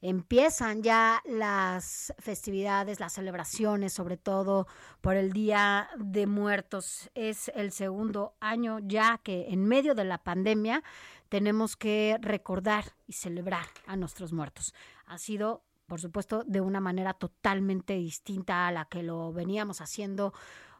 [0.00, 4.66] empiezan ya las festividades, las celebraciones, sobre todo
[5.00, 7.10] por el Día de Muertos.
[7.14, 10.82] Es el segundo año ya que en medio de la pandemia
[11.28, 14.74] tenemos que recordar y celebrar a nuestros muertos.
[15.06, 20.32] Ha sido por supuesto, de una manera totalmente distinta a la que lo veníamos haciendo,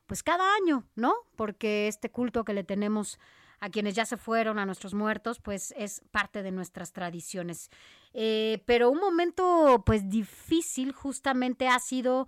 [0.06, 1.14] pues cada año, ¿no?
[1.36, 3.18] Porque este culto que le tenemos
[3.60, 7.70] a quienes ya se fueron, a nuestros muertos, pues es parte de nuestras tradiciones.
[8.12, 12.26] Eh, pero un momento, pues difícil, justamente ha sido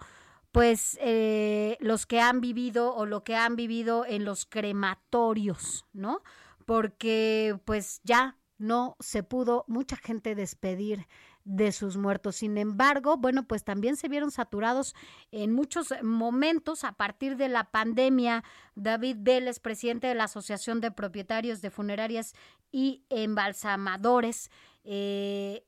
[0.53, 6.23] pues eh, los que han vivido o lo que han vivido en los crematorios, ¿no?
[6.65, 11.07] Porque pues ya no se pudo mucha gente despedir
[11.47, 12.37] de sus muertos.
[12.37, 14.95] Sin embargo, bueno, pues también se vieron saturados
[15.31, 18.43] en muchos momentos a partir de la pandemia.
[18.75, 22.35] David Vélez, presidente de la Asociación de Propietarios de Funerarias
[22.73, 24.51] y Embalsamadores,
[24.85, 25.63] eh,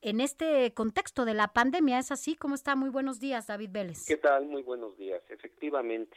[0.00, 2.34] en este contexto de la pandemia, ¿es así?
[2.34, 2.74] ¿Cómo está?
[2.74, 4.06] Muy buenos días, David Vélez.
[4.06, 4.46] ¿Qué tal?
[4.46, 5.22] Muy buenos días.
[5.28, 6.16] Efectivamente,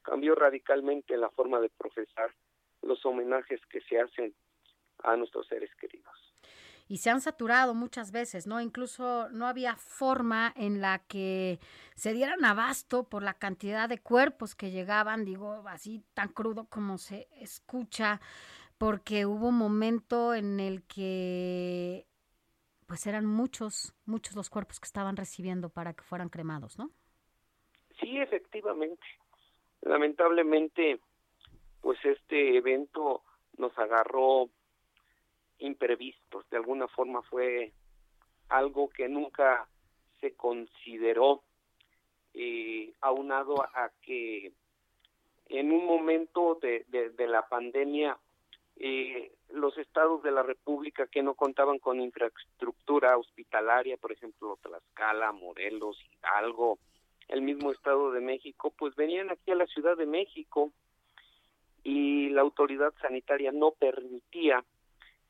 [0.00, 2.32] cambió radicalmente la forma de profesar
[2.80, 4.34] los homenajes que se hacen
[5.02, 6.31] a nuestros seres queridos
[6.92, 8.60] y se han saturado muchas veces, ¿no?
[8.60, 11.58] Incluso no había forma en la que
[11.94, 16.98] se dieran abasto por la cantidad de cuerpos que llegaban, digo, así tan crudo como
[16.98, 18.20] se escucha,
[18.76, 22.04] porque hubo un momento en el que
[22.86, 26.90] pues eran muchos, muchos los cuerpos que estaban recibiendo para que fueran cremados, ¿no?
[28.00, 29.06] Sí, efectivamente.
[29.80, 31.00] Lamentablemente,
[31.80, 33.22] pues este evento
[33.56, 34.50] nos agarró
[35.62, 36.48] imprevistos.
[36.50, 37.72] De alguna forma fue
[38.48, 39.66] algo que nunca
[40.20, 41.42] se consideró,
[42.34, 44.52] eh, aunado a que
[45.48, 48.16] en un momento de, de, la pandemia
[48.76, 55.32] eh, los estados de la República que no contaban con infraestructura hospitalaria, por ejemplo Tlaxcala,
[55.32, 56.78] Morelos, Hidalgo,
[57.28, 60.72] el mismo Estado de México, pues venían aquí a la Ciudad de México
[61.84, 64.64] y la autoridad sanitaria no permitía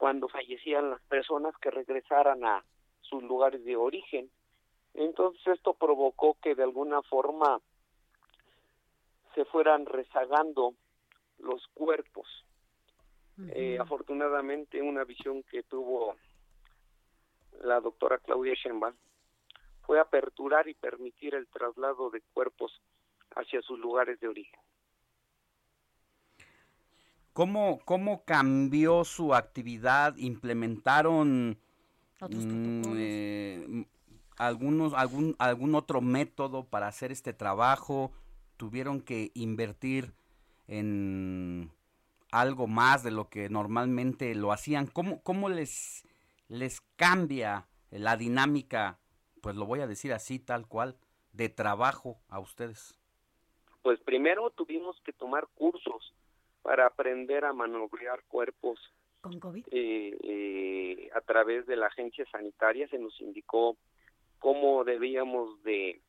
[0.03, 2.65] cuando fallecían las personas que regresaran a
[3.03, 4.29] sus lugares de origen.
[4.95, 7.61] Entonces esto provocó que de alguna forma
[9.37, 10.75] se fueran rezagando
[11.39, 12.27] los cuerpos.
[13.51, 16.17] Eh, afortunadamente una visión que tuvo
[17.61, 18.97] la doctora Claudia Sheinbaum
[19.83, 22.77] fue aperturar y permitir el traslado de cuerpos
[23.37, 24.59] hacia sus lugares de origen.
[27.33, 30.17] ¿Cómo, ¿Cómo cambió su actividad?
[30.17, 31.59] ¿Implementaron
[32.21, 33.87] mm, eh,
[34.37, 38.13] algunos, algún, algún otro método para hacer este trabajo?
[38.59, 40.13] ¿Tuvieron que invertir
[40.69, 41.73] en
[42.31, 44.87] algo más de lo que normalmente lo hacían?
[44.87, 46.07] ¿Cómo, cómo les,
[46.49, 48.99] les cambia la dinámica,
[49.41, 50.99] pues lo voy a decir así, tal cual,
[51.33, 52.99] de trabajo a ustedes?
[53.83, 56.13] Pues primero tuvimos que tomar cursos
[56.63, 58.79] para aprender a manobrear cuerpos.
[59.21, 59.67] ¿Con COVID?
[59.71, 63.77] Eh, eh, a través de la agencia sanitaria se nos indicó
[64.39, 66.01] cómo debíamos de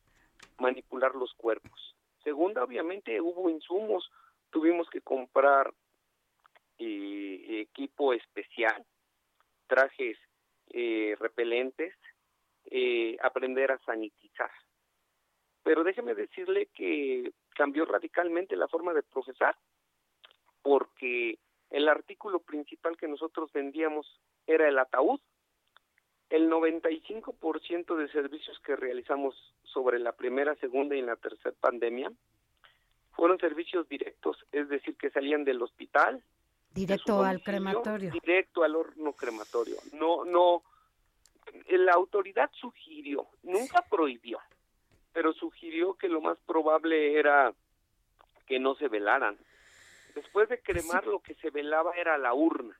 [0.59, 1.95] manipular los cuerpos.
[2.23, 4.09] Segunda, obviamente hubo insumos,
[4.49, 5.73] tuvimos que comprar
[6.79, 8.85] eh, equipo especial,
[9.67, 10.17] trajes
[11.19, 11.93] repelentes,
[13.21, 14.49] aprender a sanitizar.
[15.61, 19.55] Pero déjeme decirle que cambió radicalmente la forma de procesar
[20.63, 21.37] porque
[21.69, 25.19] el artículo principal que nosotros vendíamos era el ataúd.
[26.29, 32.11] El 95% de servicios que realizamos sobre la primera, segunda y la tercera pandemia
[33.11, 36.23] fueron servicios directos, es decir, que salían del hospital.
[36.73, 38.11] Directo al crematorio.
[38.11, 39.75] Directo al horno crematorio.
[39.91, 40.63] No, no,
[41.69, 44.39] la autoridad sugirió, nunca prohibió,
[45.11, 47.53] pero sugirió que lo más probable era
[48.47, 49.37] que no se velaran
[50.15, 52.77] Después de cremar, lo que se velaba era la urna.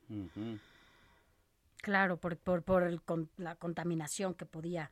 [1.84, 3.02] Claro, por, por, por el,
[3.36, 4.90] la contaminación que podía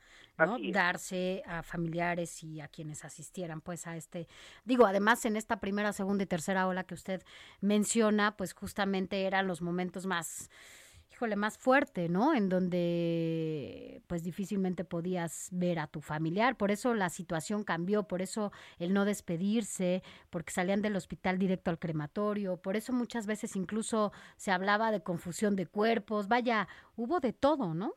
[0.73, 4.27] darse a familiares y a quienes asistieran pues a este,
[4.65, 7.23] digo, además en esta primera, segunda y tercera ola que usted
[7.61, 10.49] menciona, pues justamente eran los momentos más
[11.21, 12.33] híjole, más fuerte, ¿no?
[12.33, 18.23] En donde pues difícilmente podías ver a tu familiar, por eso la situación cambió, por
[18.23, 23.55] eso el no despedirse, porque salían del hospital directo al crematorio, por eso muchas veces
[23.55, 27.93] incluso se hablaba de confusión de cuerpos, vaya, hubo de todo, ¿no?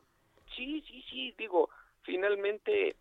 [0.55, 1.71] Sí, sí, sí, digo,
[2.03, 2.95] finalmente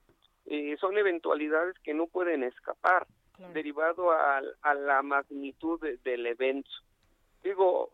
[0.47, 3.07] eh, son eventualidades que no pueden escapar,
[3.53, 6.71] derivado a, a, la magnitud del evento.
[7.43, 7.91] Digo,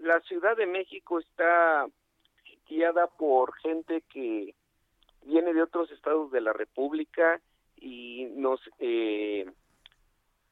[0.00, 1.86] la Ciudad de México está
[2.44, 4.54] sitiada por gente que
[5.22, 7.40] viene de otros estados de la República
[7.76, 9.50] y nos eh,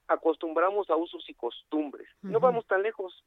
[0.09, 2.09] acostumbramos a usos y costumbres.
[2.23, 3.25] No vamos tan lejos.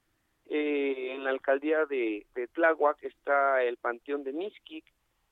[0.52, 4.84] Eh, en la alcaldía de, de Tláhuac está el Panteón de Mixquic,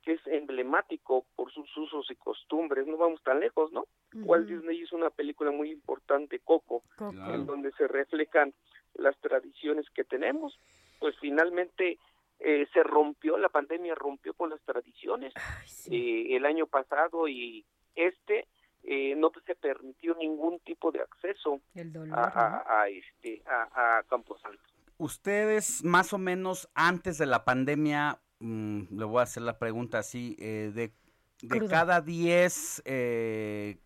[0.07, 2.87] que es emblemático por sus usos y costumbres.
[2.87, 3.87] No vamos tan lejos, ¿no?
[4.13, 8.53] Walt Disney hizo una película muy importante, Coco, en donde se reflejan
[8.93, 10.57] las tradiciones que tenemos.
[10.99, 11.99] Pues finalmente
[12.39, 15.33] eh, se rompió, la pandemia rompió con las tradiciones.
[15.91, 18.47] Eh, el año pasado y este
[18.83, 21.59] eh, no se permitió ningún tipo de acceso
[22.13, 24.61] a, a, a, este, a, a Camposanto.
[24.99, 29.99] Ustedes más o menos antes de la pandemia, mm, le voy a hacer la pregunta
[29.99, 30.93] así, eh, de,
[31.41, 33.77] de cada 10 eh,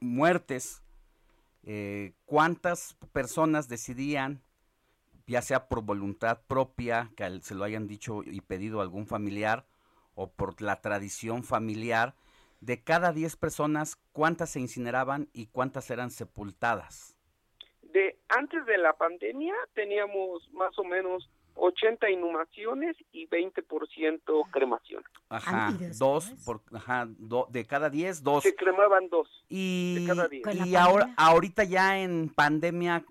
[0.00, 0.82] muertes,
[1.64, 4.42] eh, ¿cuántas personas decidían,
[5.26, 9.06] ya sea por voluntad propia, que al- se lo hayan dicho y pedido a algún
[9.06, 9.64] familiar,
[10.14, 12.14] o por la tradición familiar,
[12.60, 17.16] de cada 10 personas, cuántas se incineraban y cuántas eran sepultadas?
[17.82, 25.02] De antes de la pandemia teníamos más o menos 80 inhumaciones y 20% cremación.
[25.28, 28.42] Ajá, dos, por, ajá, do- de cada 10, dos.
[28.42, 30.66] Se cremaban dos Y, de cada diez.
[30.66, 33.04] y ahora, ahorita ya en pandemia,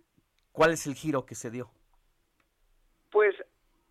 [0.52, 1.70] ¿cuál es el giro que se dio?
[3.12, 3.36] Pues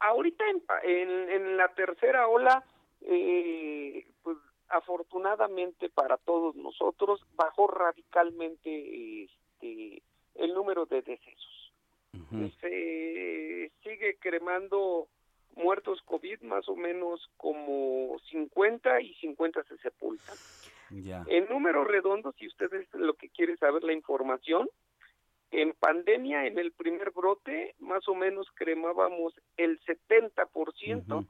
[0.01, 0.45] ahorita
[0.85, 2.65] en, en la tercera ola,
[3.03, 4.37] eh, pues
[4.69, 10.03] afortunadamente para todos nosotros, bajó radicalmente este,
[10.37, 11.60] el número de decesos.
[12.61, 15.09] Se sigue cremando
[15.57, 20.37] muertos COVID más o menos como 50 y 50 se sepultan.
[20.91, 24.69] En números redondos, si ustedes lo que quieren saber la información,
[25.53, 31.27] en pandemia, en el primer brote, más o menos cremábamos el 70%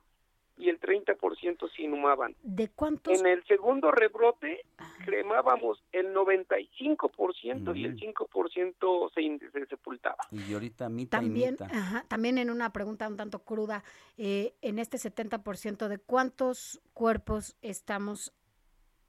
[0.61, 2.37] y el 30% se inhumaban.
[2.43, 3.19] ¿De cuántos?
[3.20, 4.65] En el segundo rebrote,
[5.05, 10.19] cremábamos el 95% y el 5% se, in- se sepultaba.
[10.31, 11.70] Y ahorita mitad y También, mitad.
[11.73, 13.82] ajá, también en una pregunta un tanto cruda,
[14.16, 18.32] eh, en este 70% de cuántos cuerpos estamos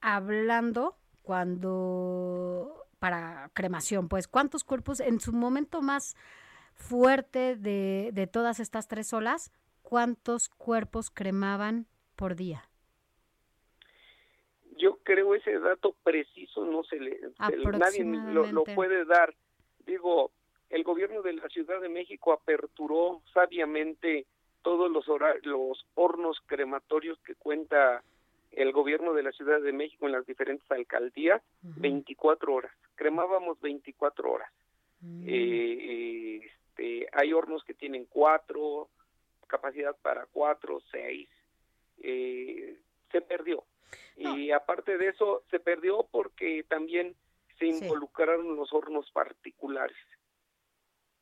[0.02, 6.16] hablando cuando para cremación, pues cuántos cuerpos en su momento más
[6.76, 9.52] fuerte de, de todas estas tres olas,
[9.92, 11.86] cuántos cuerpos cremaban
[12.16, 12.64] por día.
[14.78, 19.36] Yo creo ese dato preciso no se le, se le- nadie lo, puede dar.
[19.86, 20.32] Digo,
[20.70, 24.26] el gobierno de la Ciudad de México aperturó sabiamente
[24.62, 25.04] todos los
[25.96, 28.02] hornos crematorios que cuenta
[28.52, 32.72] el gobierno de la Ciudad de México en las diferentes alcaldías, 24 horas.
[32.96, 34.50] Cremábamos 24 horas.
[35.26, 38.88] Eh, este, hay hornos que tienen cuatro,
[39.52, 41.30] capacidad para cuatro, seis.
[41.98, 42.80] Eh,
[43.12, 43.64] se perdió.
[44.16, 47.16] Y aparte de eso, se perdió porque también
[47.60, 49.98] se involucraron los hornos particulares.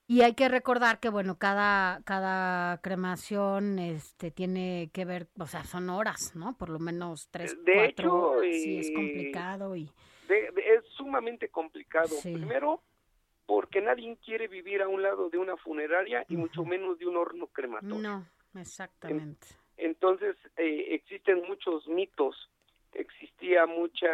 [0.08, 5.64] Y hay que recordar que, bueno, cada, cada cremación este, tiene que ver, o sea,
[5.64, 6.58] son horas, ¿no?
[6.58, 8.42] Por lo menos tres, De cuatro.
[8.44, 9.92] hecho, sí, es eh, complicado y...
[10.28, 12.08] De- de- es sumamente complicado.
[12.08, 12.34] Sí.
[12.34, 12.82] Primero,
[13.50, 17.18] porque nadie quiere vivir a un lado de una funeraria y mucho menos de un
[17.18, 17.98] horno crematorio.
[17.98, 18.28] No,
[18.62, 19.48] exactamente.
[19.76, 22.36] Entonces, eh, existen muchos mitos,
[22.94, 24.08] existía mucha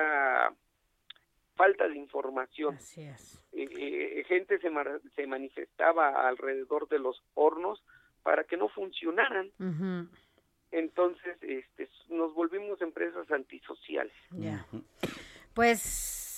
[1.55, 2.75] falta de información.
[2.75, 3.43] Así es.
[3.51, 7.83] Eh, eh, gente se, mar- se manifestaba alrededor de los hornos
[8.23, 9.51] para que no funcionaran.
[10.71, 14.13] Entonces, este, nos volvimos empresas antisociales.
[14.31, 14.65] Ya.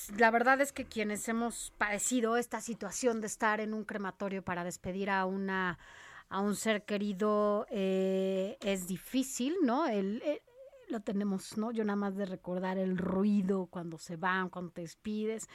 [0.08, 4.44] Pues la verdad es que quienes hemos padecido esta situación de estar en un crematorio
[4.44, 5.78] para despedir a una
[6.30, 9.88] a un ser querido eh, es difícil, ¿no?
[9.88, 10.42] El, el-
[10.90, 11.72] lo tenemos, ¿no?
[11.72, 15.48] Yo nada más de recordar el ruido cuando se van, cuando te despides.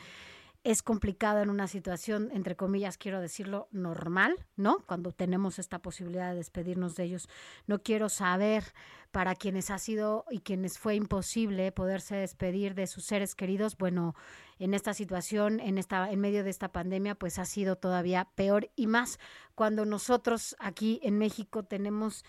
[0.65, 4.79] Es complicado en una situación, entre comillas, quiero decirlo, normal, ¿no?
[4.87, 7.29] Cuando tenemos esta posibilidad de despedirnos de ellos.
[7.67, 8.63] No quiero saber
[9.11, 13.77] para quienes ha sido y quienes fue imposible poderse despedir de sus seres queridos.
[13.77, 14.15] Bueno,
[14.61, 18.71] en esta situación, en esta, en medio de esta pandemia, pues ha sido todavía peor
[18.77, 19.19] y más
[19.57, 22.25] cuando nosotros aquí en México tenemos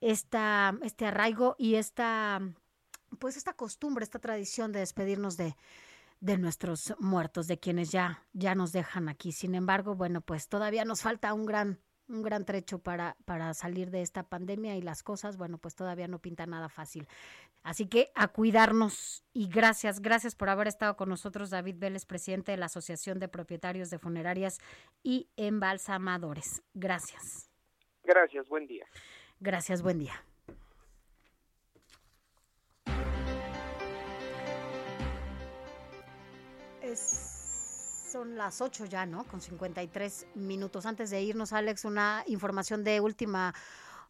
[0.00, 2.40] esta, este arraigo y esta,
[3.20, 5.54] pues esta costumbre, esta tradición de despedirnos de,
[6.20, 9.32] de nuestros muertos, de quienes ya, ya nos dejan aquí.
[9.32, 11.78] Sin embargo, bueno, pues todavía nos falta un gran,
[12.08, 16.08] un gran trecho para, para salir de esta pandemia y las cosas, bueno, pues todavía
[16.08, 17.06] no pinta nada fácil.
[17.62, 22.52] Así que a cuidarnos y gracias, gracias por haber estado con nosotros, David Vélez, presidente
[22.52, 24.58] de la Asociación de Propietarios de Funerarias
[25.02, 26.62] y Embalsamadores.
[26.74, 27.50] Gracias.
[28.04, 28.86] Gracias, buen día.
[29.40, 30.25] Gracias, buen día.
[36.94, 39.24] Son las 8 ya, ¿no?
[39.24, 40.86] Con 53 minutos.
[40.86, 43.54] Antes de irnos, Alex, una información de última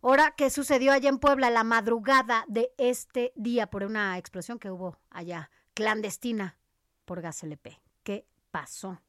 [0.00, 4.70] hora que sucedió allá en Puebla la madrugada de este día por una explosión que
[4.70, 6.58] hubo allá, clandestina
[7.04, 7.80] por gas LP.
[8.02, 9.00] ¿Qué pasó?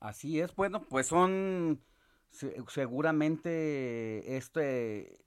[0.00, 1.80] Así es, bueno, pues son
[2.68, 5.24] seguramente este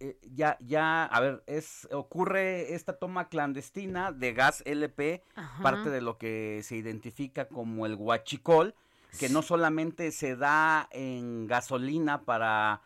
[0.00, 5.22] eh, ya, ya, a ver, es, ocurre esta toma clandestina de gas LP,
[5.62, 8.74] parte de lo que se identifica como el huachicol,
[9.18, 12.80] que no solamente se da en gasolina para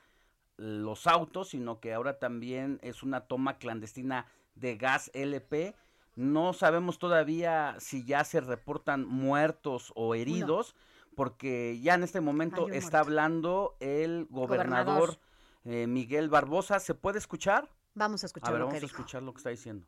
[0.56, 4.26] los autos, sino que ahora también es una toma clandestina
[4.56, 5.76] de gas LP.
[6.16, 10.74] No sabemos todavía si ya se reportan muertos o heridos,
[11.14, 15.18] porque ya en este momento está hablando el gobernador
[15.64, 16.80] eh, Miguel Barbosa.
[16.80, 17.70] ¿Se puede escuchar?
[17.94, 18.58] Vamos a escuchar.
[18.58, 19.86] vamos a escuchar lo que está diciendo.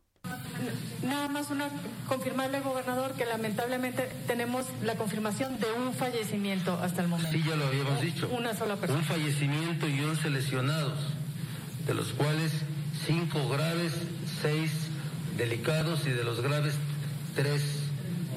[1.03, 1.69] Nada más una
[2.07, 7.31] confirmarle, gobernador, que lamentablemente tenemos la confirmación de un fallecimiento hasta el momento.
[7.31, 8.29] Sí, ya lo habíamos dicho.
[8.29, 8.99] Una sola persona.
[8.99, 10.99] Un fallecimiento y 11 lesionados,
[11.85, 12.51] de los cuales
[13.05, 13.93] cinco graves,
[14.41, 14.71] seis
[15.37, 16.75] delicados y de los graves,
[17.35, 17.61] tres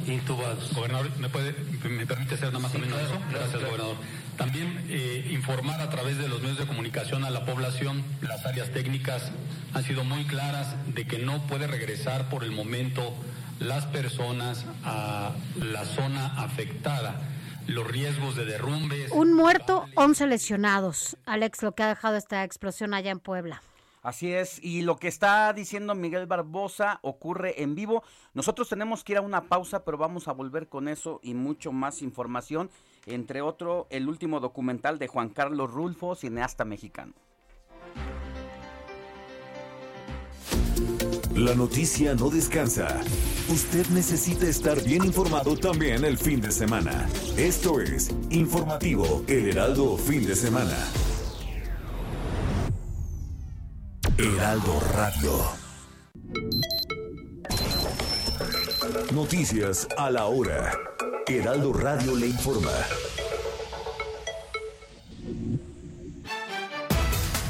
[0.06, 0.72] intubados.
[0.74, 1.54] Gobernador, ¿me, puede,
[1.88, 3.18] me permite hacer nada más o menos eso?
[3.30, 3.96] Gracias, gobernador.
[4.40, 8.70] También eh, informar a través de los medios de comunicación a la población, las áreas
[8.70, 9.30] técnicas
[9.74, 13.12] han sido muy claras de que no puede regresar por el momento
[13.58, 17.20] las personas a la zona afectada.
[17.66, 19.12] Los riesgos de derrumbes.
[19.12, 21.18] Un muerto, 11 lesionados.
[21.26, 23.62] Alex, lo que ha dejado esta explosión allá en Puebla.
[24.02, 28.02] Así es, y lo que está diciendo Miguel Barbosa ocurre en vivo.
[28.32, 31.72] Nosotros tenemos que ir a una pausa, pero vamos a volver con eso y mucho
[31.72, 32.70] más información
[33.06, 37.14] entre otro el último documental de Juan Carlos Rulfo, cineasta mexicano.
[41.34, 43.00] La noticia no descansa.
[43.48, 47.08] Usted necesita estar bien informado también el fin de semana.
[47.36, 50.76] Esto es Informativo El Heraldo Fin de Semana.
[54.18, 55.60] Heraldo Radio.
[59.12, 60.72] Noticias a la hora.
[61.30, 62.72] Heraldo Radio le informa.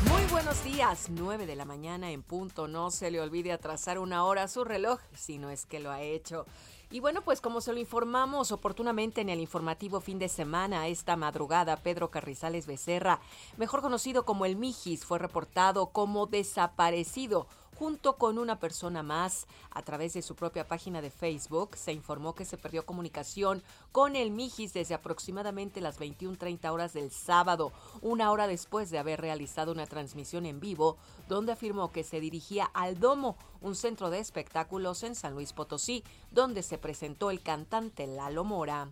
[0.06, 2.68] Muy buenos días, 9 de la mañana en punto.
[2.68, 6.02] No se le olvide atrasar una hora su reloj, si no es que lo ha
[6.02, 6.44] hecho.
[6.90, 11.16] Y bueno, pues como se lo informamos oportunamente en el informativo fin de semana, esta
[11.16, 13.20] madrugada, Pedro Carrizales Becerra,
[13.56, 17.46] mejor conocido como el Mijis, fue reportado como desaparecido
[17.80, 19.46] junto con una persona más.
[19.70, 24.16] A través de su propia página de Facebook se informó que se perdió comunicación con
[24.16, 29.72] el Mijis desde aproximadamente las 21.30 horas del sábado, una hora después de haber realizado
[29.72, 35.02] una transmisión en vivo donde afirmó que se dirigía al Domo, un centro de espectáculos
[35.02, 38.88] en San Luis Potosí, donde se presentó el cantante Lalo Mora.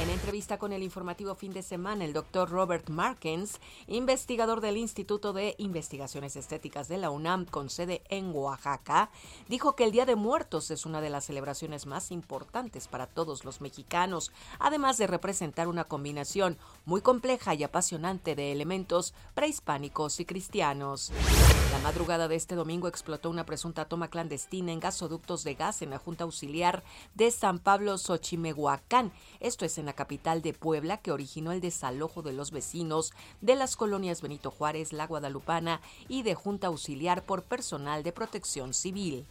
[0.00, 3.58] En entrevista con el informativo fin de semana, el doctor Robert Markens,
[3.88, 9.10] investigador del Instituto de Investigaciones Estéticas de la UNAM con sede en Oaxaca,
[9.48, 13.44] dijo que el Día de Muertos es una de las celebraciones más importantes para todos
[13.44, 14.30] los mexicanos,
[14.60, 21.10] además de representar una combinación muy compleja y apasionante de elementos prehispánicos y cristianos.
[21.72, 25.90] La madrugada de este domingo explotó una presunta toma clandestina en gasoductos de gas en
[25.90, 26.57] la Junta Auxiliar
[27.14, 29.12] de San Pablo Xochimehuacán.
[29.38, 33.54] Esto es en la capital de Puebla que originó el desalojo de los vecinos de
[33.54, 39.24] las colonias Benito Juárez, La Guadalupana y de Junta Auxiliar por personal de protección civil.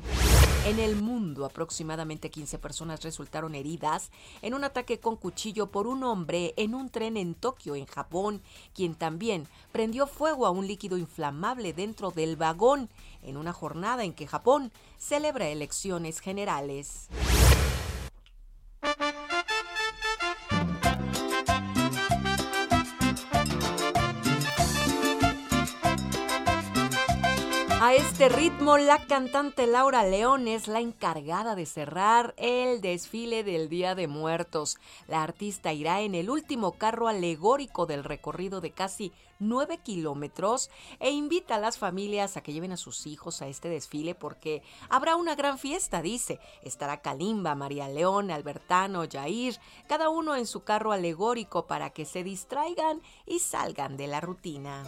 [0.64, 4.10] En el mundo, aproximadamente 15 personas resultaron heridas
[4.40, 7.97] en un ataque con cuchillo por un hombre en un tren en Tokio, en Japón,
[8.74, 12.88] quien también prendió fuego a un líquido inflamable dentro del vagón
[13.22, 17.08] en una jornada en que Japón celebra elecciones generales.
[27.98, 33.96] Este ritmo, la cantante Laura León es la encargada de cerrar el desfile del Día
[33.96, 34.78] de Muertos.
[35.08, 40.70] La artista irá en el último carro alegórico del recorrido de casi 9 kilómetros
[41.00, 44.62] e invita a las familias a que lleven a sus hijos a este desfile porque
[44.88, 46.38] habrá una gran fiesta, dice.
[46.62, 49.58] Estará Kalimba, María León, Albertano, Jair,
[49.88, 54.84] cada uno en su carro alegórico para que se distraigan y salgan de la rutina.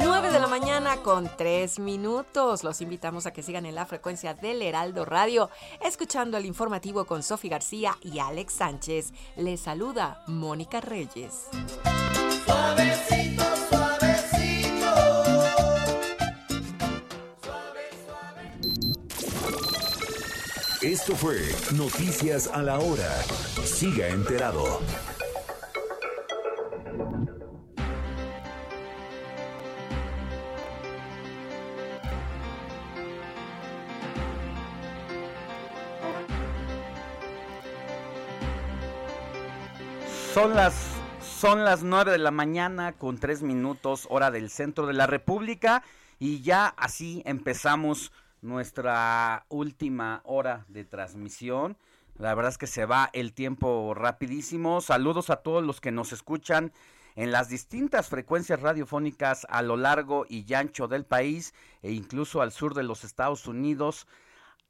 [0.00, 2.64] 9 de la mañana con 3 minutos.
[2.64, 5.50] Los invitamos a que sigan en la frecuencia del Heraldo Radio,
[5.80, 9.12] escuchando el informativo con Sofi García y Alex Sánchez.
[9.36, 11.48] Les saluda Mónica Reyes.
[12.44, 14.86] Suavecito, suavecito.
[20.82, 21.38] Esto fue
[21.74, 23.12] Noticias a la Hora.
[23.64, 24.80] Siga enterado.
[40.36, 40.74] Son las,
[41.22, 45.82] son las 9 de la mañana con 3 minutos, hora del centro de la República.
[46.18, 51.78] Y ya así empezamos nuestra última hora de transmisión.
[52.18, 54.82] La verdad es que se va el tiempo rapidísimo.
[54.82, 56.70] Saludos a todos los que nos escuchan
[57.14, 62.52] en las distintas frecuencias radiofónicas a lo largo y ancho del país e incluso al
[62.52, 64.06] sur de los Estados Unidos,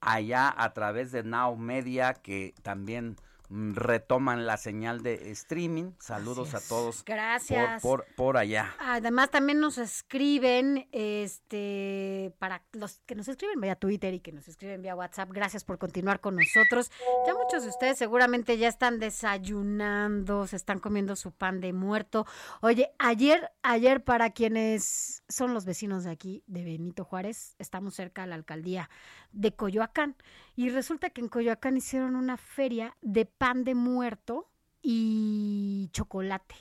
[0.00, 3.16] allá a través de Now Media, que también
[3.50, 5.92] retoman la señal de streaming.
[5.98, 7.04] Saludos a todos.
[7.04, 7.82] Gracias.
[7.82, 8.74] Por, por, por allá.
[8.78, 14.48] Además también nos escriben, este, para los que nos escriben vía Twitter y que nos
[14.48, 16.90] escriben vía WhatsApp, gracias por continuar con nosotros.
[17.26, 22.26] Ya muchos de ustedes seguramente ya están desayunando, se están comiendo su pan de muerto.
[22.60, 28.22] Oye, ayer, ayer para quienes son los vecinos de aquí, de Benito Juárez, estamos cerca
[28.22, 28.90] de la alcaldía
[29.32, 30.16] de Coyoacán
[30.54, 34.48] y resulta que en Coyoacán hicieron una feria de pan de muerto
[34.82, 36.54] y chocolate.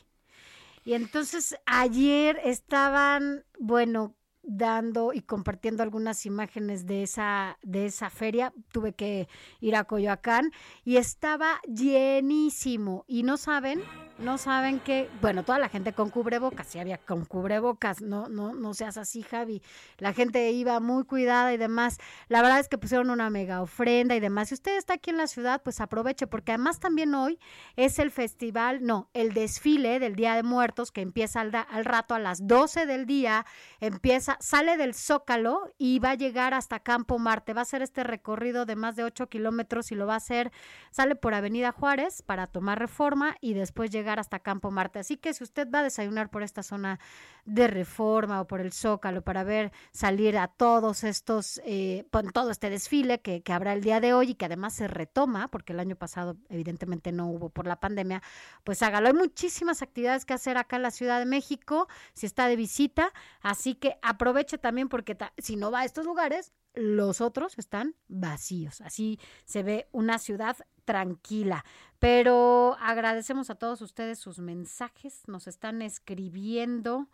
[0.83, 4.15] Y entonces ayer estaban, bueno,
[4.47, 8.53] dando y compartiendo algunas imágenes de esa de esa feria.
[8.71, 9.27] Tuve que
[9.59, 10.51] ir a Coyoacán
[10.83, 13.81] y estaba llenísimo y no saben,
[14.17, 18.53] no saben que, bueno, toda la gente con cubrebocas, sí había con cubrebocas, no no
[18.53, 19.61] no seas así, Javi.
[19.97, 21.97] La gente iba muy cuidada y demás.
[22.29, 24.49] La verdad es que pusieron una mega ofrenda y demás.
[24.49, 27.39] Si usted está aquí en la ciudad, pues aproveche porque además también hoy
[27.75, 31.51] es el festival, no, el desfile del Día de Muertos que empieza al,
[31.85, 33.45] rato a las 12 del día,
[33.81, 37.53] empieza, sale del Zócalo y va a llegar hasta Campo Marte.
[37.53, 40.51] Va a hacer este recorrido de más de 8 kilómetros y lo va a hacer,
[40.91, 44.99] sale por Avenida Juárez para tomar reforma y después hasta Campo Marte.
[44.99, 46.99] Así que si usted va a desayunar por esta zona
[47.45, 52.69] de reforma o por el Zócalo para ver salir a todos estos, eh, todo este
[52.69, 55.79] desfile que, que habrá el día de hoy y que además se retoma, porque el
[55.79, 58.21] año pasado evidentemente no hubo por la pandemia,
[58.63, 59.07] pues hágalo.
[59.07, 63.11] Hay muchísimas actividades que hacer acá en la Ciudad de México, si está de visita,
[63.41, 67.95] así que aproveche también porque ta- si no va a estos lugares, los otros están
[68.07, 68.81] vacíos.
[68.81, 71.63] Así se ve una ciudad tranquila.
[72.05, 77.07] Pero agradecemos a todos ustedes sus mensajes, nos están escribiendo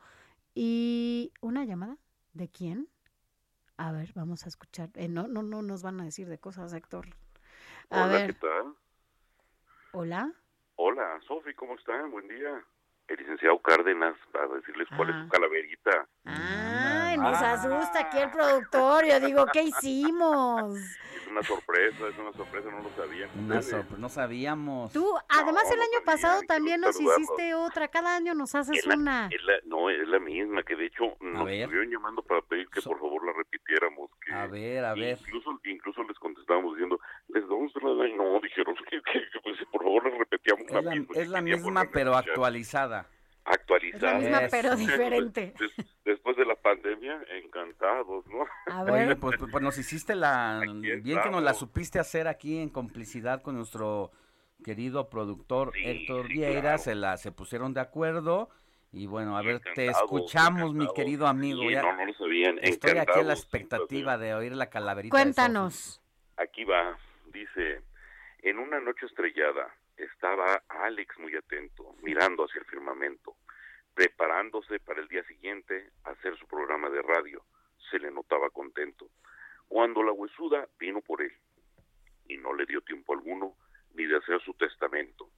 [0.54, 1.96] y una llamada
[2.34, 2.90] de quién?
[3.78, 4.90] A ver, vamos a escuchar.
[4.96, 7.06] Eh, no, no, no nos van a decir de cosas, Héctor.
[7.90, 8.76] A Hola, ver, ¿qué tal?
[9.94, 10.34] hola.
[10.76, 12.12] Hola, Sofi, ¿cómo están?
[12.12, 12.62] Buen día.
[13.08, 16.10] El licenciado Cárdenas, para decirles cuál es su calaverita.
[17.12, 19.06] Ay, nos asusta aquí el productor.
[19.06, 20.76] Yo digo, ¿qué hicimos?
[20.78, 22.92] Es una sorpresa, es una sorpresa, no lo.
[23.46, 24.92] Una sorpresa, no sabíamos.
[24.92, 27.30] Tú, además el año pasado también nos saludarlos.
[27.30, 27.88] hiciste otra.
[27.88, 29.30] Cada año nos haces Es la- una.
[29.30, 33.00] la- no, es la misma, que de hecho nos estuvieron llamando para pedir que por
[33.00, 34.10] favor la repitiéramos.
[34.26, 35.18] Que A ver, a ver.
[35.22, 39.58] Incluso, incluso les contestábamos diciendo, les damos la y no, dijeron que, que, que, pues,
[39.72, 41.16] por favor les repetíamos Es la, misma.
[41.16, 42.30] es la misma, pero escuchar.
[42.32, 43.06] actualizada.
[43.46, 44.18] Actualizada.
[44.20, 45.54] Es la misma, pero diferente.
[45.60, 48.46] Des- después de la pandemia, encantados, ¿no?
[48.68, 50.62] A Oye, pues, pues, pues nos hiciste la...
[50.64, 54.12] Bien que nos la supiste hacer aquí en complicidad con nuestro
[54.64, 56.62] querido productor Héctor sí, Vieira.
[56.62, 56.78] claro.
[56.78, 58.50] Se, la, se pusieron de acuerdo.
[58.94, 61.62] Y bueno, a ver, te escuchamos, mi querido amigo.
[61.62, 62.60] Sí, Ya no, no lo sabían.
[62.62, 65.18] Estoy aquí a la expectativa de oír la calaverita.
[65.18, 66.02] de Cuéntanos.
[66.38, 66.98] Aquí va,
[67.32, 67.82] dice,
[68.40, 69.74] en una noche estrellada
[70.04, 73.36] estaba Alex muy atento, mirando hacia el firmamento,
[73.94, 77.44] preparándose para el día siguiente hacer su programa de radio.
[77.90, 79.10] Se le notaba contento.
[79.68, 81.34] Cuando la huesuda vino por él
[82.28, 83.56] y no le dio tiempo alguno
[83.94, 85.30] ni de hacer su testamento.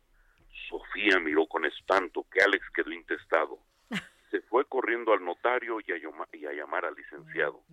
[0.69, 3.59] Sofía miró con espanto que Alex quedó intestado.
[4.31, 7.63] Se fue corriendo al notario y a, llama- y a llamar al licenciado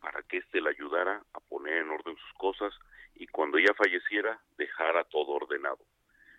[0.00, 2.72] para que éste le ayudara a poner en orden sus cosas
[3.16, 5.78] y cuando ella falleciera dejara todo ordenado.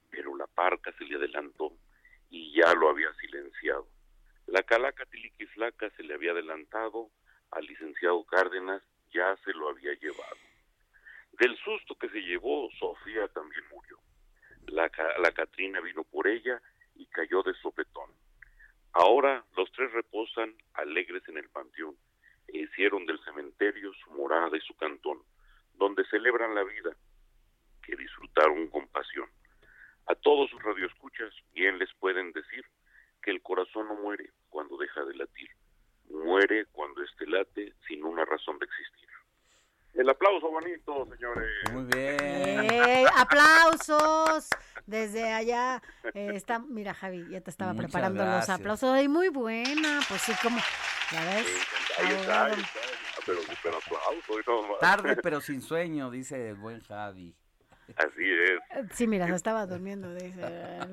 [0.10, 1.73] Pero la parca se le adelantó
[2.30, 3.88] y ya lo había silenciado.
[4.48, 7.11] La calaca tiliquislaca se le había adelantado,
[7.52, 8.81] al licenciado Cárdenas
[9.11, 10.38] ya se lo había llevado.
[11.34, 13.98] Del susto que se llevó, Sofía también murió.
[14.68, 16.61] La, la Catrina vino por ella
[16.95, 18.11] y cayó de sopetón.
[18.94, 21.95] Ahora los tres reposan alegres en el panteón
[22.48, 25.19] e hicieron del cementerio su morada y su cantón,
[25.76, 26.95] donde celebran la vida
[27.84, 29.30] que disfrutaron con pasión.
[30.10, 32.65] A todos sus radioescuchas bien les pueden decir
[33.22, 35.49] que el corazón no muere cuando deja de latir,
[36.10, 39.07] muere cuando este late sin una razón de existir.
[39.94, 41.52] El aplauso bonito, señores.
[41.73, 43.06] Muy bien.
[43.15, 44.48] ¡Aplausos!
[44.88, 45.81] Desde allá
[46.15, 48.99] eh, está, mira Javi, ya te estaba Muchas preparando los aplausos.
[49.03, 50.57] Y muy buena, pues sí, como,
[51.11, 51.68] ¿ya ves?
[51.99, 53.22] Ahí está, ahí está.
[53.26, 54.68] Pero, pero aplauso.
[54.68, 54.76] no.
[54.77, 57.36] Tarde pero sin sueño, dice el buen Javi.
[57.97, 58.91] Así es.
[58.93, 60.41] Sí, mira, se estaba durmiendo, dice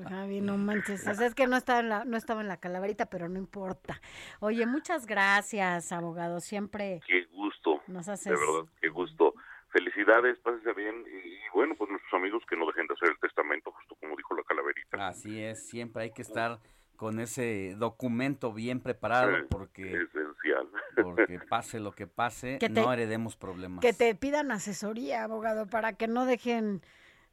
[0.09, 1.07] Javi, no manches.
[1.07, 3.37] O sea, es que no estaba, en la, no estaba en la calaverita, pero no
[3.37, 4.01] importa.
[4.39, 6.39] Oye, muchas gracias, abogado.
[6.39, 7.81] Siempre Qué gusto.
[7.87, 8.31] nos De haces...
[8.31, 9.33] verdad, qué gusto.
[9.69, 11.03] Felicidades, pásense bien.
[11.07, 14.15] Y, y bueno, pues nuestros amigos que no dejen de hacer el testamento, justo como
[14.15, 15.07] dijo la calaverita.
[15.07, 16.59] Así es, siempre hay que estar
[16.95, 20.67] con ese documento bien preparado porque, Esencial.
[21.03, 23.81] Porque pase lo que pase, Que te- no heredemos problemas.
[23.81, 26.81] Que te pidan asesoría, abogado, para que no dejen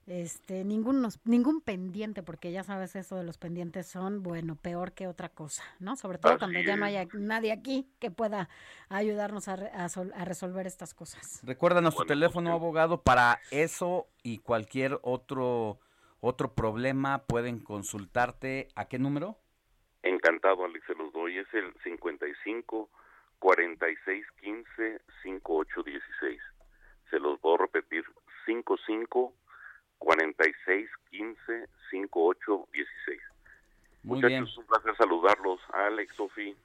[0.06, 5.06] este ningún, ningún pendiente, porque ya sabes, eso de los pendientes son, bueno, peor que
[5.06, 5.96] otra cosa, ¿no?
[5.96, 8.50] Sobre todo Así cuando ya no haya nadie aquí que pueda
[8.90, 11.40] ayudarnos a, re- a sol- a resolver estas cosas.
[11.42, 15.78] Recuérdanos tu teléfono, abogado, para eso y cualquier otro
[16.20, 18.68] otro problema pueden consultarte.
[18.76, 19.36] ¿A qué número?
[20.02, 21.38] Encantado, Alex, se los doy.
[21.38, 22.90] Es el 55
[23.44, 26.40] 46 15 58 16.
[27.10, 28.02] Se los voy a repetir.
[28.46, 29.34] 55
[29.98, 33.20] 46 15 58 16.
[34.04, 34.44] Muy Muchachos, bien.
[34.56, 35.60] un placer saludarlos.
[35.74, 36.56] Alex, Sofi,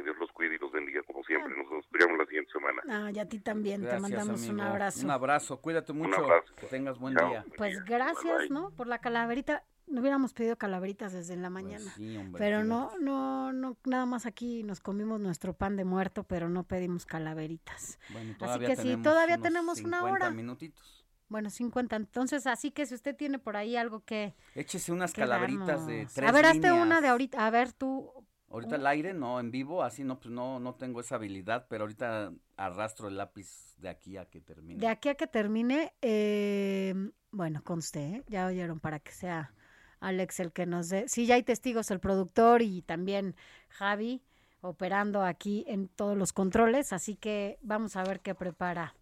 [0.00, 1.54] que Dios los cuide y los bendiga como siempre.
[1.56, 2.82] Nos escuchamos la siguiente semana.
[2.88, 5.04] Ah, y a ti también, Gracias, te mandamos un abrazo.
[5.04, 6.16] Un abrazo, cuídate mucho.
[6.16, 6.54] abrazo.
[6.56, 7.28] Que tengas buen Chao.
[7.28, 7.44] día.
[7.56, 8.70] Pues gracias, ¿no?
[8.70, 9.64] Por la calaverita.
[9.86, 11.82] No hubiéramos pedido calaveritas desde la mañana.
[11.82, 15.84] Pues sí, hombre, pero no, no, no, nada más aquí nos comimos nuestro pan de
[15.84, 17.98] muerto, pero no pedimos calaveritas.
[18.10, 20.30] Bueno, Así que sí, todavía unos tenemos una 50 hora.
[20.30, 21.04] minutitos.
[21.30, 21.94] Bueno, 50.
[21.96, 24.34] Entonces, así que si usted tiene por ahí algo que...
[24.56, 27.46] Échese unas calaveritas de tres A ver, hazte una de ahorita.
[27.46, 28.12] A ver, tú...
[28.50, 31.84] Ahorita al aire, no, en vivo, así no, pues no, no tengo esa habilidad, pero
[31.84, 34.80] ahorita arrastro el lápiz de aquí a que termine.
[34.80, 36.92] De aquí a que termine, eh,
[37.30, 38.24] bueno, conste, ¿eh?
[38.26, 39.54] ya oyeron para que sea
[40.00, 41.08] Alex el que nos dé.
[41.08, 43.36] Sí, ya hay testigos, el productor y también
[43.68, 44.20] Javi
[44.62, 48.96] operando aquí en todos los controles, así que vamos a ver qué prepara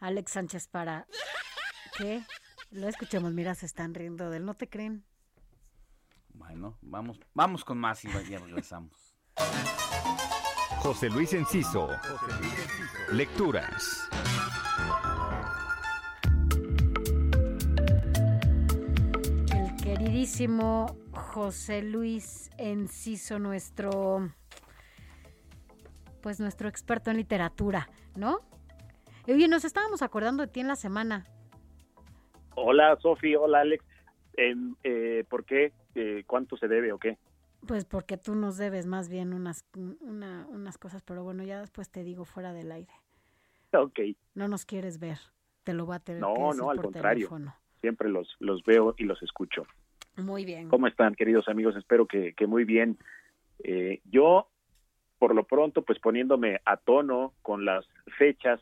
[0.00, 1.06] Alex Sánchez para
[1.98, 2.22] que
[2.70, 3.32] lo escuchemos.
[3.32, 5.04] Mira, se están riendo de él, ¿no te creen?
[6.34, 9.14] Bueno, vamos, vamos con más y ya regresamos.
[10.78, 11.88] José Luis Enciso.
[13.12, 14.08] Lecturas.
[19.54, 24.30] El queridísimo José Luis Enciso, nuestro,
[26.20, 28.38] pues nuestro experto en literatura, ¿no?
[29.26, 31.24] Y Oye, nos estábamos acordando de ti en la semana.
[32.56, 33.36] Hola, Sofi.
[33.36, 33.84] Hola, Alex.
[34.36, 35.72] Eh, ¿Por qué?
[35.94, 37.18] Eh, ¿Cuánto se debe o qué?
[37.66, 39.64] Pues porque tú nos debes más bien unas,
[40.00, 42.92] una- unas cosas, pero bueno, ya después te digo fuera del aire.
[43.72, 44.00] Ok.
[44.34, 45.18] No nos quieres ver,
[45.64, 47.18] te lo voy a tener que No, decir no, al por contrario.
[47.28, 47.54] teléfono.
[47.80, 49.66] Siempre los, los veo y los escucho.
[50.16, 50.68] Muy bien.
[50.68, 51.76] ¿Cómo están, queridos amigos?
[51.76, 52.98] Espero que, que muy bien.
[53.64, 54.48] Eh, yo,
[55.18, 57.86] por lo pronto, pues poniéndome a tono con las
[58.18, 58.60] fechas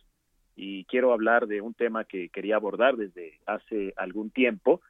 [0.56, 4.80] y quiero hablar de un tema que quería abordar desde hace algún tiempo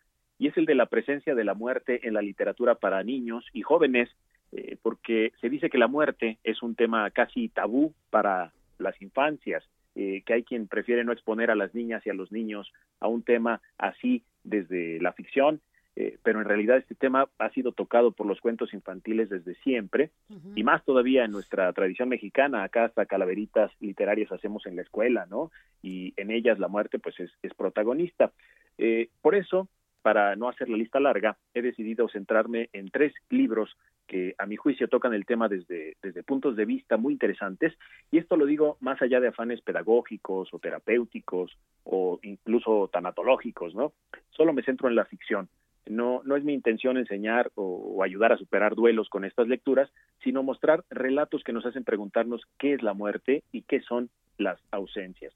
[0.41, 3.61] y es el de la presencia de la muerte en la literatura para niños y
[3.61, 4.09] jóvenes,
[4.53, 9.63] eh, porque se dice que la muerte es un tema casi tabú para las infancias,
[9.95, 13.07] eh, que hay quien prefiere no exponer a las niñas y a los niños a
[13.07, 15.61] un tema así desde la ficción,
[15.95, 20.11] eh, pero en realidad este tema ha sido tocado por los cuentos infantiles desde siempre
[20.55, 25.27] y más todavía en nuestra tradición mexicana, acá hasta calaveritas literarias hacemos en la escuela,
[25.29, 25.51] ¿no?
[25.83, 28.33] Y en ellas la muerte pues es, es protagonista.
[28.79, 29.69] Eh, por eso,
[30.03, 34.57] para no hacer la lista larga, he decidido centrarme en tres libros que a mi
[34.57, 37.75] juicio tocan el tema desde, desde puntos de vista muy interesantes,
[38.11, 43.93] y esto lo digo más allá de afanes pedagógicos o terapéuticos o incluso tanatológicos, ¿no?
[44.31, 45.49] Solo me centro en la ficción.
[45.87, 49.91] No, no es mi intención enseñar o, o, ayudar a superar duelos con estas lecturas,
[50.23, 54.61] sino mostrar relatos que nos hacen preguntarnos qué es la muerte y qué son las
[54.71, 55.35] ausencias.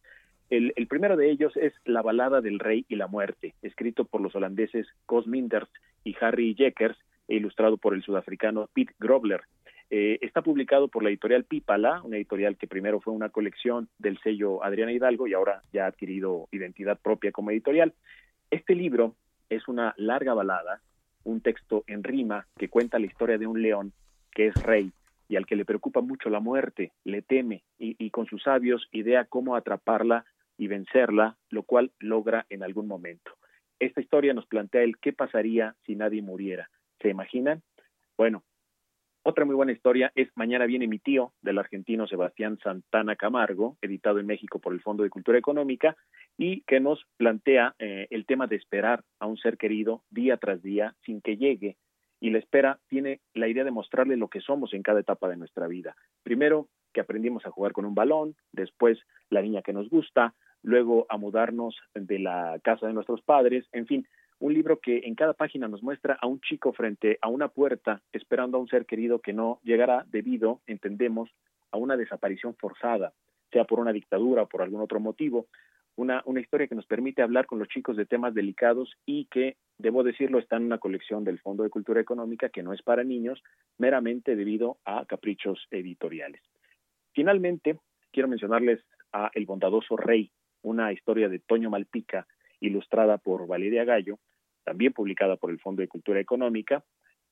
[0.51, 4.35] El, primero de ellos es La balada del rey y la muerte, escrito por los
[4.35, 5.69] holandeses Cos Minders
[6.05, 6.99] y Harry Jeckers
[7.29, 9.43] e ilustrado por el sudafricano Pete Grobler.
[9.91, 14.19] Eh, está publicado por la editorial Pipala, una editorial que primero fue una colección del
[14.19, 17.95] sello Adriana Hidalgo y ahora ya ha adquirido identidad propia como editorial.
[18.51, 19.15] Este libro
[19.49, 20.81] es una larga balada,
[21.25, 23.93] un texto en rima que cuenta la historia de un león
[24.31, 24.93] que es rey
[25.29, 28.89] y al que le preocupa mucho la muerte, le teme y, y con sus sabios
[28.93, 30.25] idea cómo atraparla
[30.57, 33.33] y vencerla, lo cual logra en algún momento.
[33.79, 36.71] Esta historia nos plantea el qué pasaría si nadie muriera.
[37.01, 37.63] ¿Se imaginan?
[38.17, 38.45] Bueno,
[39.27, 44.19] otra muy buena historia es Mañana viene mi tío, del argentino Sebastián Santana Camargo, editado
[44.19, 45.97] en México por el Fondo de Cultura Económica,
[46.37, 50.63] y que nos plantea eh, el tema de esperar a un ser querido día tras
[50.63, 51.79] día sin que llegue.
[52.21, 55.39] Y la espera tiene la idea de mostrarle lo que somos en cada etapa de
[55.39, 55.97] nuestra vida.
[56.23, 58.99] Primero, que aprendimos a jugar con un balón, después
[59.31, 63.87] la niña que nos gusta, luego a mudarnos de la casa de nuestros padres, en
[63.87, 64.09] fin,
[64.41, 68.03] un libro que en cada página nos muestra a un chico frente a una puerta
[68.13, 71.31] esperando a un ser querido que no llegará debido, entendemos,
[71.71, 73.13] a una desaparición forzada,
[73.53, 75.47] sea por una dictadura o por algún otro motivo.
[75.97, 79.57] Una, una historia que nos permite hablar con los chicos de temas delicados y que,
[79.79, 83.05] debo decirlo, está en una colección del Fondo de Cultura Económica que no es para
[83.05, 83.43] niños,
[83.79, 86.43] meramente debido a caprichos editoriales.
[87.13, 87.79] Finalmente,
[88.11, 88.81] quiero mencionarles
[89.13, 90.33] a El bondadoso rey,
[90.65, 92.27] una historia de Toño Malpica,
[92.61, 94.19] ilustrada por Valeria Gallo,
[94.65, 96.83] también publicada por el Fondo de Cultura Económica,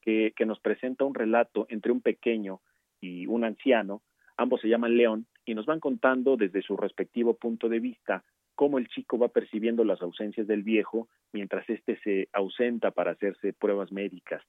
[0.02, 2.60] que, nos presenta un relato entre un pequeño
[3.00, 4.02] y un anciano,
[4.36, 8.78] ambos se llaman León, y nos van contando desde su respectivo punto de vista cómo
[8.78, 13.90] el chico va percibiendo las ausencias del viejo mientras éste se ausenta para hacerse pruebas
[13.90, 14.42] médicas.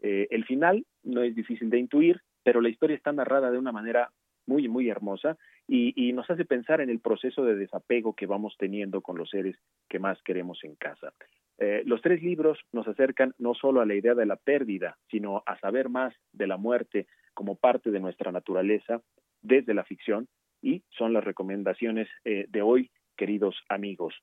[0.00, 3.72] Eh, el final no es difícil de intuir, pero la historia está narrada de una
[3.72, 4.10] manera
[4.46, 5.36] muy, muy hermosa
[5.68, 9.56] y, nos hace pensar en el proceso de desapego que vamos teniendo con los seres
[9.88, 11.12] que más queremos en casa.
[11.58, 15.42] Eh, los tres libros nos acercan no solo a la idea de la pérdida, sino
[15.46, 19.00] a saber más de la muerte como parte de nuestra naturaleza
[19.40, 20.28] desde la ficción
[20.60, 24.14] y son las recomendaciones eh, de hoy, queridos amigos.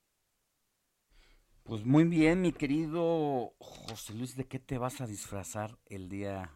[1.64, 6.50] Pues muy bien, mi querido José Luis, ¿de qué te vas a disfrazar el día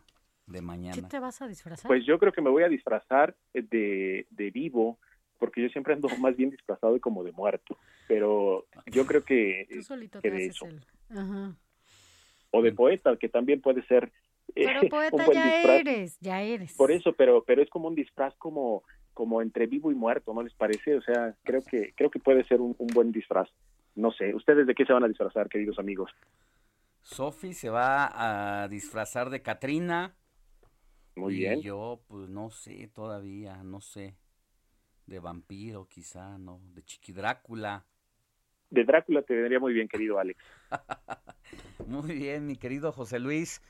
[0.46, 0.96] de mañana.
[0.96, 1.88] ¿Qué te vas a disfrazar?
[1.88, 5.00] Pues yo creo que me voy a disfrazar de, de vivo,
[5.40, 9.82] porque yo siempre ando más bien disfrazado como de muerto, pero yo creo que, Tú
[9.84, 10.66] solito que te de haces eso.
[10.66, 10.86] el...
[11.18, 11.56] Ajá.
[12.52, 14.12] O de poeta, que también puede ser
[14.56, 15.80] eh, Pero un poeta buen ya disfraz.
[15.80, 16.74] eres, ya eres.
[16.76, 18.84] Por eso, pero pero es como un disfraz como
[19.14, 20.96] como entre vivo y muerto, ¿no les parece?
[20.96, 23.48] O sea, creo que creo que puede ser un, un buen disfraz.
[23.96, 26.12] No sé, ¿ustedes de qué se van a disfrazar, queridos amigos?
[27.02, 30.16] Sofi se va a disfrazar de Catrina.
[31.16, 31.62] Muy y bien.
[31.62, 34.18] yo, pues no sé todavía, no sé.
[35.08, 36.62] De vampiro, quizá, ¿no?
[36.74, 37.86] De Chiqui Drácula.
[38.70, 40.44] De Drácula te vendría muy bien, querido Alex.
[41.88, 43.62] Muy bien, mi querido José Luis.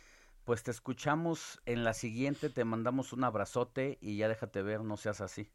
[0.45, 4.97] Pues te escuchamos en la siguiente, te mandamos un abrazote y ya déjate ver, no
[4.97, 5.49] seas así.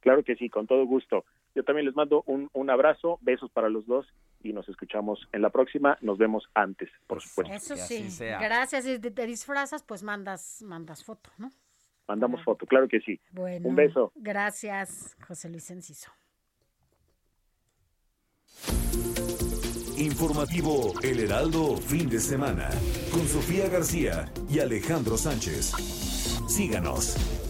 [0.00, 1.24] Claro que sí, con todo gusto.
[1.54, 4.06] Yo también les mando un, un abrazo, besos para los dos
[4.44, 5.98] y nos escuchamos en la próxima.
[6.00, 7.52] Nos vemos antes, por supuesto.
[7.52, 8.84] Eso sí, gracias.
[8.84, 11.50] Si te, disfrazas, pues mandas, mandas foto, ¿no?
[12.06, 13.18] Mandamos foto, claro que sí.
[13.32, 14.12] Bueno, Un beso.
[14.14, 16.12] Gracias, José Luis Enciso.
[19.96, 22.68] Informativo El Heraldo fin de semana
[23.12, 25.72] con Sofía García y Alejandro Sánchez.
[26.48, 27.43] Síganos.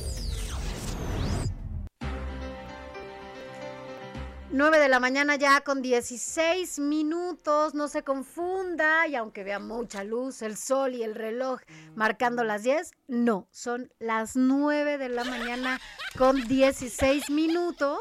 [4.54, 10.04] 9 de la mañana ya con 16 minutos, no se confunda y aunque vea mucha
[10.04, 11.60] luz, el sol y el reloj
[11.96, 15.80] marcando las 10, no, son las 9 de la mañana
[16.16, 17.98] con 16 minutos.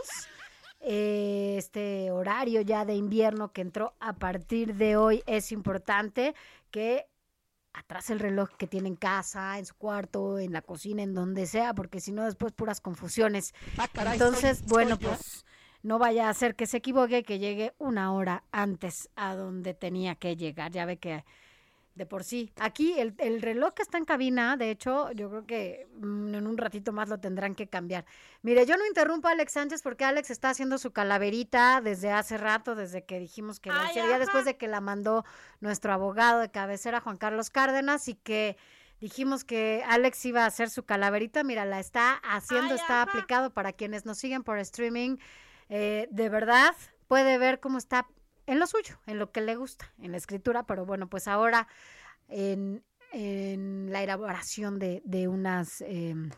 [0.79, 6.35] Eh, Este horario ya de invierno que entró a partir de hoy es importante
[6.69, 7.07] que
[7.73, 11.47] atrás el reloj que tiene en casa, en su cuarto, en la cocina, en donde
[11.47, 13.55] sea, porque si no después puras confusiones.
[13.95, 15.43] Entonces, bueno, pues
[15.83, 19.73] no vaya a ser que se equivoque y que llegue una hora antes a donde
[19.73, 20.71] tenía que llegar.
[20.71, 21.23] Ya ve que
[21.95, 22.51] de por sí.
[22.59, 26.47] Aquí el, el reloj que está en cabina, de hecho, yo creo que mm, en
[26.47, 28.05] un ratito más lo tendrán que cambiar.
[28.41, 32.37] Mire, yo no interrumpo a Alex Sánchez porque Alex está haciendo su calaverita desde hace
[32.37, 35.23] rato, desde que dijimos que la ya después de que la mandó
[35.59, 38.57] nuestro abogado de cabecera, Juan Carlos Cárdenas, y que
[38.99, 41.43] dijimos que Alex iba a hacer su calaverita.
[41.43, 45.17] Mira, la está haciendo, está aplicado para quienes nos siguen por streaming.
[45.69, 46.75] Eh, de verdad,
[47.07, 48.07] puede ver cómo está
[48.45, 51.67] en lo suyo, en lo que le gusta, en la escritura, pero bueno, pues ahora
[52.27, 55.81] en, la elaboración de, unas...
[55.81, 56.31] em,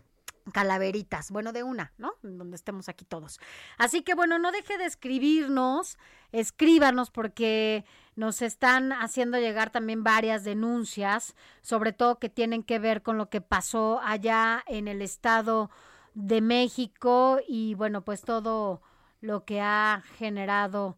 [0.51, 2.13] calaveritas, bueno, de una, ¿no?
[2.21, 3.39] Donde estemos aquí todos.
[3.77, 5.97] Así que bueno, no deje de escribirnos,
[6.31, 7.85] escríbanos porque
[8.15, 13.29] nos están haciendo llegar también varias denuncias, sobre todo que tienen que ver con lo
[13.29, 15.71] que pasó allá en el estado
[16.13, 18.81] de México y bueno, pues todo
[19.25, 20.97] lo que ha generado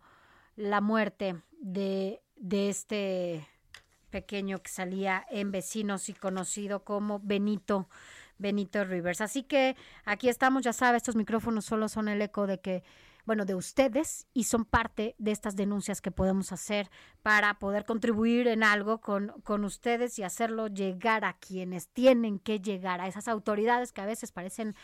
[0.56, 3.48] la muerte de, de este
[4.10, 7.88] pequeño que salía en vecinos y conocido como Benito
[8.38, 9.22] Benito Rivers.
[9.22, 9.76] Así que
[10.06, 12.84] aquí estamos, ya sabe, estos micrófonos solo son el eco de que
[13.28, 16.90] bueno, de ustedes y son parte de estas denuncias que podemos hacer
[17.22, 22.62] para poder contribuir en algo con, con ustedes y hacerlo llegar a quienes tienen que
[22.62, 24.76] llegar, a esas autoridades que a veces parecen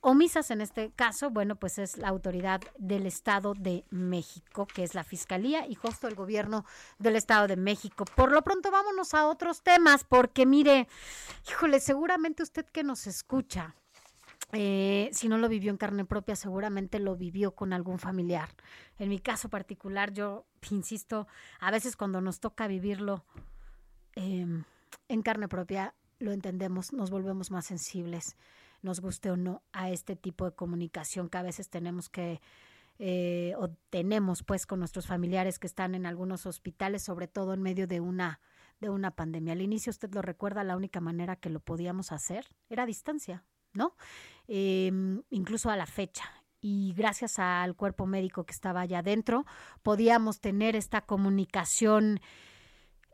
[0.00, 0.50] omisas.
[0.50, 5.04] En este caso, bueno, pues es la autoridad del Estado de México, que es la
[5.04, 6.64] Fiscalía y justo el gobierno
[6.98, 8.06] del Estado de México.
[8.16, 10.88] Por lo pronto, vámonos a otros temas, porque mire,
[11.50, 13.74] híjole, seguramente usted que nos escucha,
[14.52, 18.48] eh, si no lo vivió en carne propia, seguramente lo vivió con algún familiar.
[18.98, 21.28] En mi caso particular, yo insisto,
[21.60, 23.24] a veces cuando nos toca vivirlo
[24.14, 24.64] em,
[25.08, 28.36] en carne propia, lo entendemos, nos volvemos más sensibles,
[28.82, 32.40] nos guste o no, a este tipo de comunicación que a veces tenemos que
[32.98, 37.62] eh, o tenemos pues con nuestros familiares que están en algunos hospitales, sobre todo en
[37.62, 38.40] medio de una
[38.80, 39.52] de una pandemia.
[39.52, 43.44] Al inicio, usted lo recuerda, la única manera que lo podíamos hacer era a distancia,
[43.72, 43.94] ¿no?
[44.48, 46.24] Em, incluso a la fecha.
[46.60, 49.46] Y gracias al cuerpo médico que estaba allá adentro,
[49.82, 52.20] podíamos tener esta comunicación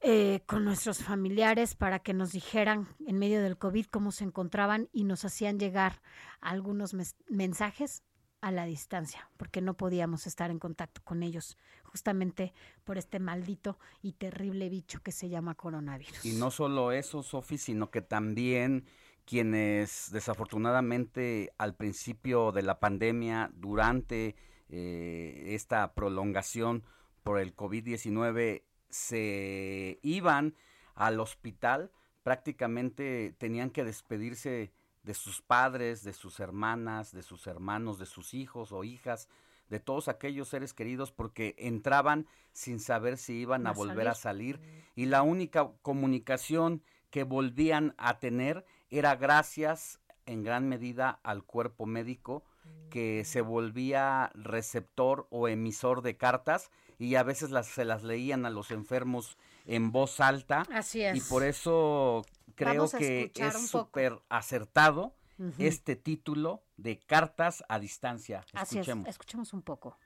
[0.02, 4.88] eh, con nuestros familiares para que nos dijeran en medio del COVID cómo se encontraban
[4.92, 6.02] y nos hacían llegar
[6.40, 6.94] algunos
[7.28, 8.02] mensajes
[8.40, 12.52] a la distancia, porque no podíamos estar en contacto con ellos, justamente
[12.84, 16.24] por este maldito y terrible bicho que se llama coronavirus.
[16.24, 18.84] Y no solo eso, Sofi, sino que también
[19.26, 24.36] quienes desafortunadamente al principio de la pandemia, durante
[24.68, 26.84] eh, esta prolongación
[27.22, 30.54] por el COVID-19, se iban
[30.94, 31.90] al hospital,
[32.22, 34.72] prácticamente tenían que despedirse
[35.02, 39.28] de sus padres, de sus hermanas, de sus hermanos, de sus hijos o hijas,
[39.68, 44.60] de todos aquellos seres queridos porque entraban sin saber si iban a, volver a salir.
[44.94, 51.86] y la única comunicación que volvían a tener era gracias en gran medida al cuerpo
[51.86, 52.44] médico
[52.90, 58.46] que se volvía receptor o emisor de cartas y a veces las, se las leían
[58.46, 59.36] a los enfermos
[59.66, 60.66] en voz alta.
[60.72, 61.16] Así es.
[61.16, 65.14] Y por eso creo que es súper acertado
[65.58, 68.44] este título de Cartas a Distancia.
[68.54, 69.98] Así es, escuchemos un poco.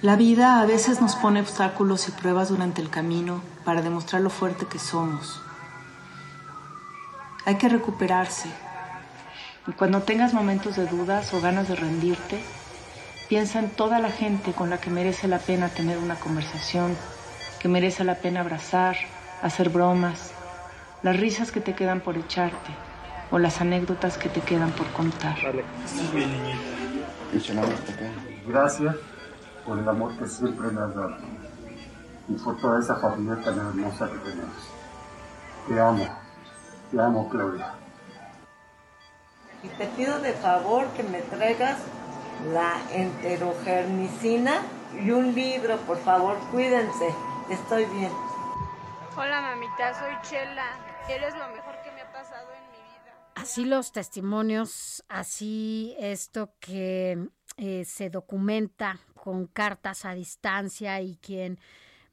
[0.00, 4.30] La vida a veces nos pone obstáculos y pruebas durante el camino para demostrar lo
[4.30, 5.42] fuerte que somos.
[7.44, 8.48] Hay que recuperarse.
[9.66, 12.40] Y cuando tengas momentos de dudas o ganas de rendirte,
[13.28, 16.96] piensa en toda la gente con la que merece la pena tener una conversación,
[17.58, 18.96] que merece la pena abrazar,
[19.42, 20.30] hacer bromas,
[21.02, 22.70] las risas que te quedan por echarte
[23.32, 25.36] o las anécdotas que te quedan por contar.
[28.46, 28.94] Gracias
[29.68, 31.18] por el amor que siempre me has dado
[32.26, 34.56] y por toda esa familia tan hermosa que tenemos.
[35.66, 36.08] Te amo,
[36.90, 37.74] te amo Claudia.
[39.62, 41.78] Y te pido de favor que me traigas
[42.52, 44.62] la enterogermicina
[45.04, 47.14] y un libro, por favor, cuídense,
[47.50, 48.12] estoy bien.
[49.16, 50.78] Hola mamita, soy Chela,
[51.10, 53.32] eres lo mejor que me ha pasado en mi vida.
[53.34, 57.28] Así los testimonios, así esto que
[57.58, 61.58] eh, se documenta con cartas a distancia y quien,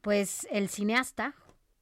[0.01, 1.35] pues el cineasta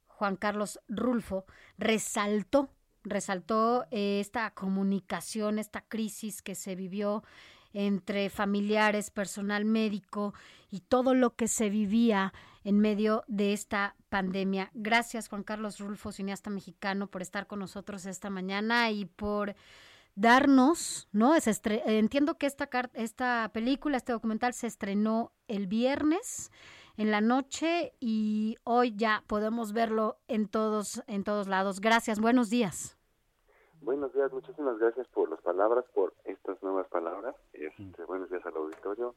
[0.07, 1.45] Juan Carlos Rulfo
[1.77, 2.69] resaltó,
[3.03, 7.23] resaltó esta comunicación, esta crisis que se vivió
[7.73, 10.33] entre familiares, personal médico
[10.69, 12.33] y todo lo que se vivía
[12.63, 14.69] en medio de esta pandemia.
[14.73, 19.55] Gracias Juan Carlos Rulfo, cineasta mexicano, por estar con nosotros esta mañana y por
[20.15, 21.35] darnos, ¿no?
[21.35, 26.51] Es entiendo que esta, esta película, este documental se estrenó el viernes
[26.97, 31.81] en la noche y hoy ya podemos verlo en todos, en todos lados.
[31.81, 32.97] Gracias, buenos días.
[33.81, 37.35] Buenos días, muchísimas gracias por las palabras, por estas nuevas palabras.
[37.51, 39.15] Este, buenos días al auditorio.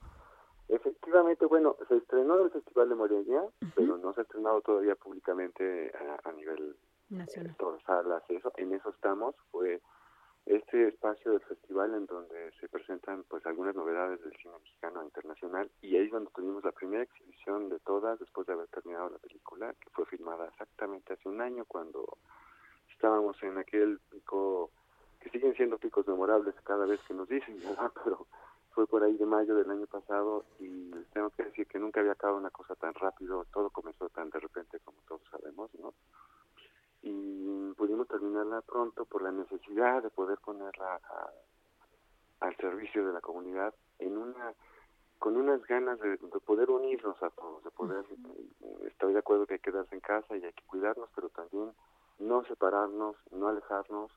[0.68, 3.44] Efectivamente, bueno, se estrenó en el Festival de Morelia,
[3.76, 5.92] pero no se ha estrenado todavía públicamente
[6.24, 6.74] a, nivel
[7.08, 7.54] nacional.
[7.56, 9.36] todas salas, eso, en eso estamos.
[9.52, 9.80] Fue
[10.46, 15.68] este espacio del festival en donde se presentan pues algunas novedades del cine mexicano internacional
[15.82, 19.18] y ahí es donde tuvimos la primera exhibición de todas después de haber terminado la
[19.18, 22.18] película que fue filmada exactamente hace un año cuando
[22.92, 24.70] estábamos en aquel pico
[25.18, 27.90] que siguen siendo picos memorables cada vez que nos dicen ¿verdad?
[28.04, 28.26] pero
[28.70, 32.12] fue por ahí de mayo del año pasado y tengo que decir que nunca había
[32.12, 35.92] acabado una cosa tan rápido todo comenzó tan de repente como todos sabemos no
[37.08, 41.00] y pudimos terminarla pronto por la necesidad de poder ponerla
[42.40, 44.54] al servicio de la comunidad en una
[45.20, 48.04] con unas ganas de, poder unirnos a todos, de poder,
[48.86, 51.72] estoy de acuerdo que hay que quedarse en casa y hay que cuidarnos, pero también
[52.18, 54.12] no separarnos, no alejarnos.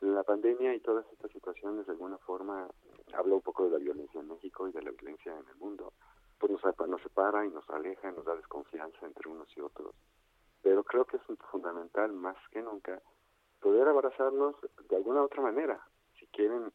[0.00, 2.68] La pandemia y todas estas situaciones de alguna forma,
[3.14, 5.92] habla un poco de la violencia en México y de la violencia en el mundo,
[6.38, 9.92] pues nos, nos separa y nos aleja, nos da desconfianza entre unos y otros
[10.68, 13.00] pero creo que es fundamental más que nunca
[13.58, 14.54] poder abrazarnos
[14.86, 15.80] de alguna otra manera,
[16.20, 16.70] si quieren,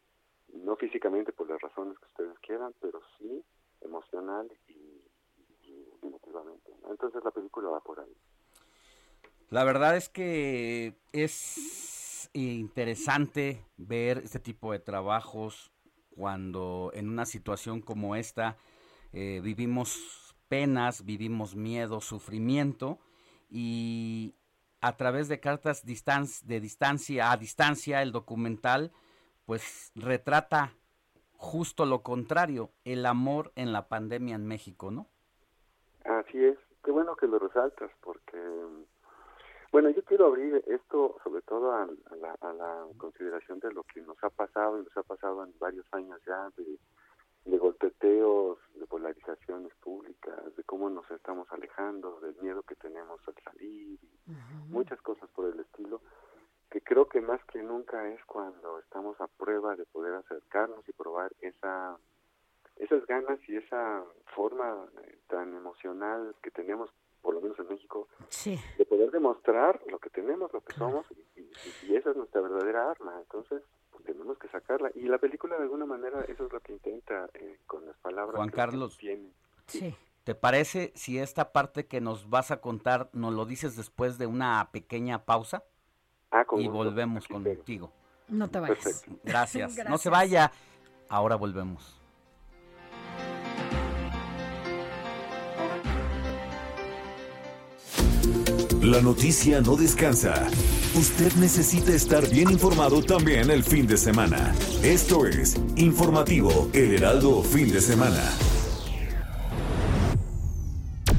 [0.52, 3.44] no físicamente por las razones que ustedes quieran, pero sí
[3.82, 5.00] emocional y,
[6.02, 6.72] emotivamente.
[6.90, 8.12] Entonces la película va por ahí.
[9.50, 15.70] La verdad es que es interesante ver este tipo de trabajos
[16.16, 18.56] cuando en una situación como esta
[19.12, 22.98] eh, vivimos penas, vivimos miedo, sufrimiento
[23.56, 24.34] y
[24.80, 28.90] a través de cartas de distancia a distancia el documental
[29.46, 30.72] pues retrata
[31.36, 35.06] justo lo contrario, el amor en la pandemia en México, ¿no?
[36.04, 38.36] Así es, qué bueno que lo resaltas porque
[39.70, 41.86] bueno, yo quiero abrir esto sobre todo a,
[42.20, 45.56] la, a la consideración de lo que nos ha pasado y nos ha pasado en
[45.60, 46.76] varios años ya de
[47.44, 53.34] de golpeteos, de polarizaciones públicas, de cómo nos estamos alejando, del miedo que tenemos al
[53.44, 53.98] salir,
[54.68, 56.00] muchas cosas por el estilo,
[56.70, 60.92] que creo que más que nunca es cuando estamos a prueba de poder acercarnos y
[60.92, 61.98] probar esa
[62.76, 64.02] esas ganas y esa
[64.34, 66.90] forma eh, tan emocional que tenemos,
[67.22, 68.08] por lo menos en México,
[68.78, 71.06] de poder demostrar lo que tenemos, lo que somos,
[71.36, 71.50] y,
[71.86, 73.14] y esa es nuestra verdadera arma.
[73.20, 73.62] Entonces,
[74.02, 74.90] tenemos que sacarla.
[74.94, 78.36] Y la película, de alguna manera, eso es lo que intenta eh, con las palabras.
[78.36, 78.98] Juan Carlos,
[80.24, 84.26] ¿te parece si esta parte que nos vas a contar nos lo dices después de
[84.26, 85.64] una pequeña pausa?
[86.30, 87.92] Ah, y volvemos contigo.
[88.28, 89.04] No te vayas.
[89.24, 89.78] Gracias.
[89.88, 90.50] No se vaya.
[91.08, 92.00] Ahora volvemos.
[98.82, 100.46] La noticia no descansa.
[100.94, 104.54] Usted necesita estar bien informado también el fin de semana.
[104.80, 108.22] Esto es Informativo El Heraldo Fin de Semana.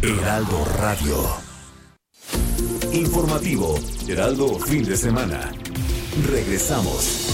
[0.02, 1.18] Heraldo Radio.
[2.94, 3.76] Informativo
[4.08, 5.52] Heraldo Fin de Semana.
[6.26, 7.25] Regresamos.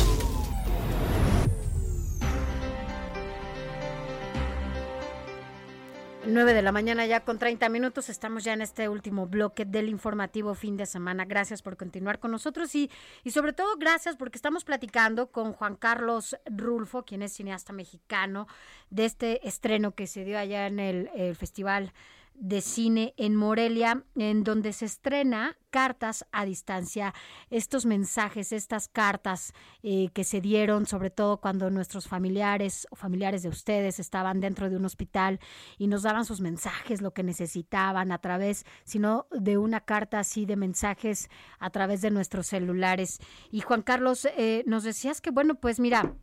[6.34, 8.10] 9 de la mañana ya con 30 minutos.
[8.10, 11.26] Estamos ya en este último bloque del informativo fin de semana.
[11.26, 12.90] Gracias por continuar con nosotros y,
[13.24, 18.48] y sobre todo gracias porque estamos platicando con Juan Carlos Rulfo, quien es cineasta mexicano,
[18.90, 21.94] de este estreno que se dio allá en el, el Festival
[22.42, 27.14] de cine en Morelia, en donde se estrena Cartas a Distancia,
[27.52, 29.54] estos mensajes, estas cartas
[29.84, 34.72] eh, que se dieron, sobre todo cuando nuestros familiares o familiares de ustedes estaban dentro
[34.72, 35.40] de un hospital
[35.78, 40.48] y nos daban sus mensajes, lo que necesitaban a través, sino de una carta así
[40.48, 43.20] de mensajes a través de nuestros celulares.
[43.52, 46.16] Y Juan Carlos, eh, nos decías que, bueno, pues mira,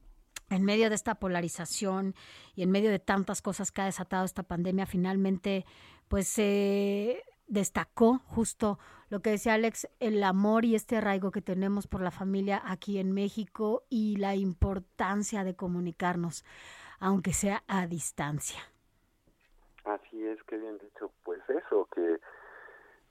[0.50, 2.14] en medio de esta polarización
[2.54, 5.66] y en medio de tantas cosas que ha desatado esta pandemia, finalmente
[6.08, 8.78] pues se destacó justo
[9.10, 12.98] lo que decía Alex, el amor y este arraigo que tenemos por la familia aquí
[12.98, 16.44] en México y la importancia de comunicarnos,
[17.00, 18.60] aunque sea a distancia.
[19.84, 21.10] Así es, que bien dicho.
[21.24, 22.20] Pues eso, que,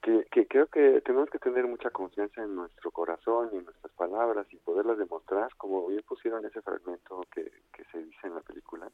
[0.04, 3.92] que, que creo que tenemos que tener mucha confianza en nuestro corazón y en nuestras
[3.94, 8.42] palabras y poderlas demostrar, como bien pusieron ese fragmento que, que se dice en la
[8.42, 8.88] película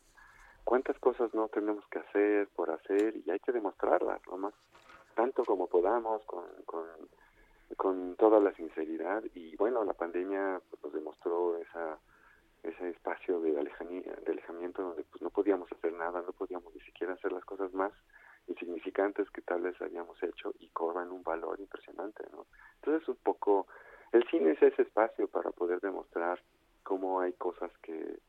[0.64, 4.38] cuántas cosas no tenemos que hacer por hacer y hay que demostrarlas, ¿no?
[4.38, 4.54] más
[5.16, 6.86] tanto como podamos, con, con,
[7.78, 9.24] con toda la sinceridad.
[9.36, 12.00] Y bueno, la pandemia pues, nos demostró esa
[12.64, 17.14] ese espacio de, de alejamiento donde pues no podíamos hacer nada, no podíamos ni siquiera
[17.14, 17.92] hacer las cosas más
[18.48, 22.46] insignificantes que tal vez habíamos hecho y cobran un valor impresionante, ¿no?
[22.76, 23.68] Entonces un poco,
[24.14, 26.42] el cine es ese espacio para poder demostrar
[26.84, 28.20] cómo hay cosas que,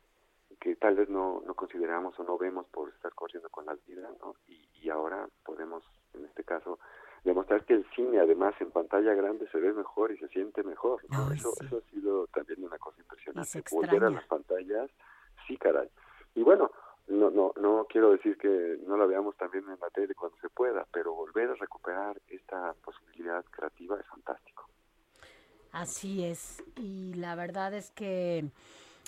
[0.60, 4.10] que tal vez no, no consideramos o no vemos por estar corriendo con la vida,
[4.20, 4.34] ¿no?
[4.46, 6.78] Y, y ahora podemos, en este caso,
[7.24, 11.02] demostrar que el cine, además, en pantalla grande se ve mejor y se siente mejor.
[11.10, 11.26] ¿no?
[11.30, 11.66] Ay, eso, sí.
[11.66, 13.64] eso ha sido también una cosa impresionante.
[13.70, 14.90] Volver a las pantallas,
[15.46, 15.88] sí, caray.
[16.34, 16.70] Y bueno,
[17.08, 20.48] no, no, no quiero decir que no la veamos también en la tele cuando se
[20.48, 24.68] pueda, pero volver a recuperar esta posibilidad creativa es fantástico.
[25.72, 26.62] Así es.
[26.76, 28.44] Y la verdad es que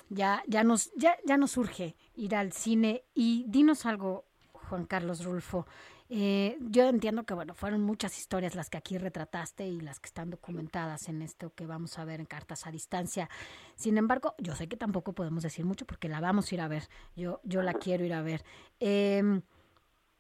[0.09, 3.05] ya, ya nos, ya, ya nos urge ir al cine.
[3.15, 5.67] Y dinos algo, Juan Carlos Rulfo.
[6.09, 10.07] Eh, yo entiendo que bueno, fueron muchas historias las que aquí retrataste y las que
[10.07, 13.29] están documentadas en esto que vamos a ver en Cartas a Distancia.
[13.75, 16.69] Sin embargo, yo sé que tampoco podemos decir mucho porque la vamos a ir a
[16.69, 16.85] ver.
[17.17, 18.45] Yo, yo la quiero ir a ver.
[18.79, 19.43] Em,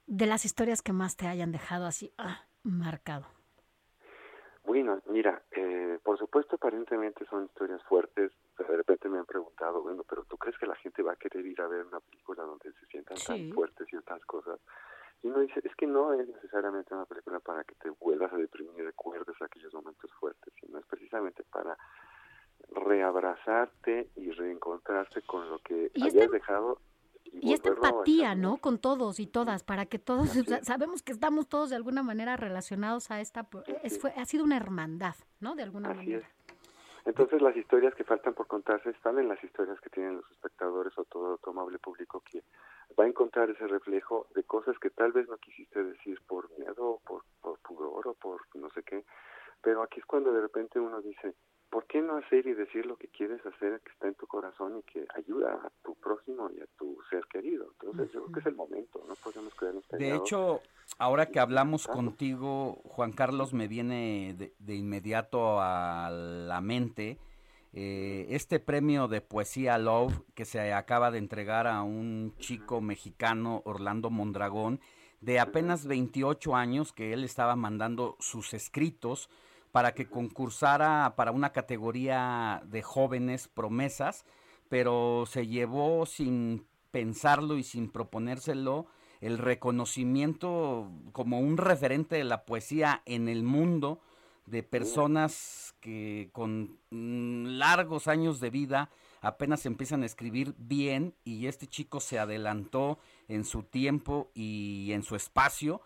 [0.07, 3.27] de las historias que más te hayan dejado así ah, marcado.
[4.65, 8.31] Bueno, mira, eh, por supuesto aparentemente son historias fuertes.
[8.57, 11.45] De repente me han preguntado, bueno, pero ¿tú crees que la gente va a querer
[11.45, 13.27] ir a ver una película donde se sientan Sí.
[13.27, 14.61] tan fuertes ciertas cosas?
[15.25, 18.37] Y uno dice, es que no es necesariamente una película para que te vuelvas a
[18.37, 21.77] deprimir y recuerdes aquellos momentos fuertes, sino es precisamente para
[22.71, 26.79] reabrazarte y reencontrarte con lo que Y habías esta- dejado.
[27.41, 28.57] Y esta empatía, ¿no?
[28.59, 32.03] Con todos y todas, para que todos, o sea, sabemos que estamos todos de alguna
[32.03, 33.47] manera relacionados a esta,
[33.83, 35.55] es, fue, ha sido una hermandad, ¿no?
[35.55, 36.19] De alguna Así manera.
[36.19, 36.37] es.
[37.07, 40.93] Entonces las historias que faltan por contarse están en las historias que tienen los espectadores
[40.99, 42.43] o todo tu amable público que
[42.99, 47.01] va a encontrar ese reflejo de cosas que tal vez no quisiste decir por miedo,
[47.07, 49.05] por, por pudor o por no sé qué.
[49.63, 51.35] Pero aquí es cuando de repente uno dice,
[51.71, 54.79] ¿por qué no hacer y decir lo que quieres hacer que está en tu corazón
[54.79, 57.73] y que ayuda a tu próximo y a tu ser querido?
[57.73, 60.61] Entonces yo creo que es el momento, no podemos quedarnos De hecho,
[60.99, 67.19] ahora que hablamos contigo, Juan Carlos, me viene de, de inmediato a la mente
[67.79, 73.61] eh, este premio de poesía Love que se acaba de entregar a un chico mexicano,
[73.67, 74.81] Orlando Mondragón,
[75.21, 79.29] de apenas 28 años, que él estaba mandando sus escritos
[79.73, 84.25] para que concursara para una categoría de jóvenes promesas,
[84.69, 88.87] pero se llevó sin pensarlo y sin proponérselo
[89.21, 94.01] el reconocimiento como un referente de la poesía en el mundo
[94.47, 98.91] de personas que con mm, largos años de vida
[99.21, 102.99] apenas empiezan a escribir bien y este chico se adelantó
[103.29, 105.81] en su tiempo y en su espacio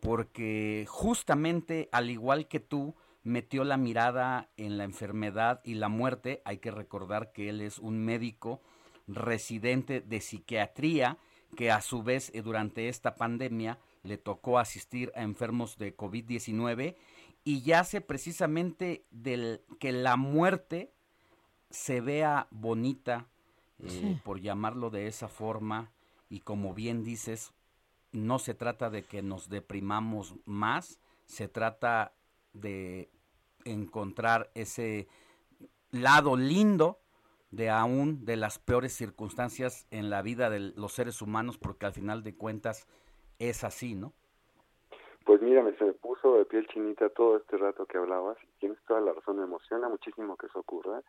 [0.00, 2.94] porque justamente al igual que tú
[3.24, 7.78] metió la mirada en la enfermedad y la muerte, hay que recordar que él es
[7.78, 8.60] un médico
[9.08, 11.18] residente de psiquiatría
[11.56, 16.96] que a su vez eh, durante esta pandemia le tocó asistir a enfermos de COVID-19
[17.44, 20.92] y ya hace precisamente del que la muerte
[21.70, 23.26] se vea bonita,
[23.82, 24.20] eh, Sí.
[24.24, 25.90] por llamarlo de esa forma,
[26.30, 27.52] y como bien dices,
[28.12, 32.12] no se trata de que nos deprimamos más, se trata
[32.54, 33.10] de
[33.64, 35.08] encontrar ese
[35.90, 36.98] lado lindo
[37.50, 41.92] de aún de las peores circunstancias en la vida de los seres humanos, porque al
[41.92, 42.88] final de cuentas
[43.38, 44.12] es así, ¿no?
[45.24, 48.78] Pues mira, me se me puso de piel chinita todo este rato que hablabas tienes
[48.86, 51.02] toda la razón, me emociona muchísimo que eso ocurra.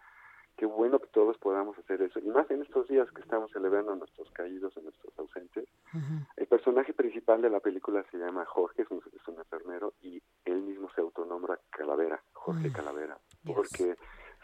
[0.57, 2.19] Qué bueno que todos podamos hacer eso.
[2.19, 5.67] Y más en estos días que estamos celebrando a nuestros caídos, a nuestros ausentes.
[6.37, 10.21] El personaje principal de la película se llama Jorge, es un, es un enfermero y
[10.45, 13.17] él mismo se autonombra Calavera, Jorge Calavera.
[13.45, 13.95] Porque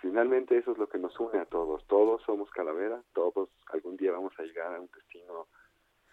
[0.01, 1.85] finalmente eso es lo que nos une a todos.
[1.87, 5.47] Todos somos Calavera, todos algún día vamos a llegar a un destino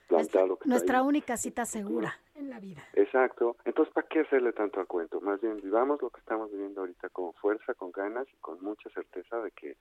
[0.08, 0.56] plantado.
[0.56, 1.06] que está Nuestra ahí.
[1.06, 2.82] única cita segura en la vida.
[2.94, 3.56] Exacto.
[3.64, 5.20] Entonces, ¿para qué hacerle tanto al cuento?
[5.20, 8.88] Más bien, vivamos lo que estamos viviendo ahorita con fuerza, con ganas y con mucha
[8.90, 9.76] certeza de que,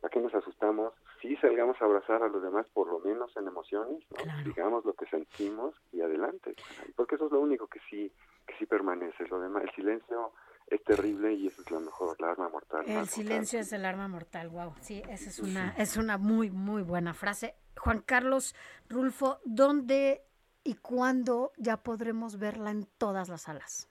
[0.00, 0.92] ¿para qué nos asustamos?
[1.20, 4.44] Sí salgamos a abrazar a los demás, por lo menos en emociones, ¿no?
[4.44, 6.54] digamos lo que sentimos y adelante.
[6.96, 8.12] Porque eso es lo único que sí,
[8.46, 9.26] que sí permanece.
[9.28, 10.32] Lo demás, el silencio
[10.66, 12.84] es terrible y eso es lo mejor, la arma mortal.
[12.86, 14.74] El silencio es el arma mortal, wow.
[14.80, 17.54] Sí, esa es una, es una muy, muy buena frase.
[17.78, 18.54] Juan Carlos
[18.88, 20.22] Rulfo, ¿dónde
[20.62, 23.88] y cuándo ya podremos verla en todas las salas?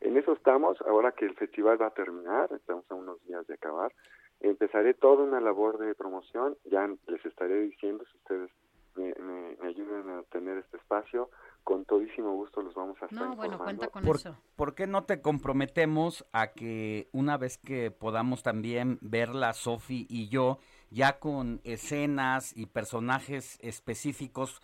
[0.00, 3.54] En eso estamos, ahora que el festival va a terminar, estamos a unos días de
[3.54, 3.92] acabar,
[4.40, 8.50] empezaré toda una labor de promoción, ya les estaré diciendo si ustedes
[8.96, 11.30] me, me- me ayudan a tener este espacio,
[11.62, 14.36] con todísimo gusto los vamos a estar No, bueno, cuenta con ¿Por, eso.
[14.56, 20.28] por qué no te comprometemos a que una vez que podamos también verla, Sofi y
[20.28, 20.58] yo,
[20.94, 24.60] ya con escenas y personajes específicos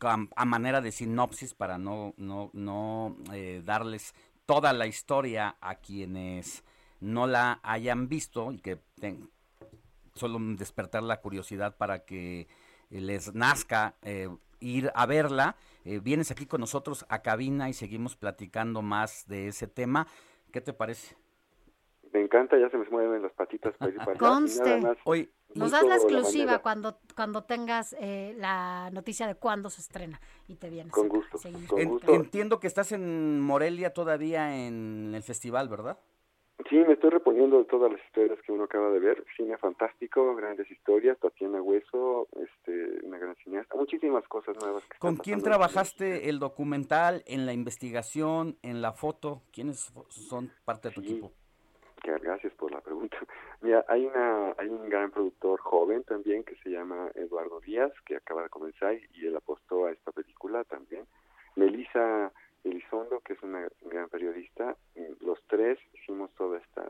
[0.00, 4.14] a manera de sinopsis para no, no, no eh, darles
[4.46, 6.64] toda la historia a quienes
[7.00, 8.80] no la hayan visto y que
[10.14, 12.48] solo despertar la curiosidad para que
[12.88, 14.28] les nazca eh,
[14.60, 15.56] ir a verla.
[15.84, 20.06] Eh, vienes aquí con nosotros a cabina y seguimos platicando más de ese tema.
[20.52, 21.16] ¿Qué te parece?
[22.16, 24.80] Me encanta, ya se me mueven las patitas para ir para Conste.
[24.80, 29.82] más, Hoy Nos das la exclusiva cuando, cuando tengas eh, la noticia de cuándo se
[29.82, 30.18] estrena
[30.48, 30.94] y te vienes.
[30.94, 31.68] Con gusto, Seguimos.
[31.68, 32.14] con En- gusto.
[32.14, 35.98] entiendo que estás en Morelia todavía en el festival, ¿verdad?
[36.70, 39.22] Sí, me estoy reponiendo de todas las historias que uno acaba de ver.
[39.36, 44.82] Cine fantástico, grandes historias, Tatiana Hueso, este, una gran cineasta, muchísimas cosas nuevas.
[44.84, 49.42] que ¿Con quién trabajaste el documental, en la investigación, en la foto?
[49.52, 51.32] ¿Quiénes son parte de tu equipo?
[52.02, 53.16] Gracias por la pregunta.
[53.60, 58.42] Mira, hay, una, un gran productor joven también que se llama Eduardo Díaz, que acaba
[58.42, 61.06] de comenzar y él apostó a esta película también.
[61.56, 62.30] Melissa
[62.64, 64.76] Elizondo, que es una gran periodista.
[65.20, 66.84] Los tres hicimos toda esta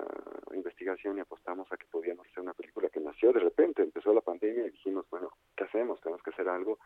[0.54, 3.82] investigación y apostamos a que podíamos hacer una película que nació de repente.
[3.82, 6.00] Empezó la pandemia y dijimos, bueno, ¿qué hacemos?
[6.00, 6.78] Tenemos que hacer algo.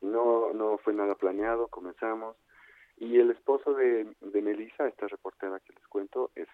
[0.00, 2.36] No, no fue nada planeado, comenzamos.
[2.98, 6.48] Y el esposo de, de Melissa, esta reportera que les cuento, es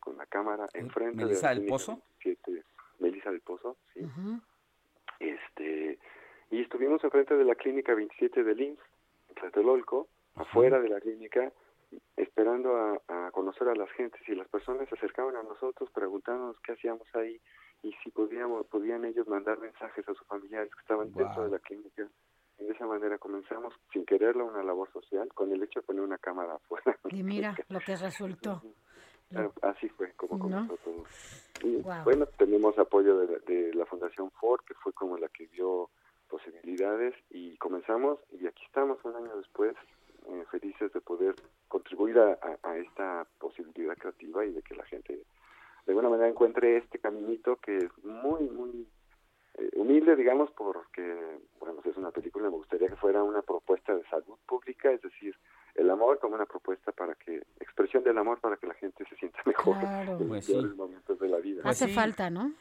[0.00, 2.02] con la cámara enfrente de ¿Melissa la del Pozo?
[2.24, 2.64] 27,
[3.00, 4.00] Melissa del Pozo, sí.
[5.20, 5.98] Este,
[6.50, 8.80] y estuvimos enfrente de la clínica 27 del IMSS,
[9.28, 11.52] en Tlatelolco, afuera de la clínica,
[12.16, 16.58] esperando a, a conocer a las gentes y las personas se acercaban a nosotros preguntándonos
[16.60, 17.40] qué hacíamos ahí
[17.82, 21.58] y si podíamos, podían ellos mandar mensajes a sus familiares que estaban dentro de la
[21.58, 22.08] clínica.
[22.58, 26.02] Y de esa manera comenzamos, sin quererlo, una labor social con el hecho de poner
[26.02, 26.96] una cámara afuera.
[27.10, 28.62] Y mira lo que resultó.
[29.62, 30.40] Así fue como ¿No?
[30.66, 31.04] comenzó todo.
[31.62, 32.04] Y Guau.
[32.04, 35.90] bueno, tenemos apoyo de, la- de la Fundación Ford, que fue como la que vio
[36.28, 39.74] posibilidades y comenzamos y aquí estamos un año después,
[40.28, 41.36] eh, felices de poder
[41.68, 46.28] contribuir a, a- a esta posibilidad creativa y de que la gente de alguna manera
[46.28, 48.88] encuentre este caminito que es muy, muy
[49.58, 54.02] eh, humilde, digamos, porque, bueno, es una película, me gustaría que fuera una propuesta de
[54.08, 55.36] salud pública, es decir,
[55.74, 59.16] el amor como una propuesta para que, expresión del amor para que la gente se
[59.16, 60.12] sienta mejor Claro.
[60.12, 60.52] en los Pues sí.
[60.52, 61.62] peores momentos de la vida.
[61.64, 62.52] Hace falta, ¿no?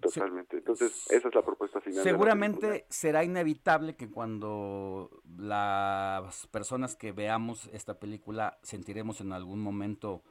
[0.00, 0.58] Totalmente.
[0.58, 2.02] Entonces, esa es la propuesta final.
[2.04, 10.22] Seguramente será inevitable que cuando las personas que veamos esta película sentiremos en algún momento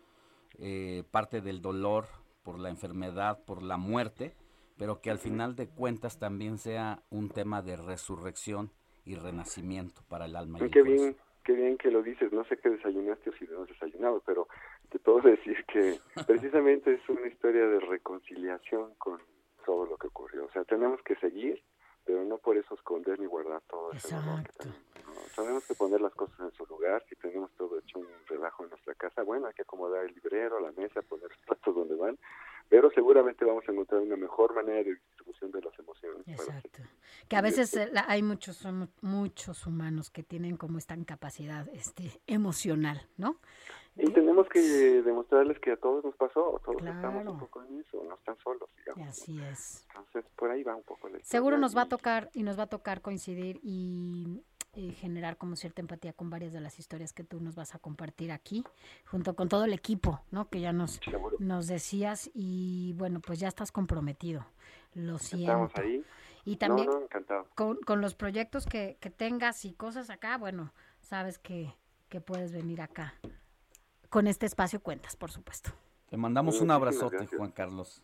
[0.60, 2.06] eh, parte del dolor
[2.44, 4.36] por la enfermedad, por la muerte,
[4.78, 8.72] pero que al final de cuentas también sea un tema de resurrección
[9.04, 12.34] y renacimiento para el alma y el Qué bien, qué bien que lo dices.
[12.34, 14.47] No sé qué desayunaste o si no has desayunado, pero
[14.89, 15.97] te puedo decir que
[16.27, 19.22] precisamente es una historia de reconciliación con
[19.65, 20.45] todo lo que ocurrió.
[20.45, 21.61] O sea, tenemos que seguir,
[22.06, 24.82] pero no por eso esconder ni guardar todo ese dolor que tenemos.
[25.06, 25.44] ¿no?
[25.44, 27.03] Tenemos que poner las cosas en su lugar.
[27.10, 30.60] Si tenemos todo hecho un relajo en nuestra casa, bueno, hay que acomodar el librero,
[30.60, 32.18] la mesa, poner los platos donde van.
[32.69, 36.27] Pero seguramente vamos a encontrar una mejor manera de distribución de las emociones.
[36.27, 36.82] Exacto.
[37.27, 38.65] Que a veces eh, la- hay muchos,
[39.02, 43.40] muchos humanos que tienen como esta incapacidad este, emocional, ¿no?
[43.97, 44.59] Y tenemos que
[45.03, 48.69] demostrarles que a todos nos pasó, todos estamos un poco en eso, no están solos,
[48.77, 49.07] digamos.
[49.07, 49.85] Así es.
[49.88, 51.30] Entonces, por ahí va un poco la historia.
[51.30, 54.43] Seguro nos va a tocar y nos va a tocar coincidir y,
[54.73, 57.80] y generar como cierta empatía con varias de las historias que tú nos vas a
[57.80, 58.65] compartir aquí,
[59.05, 60.49] junto con todo el equipo, ¿no?
[60.49, 60.99] Que ya nos,
[61.39, 64.45] nos decías y bueno, pues ya estás comprometido.
[64.93, 65.51] Lo siento.
[65.51, 66.03] Estamos ahí.
[66.43, 67.48] Y también No, no, encantado.
[67.56, 71.74] con, con los proyectos que, que tengas y cosas acá, bueno, sabes que,
[72.09, 73.14] que puedes venir acá.
[74.16, 75.72] Con este espacio cuentas, por supuesto.
[76.10, 77.38] Te mandamos un abrazote, gracias.
[77.38, 78.02] Juan Carlos.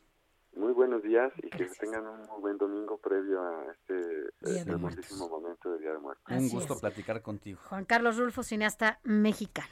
[0.53, 5.72] Muy buenos días y que tengan un muy buen domingo previo a este hermosísimo momento
[5.72, 6.25] de Día de Muertos.
[6.27, 6.81] Un Así gusto es.
[6.81, 7.61] platicar contigo.
[7.69, 9.72] Juan Carlos Rulfo, cineasta mexicano.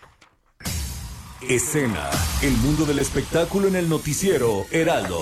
[1.42, 2.10] Escena,
[2.42, 5.20] el mundo del espectáculo en el noticiero Heraldo.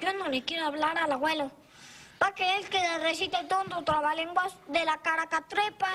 [0.00, 1.50] Yo no le quiero hablar al abuelo.
[2.22, 5.88] ¿Para que él que le recite tonto trabalenguas de la caracatrepa?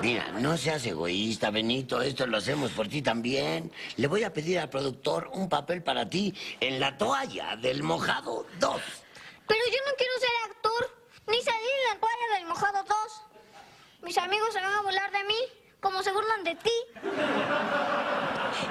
[0.00, 2.00] Mira, no seas egoísta, Benito.
[2.00, 3.72] Esto lo hacemos por ti también.
[3.96, 8.46] Le voy a pedir al productor un papel para ti en la toalla del mojado
[8.60, 8.80] 2.
[9.48, 12.96] Pero yo no quiero ser actor, ni salir en la toalla del mojado 2.
[14.02, 15.38] Mis amigos se van a burlar de mí,
[15.80, 16.70] como se burlan de ti.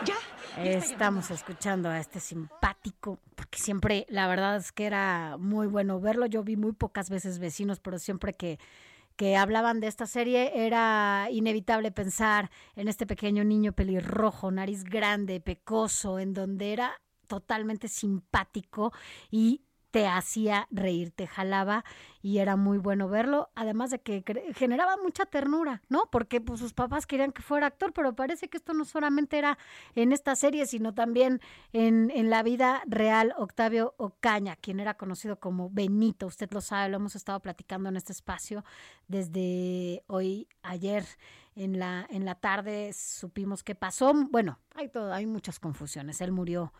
[0.06, 0.16] Ya.
[0.58, 6.26] Estamos escuchando a este simpático, porque siempre, la verdad es que era muy bueno verlo.
[6.26, 8.60] Yo vi muy pocas veces vecinos, pero siempre que,
[9.16, 15.40] que hablaban de esta serie era inevitable pensar en este pequeño niño pelirrojo, nariz grande,
[15.40, 18.92] pecoso, en donde era totalmente simpático
[19.30, 21.84] y te hacía reír, te jalaba
[22.22, 24.24] y era muy bueno verlo, además de que
[24.56, 26.10] generaba mucha ternura, ¿no?
[26.12, 29.58] Porque pues, sus papás querían que fuera actor, pero parece que esto no solamente era
[29.96, 31.42] en esta serie, sino también
[31.74, 33.34] en, en la vida real.
[33.38, 37.98] Octavio Ocaña, quien era conocido como Benito, usted lo sabe, lo hemos estado platicando en
[37.98, 38.64] este espacio
[39.08, 41.06] desde hoy, ayer
[41.56, 44.14] en la, en la tarde supimos qué pasó.
[44.30, 46.22] Bueno, hay todo, hay muchas confusiones.
[46.22, 46.72] Él murió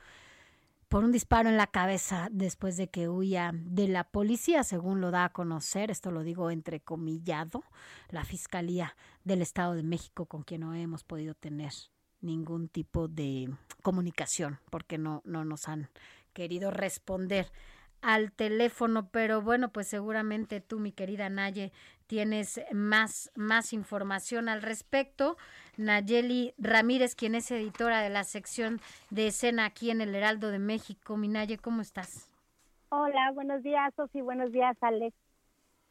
[0.92, 5.10] por un disparo en la cabeza después de que huía de la policía, según lo
[5.10, 7.64] da a conocer, esto lo digo entrecomillado,
[8.10, 11.72] la Fiscalía del Estado de México, con quien no hemos podido tener
[12.20, 13.50] ningún tipo de
[13.82, 15.88] comunicación, porque no, no nos han
[16.34, 17.50] querido responder
[18.02, 21.72] al teléfono, pero bueno, pues seguramente tú, mi querida Naye,
[22.08, 25.38] tienes más, más información al respecto.
[25.82, 28.80] Nayeli Ramírez, quien es editora de la sección
[29.10, 31.18] de escena aquí en el Heraldo de México.
[31.18, 32.30] Mi Naye, ¿cómo estás?
[32.90, 35.16] Hola, buenos días, Sofi, buenos días, Alex.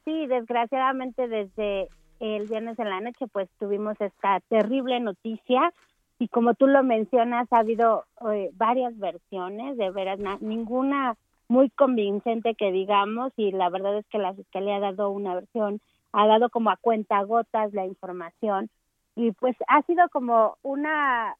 [0.05, 1.89] Sí, desgraciadamente desde
[2.19, 5.73] el viernes en la noche pues tuvimos esta terrible noticia
[6.19, 12.53] y como tú lo mencionas ha habido eh, varias versiones, de veras, ninguna muy convincente
[12.53, 15.81] que digamos y la verdad es que la fiscalía ha dado una versión,
[16.13, 18.69] ha dado como a cuenta gotas la información
[19.15, 21.35] y pues ha sido como una,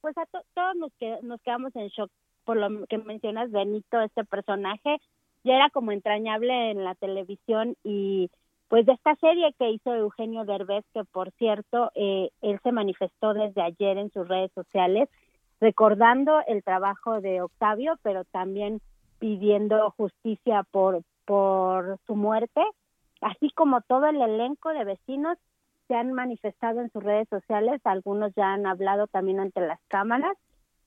[0.00, 2.10] pues a todos nos, que nos quedamos en shock
[2.44, 4.98] por lo que mencionas Benito, este personaje,
[5.42, 8.30] ya era como entrañable en la televisión y
[8.68, 13.34] pues de esta serie que hizo Eugenio Derbez, que por cierto, eh, él se manifestó
[13.34, 15.08] desde ayer en sus redes sociales,
[15.60, 18.80] recordando el trabajo de Octavio, pero también
[19.18, 22.62] pidiendo justicia por, por su muerte,
[23.20, 25.38] así como todo el elenco de vecinos
[25.88, 30.36] se han manifestado en sus redes sociales, algunos ya han hablado también ante las cámaras.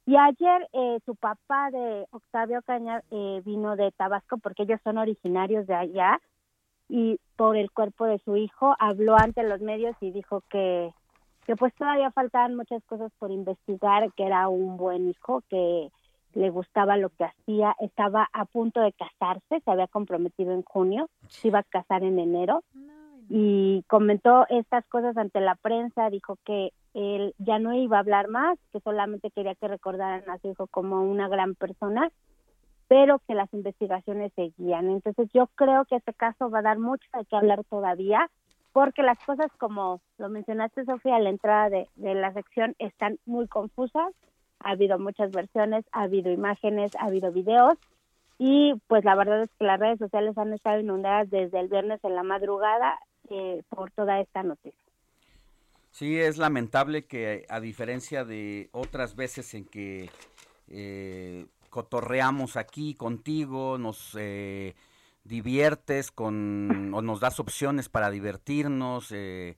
[0.06, 4.98] Y ayer eh, su papá de Octavio Caña eh, vino de Tabasco porque ellos son
[4.98, 6.20] originarios de allá
[6.88, 10.92] y por el cuerpo de su hijo habló ante los medios y dijo que
[11.50, 15.90] que pues todavía faltaban muchas cosas por investigar, que era un buen hijo, que
[16.36, 21.10] le gustaba lo que hacía, estaba a punto de casarse, se había comprometido en junio,
[21.28, 22.64] se iba a casar en enero
[23.30, 28.28] y comentó estas cosas ante la prensa, dijo que él ya no iba a hablar
[28.28, 32.10] más, que solamente quería que recordaran a su hijo como una gran persona,
[32.88, 34.90] pero que las investigaciones seguían.
[34.90, 38.30] Entonces yo creo que este caso va a dar mucho de qué hablar todavía,
[38.74, 43.20] porque las cosas, como lo mencionaste, Sofía, a la entrada de, de la sección, están
[43.26, 44.14] muy confusas
[44.60, 47.78] ha habido muchas versiones, ha habido imágenes, ha habido videos
[48.38, 52.04] y pues la verdad es que las redes sociales han estado inundadas desde el viernes
[52.04, 52.98] en la madrugada
[53.70, 54.80] por toda esta noticia.
[55.92, 60.10] Sí, es lamentable que a diferencia de otras veces en que
[60.68, 64.76] eh, cotorreamos aquí contigo, nos eh,
[65.24, 69.58] diviertes con o nos das opciones para divertirnos, eh,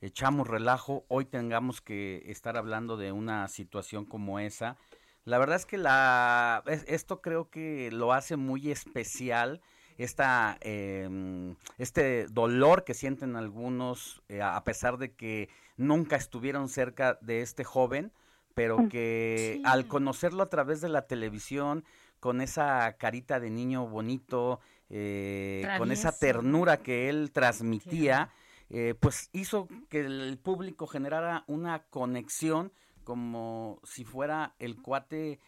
[0.00, 4.76] echamos relajo, hoy tengamos que estar hablando de una situación como esa.
[5.24, 9.60] La verdad es que la, esto creo que lo hace muy especial,
[9.98, 17.18] esta, em, este dolor que sienten algunos, eh, a pesar de que nunca estuvieron cerca
[17.20, 18.12] de este joven,
[18.54, 21.84] pero mm, que al conocerlo a través de la televisión,
[22.20, 24.60] con esa carita de niño bonito,
[24.90, 28.30] eh, con esa ternura que él transmitía,
[28.70, 32.72] eh, pues hizo que el público generara una conexión
[33.04, 35.38] como si fuera el cuate eh,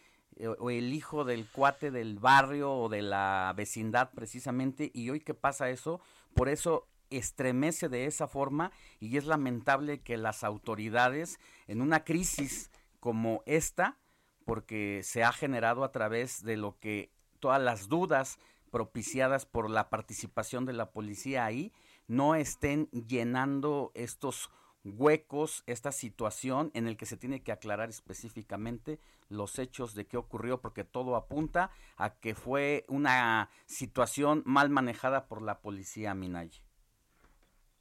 [0.59, 5.33] o el hijo del cuate del barrio o de la vecindad precisamente y hoy que
[5.33, 6.01] pasa eso,
[6.33, 12.71] por eso estremece de esa forma y es lamentable que las autoridades en una crisis
[12.99, 13.99] como esta,
[14.45, 18.39] porque se ha generado a través de lo que todas las dudas
[18.71, 21.73] propiciadas por la participación de la policía ahí,
[22.07, 24.49] no estén llenando estos
[24.83, 30.17] huecos, esta situación en el que se tiene que aclarar específicamente los hechos de qué
[30.17, 36.51] ocurrió, porque todo apunta a que fue una situación mal manejada por la policía Minay.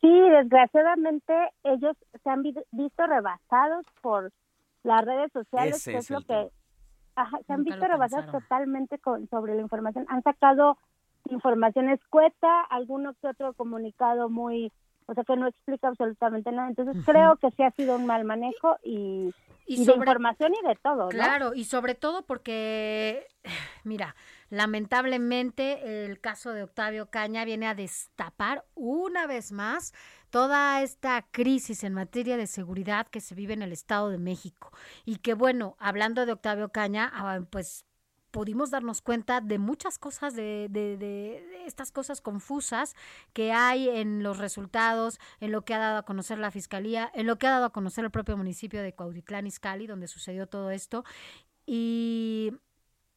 [0.01, 4.33] Sí, desgraciadamente ellos se han visto rebasados por
[4.83, 6.51] las redes sociales, que es, lo que
[7.47, 10.07] se han visto rebasados totalmente con, sobre la información.
[10.09, 10.79] Han sacado
[11.29, 14.73] información escueta, alguno que otro comunicado muy,
[15.11, 16.69] o sea, que no explica absolutamente nada.
[16.69, 19.35] Entonces creo que sí ha sido un mal manejo y,
[19.67, 23.27] y, de información y de todo, Claro, y sobre todo porque,
[23.85, 24.15] mira,
[24.51, 29.95] lamentablemente el caso de Octavio Caña viene a destapar una vez más
[30.31, 34.71] toda esta crisis en materia de seguridad que se vive en el Estado de México.
[35.05, 37.85] Y que bueno, hablando de Octavio Caña, ah, pues
[38.31, 42.95] pudimos darnos cuenta de muchas cosas, de, de, de, estas cosas confusas
[43.33, 47.27] que hay en los resultados, en lo que ha dado a conocer la Fiscalía, en
[47.27, 50.71] lo que ha dado a conocer el propio municipio de Cuautitlán Izcalli, donde sucedió todo
[50.71, 51.05] esto.
[51.67, 52.53] Y,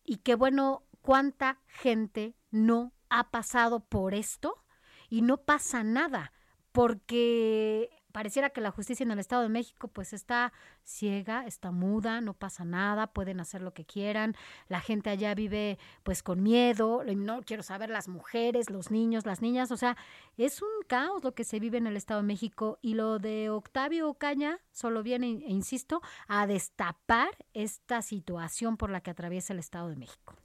[0.04, 4.64] y qué bueno, cuánta gente no ha pasado por esto
[5.10, 6.34] y no pasa nada,
[6.72, 12.22] porque pareciera que la justicia en el Estado de México pues está ciega, está muda,
[12.22, 14.36] no pasa nada, pueden hacer lo que quieran,
[14.70, 19.42] la gente allá vive pues con miedo, no quiero saber las mujeres, los niños, las
[19.42, 19.98] niñas, o sea,
[20.38, 23.50] es un caos lo que se vive en el Estado de México y lo de
[23.50, 29.60] Octavio Ocaña solo viene, e insisto, a destapar esta situación por la que atraviesa el
[29.60, 30.36] Estado de México.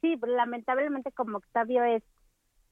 [0.00, 2.02] Sí, lamentablemente como Octavio es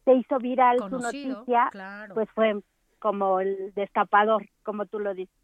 [0.04, 2.14] se hizo viral Conocido, su noticia, claro.
[2.14, 2.60] pues fue
[3.00, 5.34] como el destapador, como tú lo dices.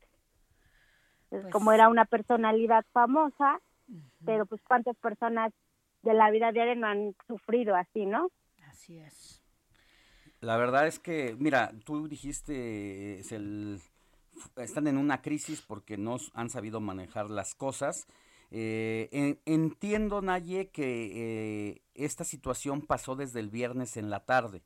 [1.29, 3.61] Pues como era una personalidad famosa,
[4.25, 5.53] pero pues cuántas personas
[6.03, 8.31] de la vida diaria no han sufrido así, ¿no?
[8.69, 9.43] Así es.
[10.41, 13.81] La verdad es que, mira, tú dijiste, es el,
[14.57, 18.07] están en una crisis porque no han sabido manejar las cosas.
[18.51, 24.63] Eh, en, entiendo, Naye, que eh, esta situación pasó desde el viernes en la tarde.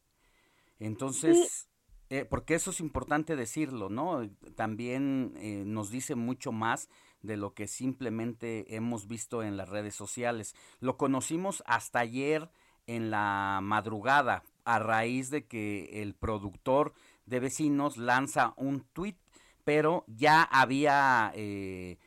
[0.79, 1.70] Entonces, sí.
[2.11, 4.29] Eh, porque eso es importante decirlo, ¿no?
[4.57, 6.89] También eh, nos dice mucho más
[7.23, 10.57] de lo que simplemente hemos visto en las redes sociales.
[10.81, 12.51] Lo conocimos hasta ayer
[12.89, 16.95] en la madrugada, a raíz de que el productor
[17.27, 19.17] de vecinos lanza un tweet,
[19.63, 21.99] pero ya había eh,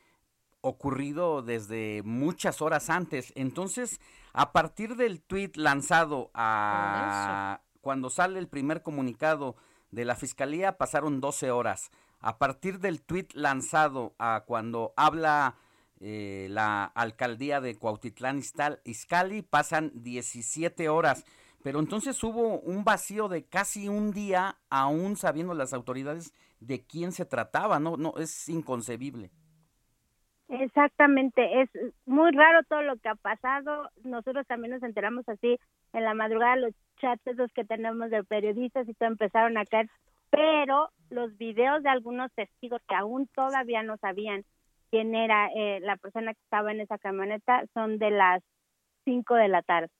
[0.60, 3.32] ocurrido desde muchas horas antes.
[3.36, 4.00] Entonces,
[4.34, 9.56] a partir del tweet lanzado a cuando sale el primer comunicado
[9.94, 11.90] de la fiscalía, pasaron 12 horas.
[12.20, 15.56] A partir del tweet lanzado a cuando habla
[16.00, 18.40] eh, la alcaldía de Cuautitlán
[18.84, 21.24] Izcalli, pasan 17 horas.
[21.62, 27.12] Pero entonces hubo un vacío de casi un día, aún sabiendo las autoridades de quién
[27.12, 29.30] se trataba, no, no, es inconcebible.
[30.48, 31.70] Exactamente, es
[32.04, 33.88] muy raro todo lo que ha pasado.
[34.02, 35.58] Nosotros también nos enteramos así
[35.94, 39.88] en la madrugada, los chats esos que tenemos de periodistas y todo empezaron a caer,
[40.30, 44.44] pero los videos de algunos testigos que aún todavía no sabían
[44.90, 48.42] quién era eh, la persona que estaba en esa camioneta son de las
[49.04, 49.90] 5 de la tarde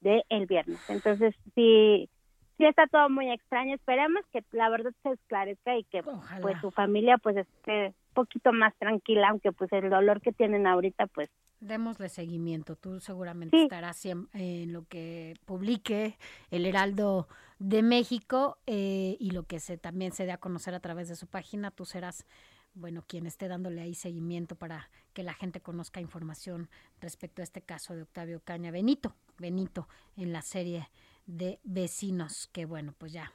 [0.00, 0.78] de el viernes.
[0.88, 2.08] Entonces, sí,
[2.56, 3.74] sí está todo muy extraño.
[3.74, 6.40] Esperemos que la verdad se esclarezca y que Ojalá.
[6.40, 10.66] pues su familia pues esté un poquito más tranquila, aunque pues el dolor que tienen
[10.66, 11.28] ahorita pues
[11.60, 12.74] Démosle seguimiento.
[12.76, 13.62] Tú seguramente Sí.
[13.64, 16.18] estarás siem- en lo que publique
[16.50, 20.80] el Heraldo de México eh, y lo que se también se dé a conocer a
[20.80, 21.70] través de su página.
[21.70, 22.24] Tú serás,
[22.72, 27.60] bueno, quien esté dándole ahí seguimiento para que la gente conozca información respecto a este
[27.60, 30.88] caso de Octavio Caña Benito, Benito, en la serie
[31.26, 33.32] de Vecinos, que bueno, pues ya,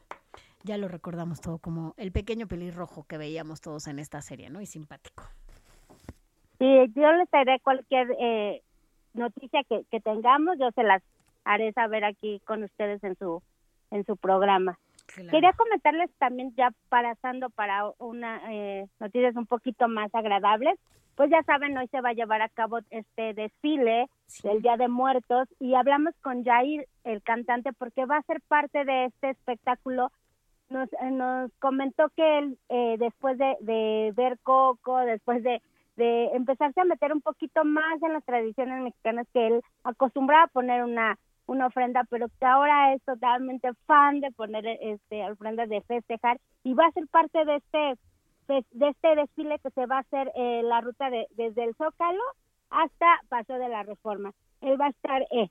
[0.64, 4.62] ya lo recordamos todo como el pequeño pelirrojo que veíamos todos en esta serie, ¿no?
[4.62, 5.24] Y simpático.
[6.60, 8.62] Sí, yo les traeré cualquier eh,
[9.14, 11.04] noticia que, que tengamos, yo se las
[11.44, 13.42] haré saber aquí con ustedes en su
[13.92, 14.78] en su programa.
[15.32, 20.78] Quería comentarles también ya pasando para una eh, noticias un poquito más agradables.
[21.16, 24.10] Pues ya saben, hoy se va a llevar a cabo este desfile
[24.44, 28.84] del Día de Muertos y hablamos con Jair, el cantante, porque va a ser parte
[28.84, 30.12] de este espectáculo.
[30.70, 35.62] Nos, eh, nos comentó que él, eh, después de, de ver Coco, después de,
[35.96, 40.48] de empezarse a meter un poquito más en las tradiciones mexicanas, que él acostumbraba a
[40.48, 41.18] poner una
[41.48, 46.74] una ofrenda, pero que ahora es totalmente fan de poner este ofrendas de festejar y
[46.74, 48.00] va a ser parte de este
[48.48, 52.24] de este desfile que se va a hacer eh, la ruta de desde el Zócalo
[52.70, 54.32] hasta Paso de la Reforma.
[54.62, 55.50] Él va a estar eh,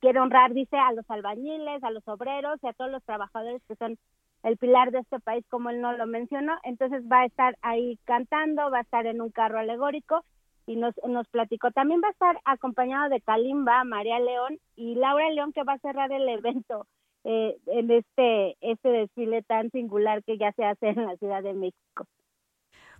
[0.00, 3.76] quiere honrar, dice, a los albañiles, a los obreros y a todos los trabajadores que
[3.76, 3.98] son
[4.44, 6.52] el pilar de este país, como él no lo mencionó.
[6.62, 10.22] Entonces va a estar ahí cantando, va a estar en un carro alegórico
[10.66, 11.70] y nos, nos platicó.
[11.70, 15.78] También va a estar acompañado de Kalimba, María León y Laura León, que va a
[15.78, 16.86] cerrar el evento
[17.24, 21.54] eh, en este, este desfile tan singular que ya se hace en la Ciudad de
[21.54, 22.06] México.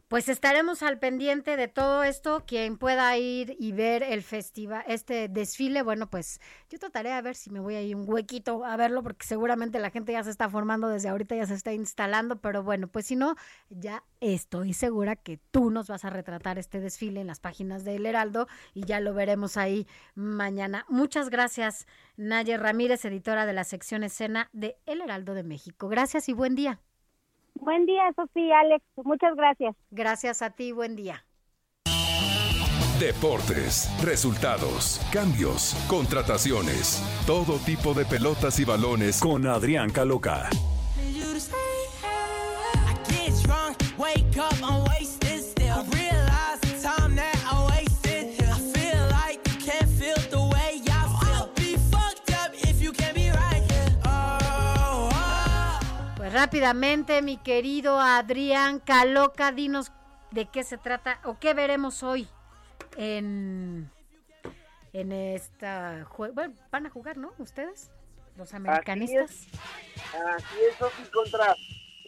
[0.08, 2.44] Pues estaremos al pendiente de todo esto.
[2.46, 7.34] Quien pueda ir y ver el festival, este desfile, bueno, pues yo trataré a ver
[7.34, 10.30] si me voy a ir un huequito a verlo, porque seguramente la gente ya se
[10.30, 13.34] está formando desde ahorita, ya se está instalando, pero bueno, pues si no,
[13.70, 18.06] ya estoy segura que tú nos vas a retratar este desfile en las páginas del
[18.06, 20.84] Heraldo y ya lo veremos ahí mañana.
[20.88, 25.88] Muchas gracias, Naye Ramírez, editora de la sección escena de El Heraldo de México.
[25.88, 26.80] Gracias y buen día.
[27.54, 28.84] Buen día, Sofía, Alex.
[29.04, 29.74] Muchas gracias.
[29.90, 31.24] Gracias a ti, buen día.
[33.00, 40.48] Deportes, resultados, cambios, contrataciones, todo tipo de pelotas y balones con Adrián Caloca.
[56.34, 59.92] Rápidamente, mi querido Adrián Caloca, dinos
[60.32, 62.28] de qué se trata o qué veremos hoy
[62.96, 63.88] en,
[64.92, 66.08] en esta...
[66.34, 67.32] Bueno, van a jugar, ¿no?
[67.38, 67.92] ¿Ustedes?
[68.36, 69.46] Los americanistas.
[70.34, 71.54] Así es, Sofi, contra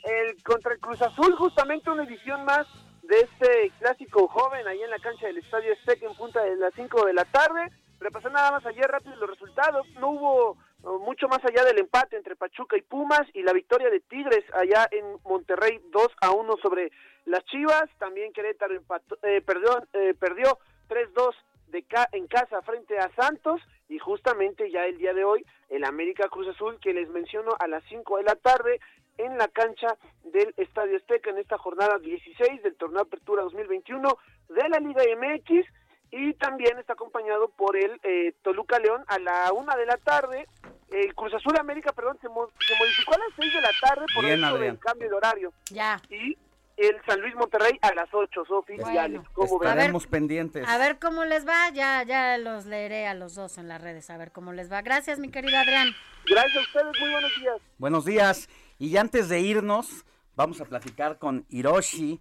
[0.03, 2.67] el, contra el Cruz Azul, justamente una edición más
[3.05, 6.75] de este clásico joven ahí en la cancha del Estadio Azteca en punta de las
[6.75, 7.71] 5 de la tarde.
[8.01, 9.87] Repasé nada más ayer rápido los resultados.
[10.01, 14.01] No hubo mucho más allá del empate entre Pachuca y Pumas y la victoria de
[14.01, 16.93] Tigres allá en Monterrey 2 a 1 sobre
[17.25, 17.91] las Chivas.
[17.99, 21.35] También Querétaro empató, eh, perdió, eh, perdió 3-2
[21.69, 25.85] de ca en casa frente a Santos y justamente ya el día de hoy el
[25.85, 28.81] América Cruz Azul que les menciono a las 5 de la tarde
[29.19, 34.69] en la cancha del Estadio Azteca en esta jornada 16 del torneo Apertura 2021 de
[34.69, 35.67] la Liga MX
[36.11, 40.47] y también está acompañado por el eh, Toluca León a la una de la tarde.
[40.89, 44.07] El Cruz Azul América, perdón, se, mo se modificó a las 6 de la tarde
[44.15, 44.77] por Bien, el Adrián.
[44.77, 45.53] cambio de horario.
[45.71, 46.01] Ya.
[46.09, 46.39] Y
[46.77, 49.01] el San Luis Monterrey a las 8, Sofi y Bueno.
[49.01, 49.29] Alex.
[49.33, 49.69] ¿Cómo ven?
[49.71, 50.67] Estaremos pendientes.
[50.69, 54.09] A ver cómo les va, ya, ya los leeré a los dos en las redes,
[54.11, 54.83] a ver cómo les va.
[54.83, 55.89] Gracias, mi querido Adrián.
[56.27, 57.57] Gracias a ustedes, muy buenos días.
[57.79, 58.49] Buenos días.
[58.79, 60.05] Y antes de irnos,
[60.37, 62.21] vamos a platicar con Hiroshi,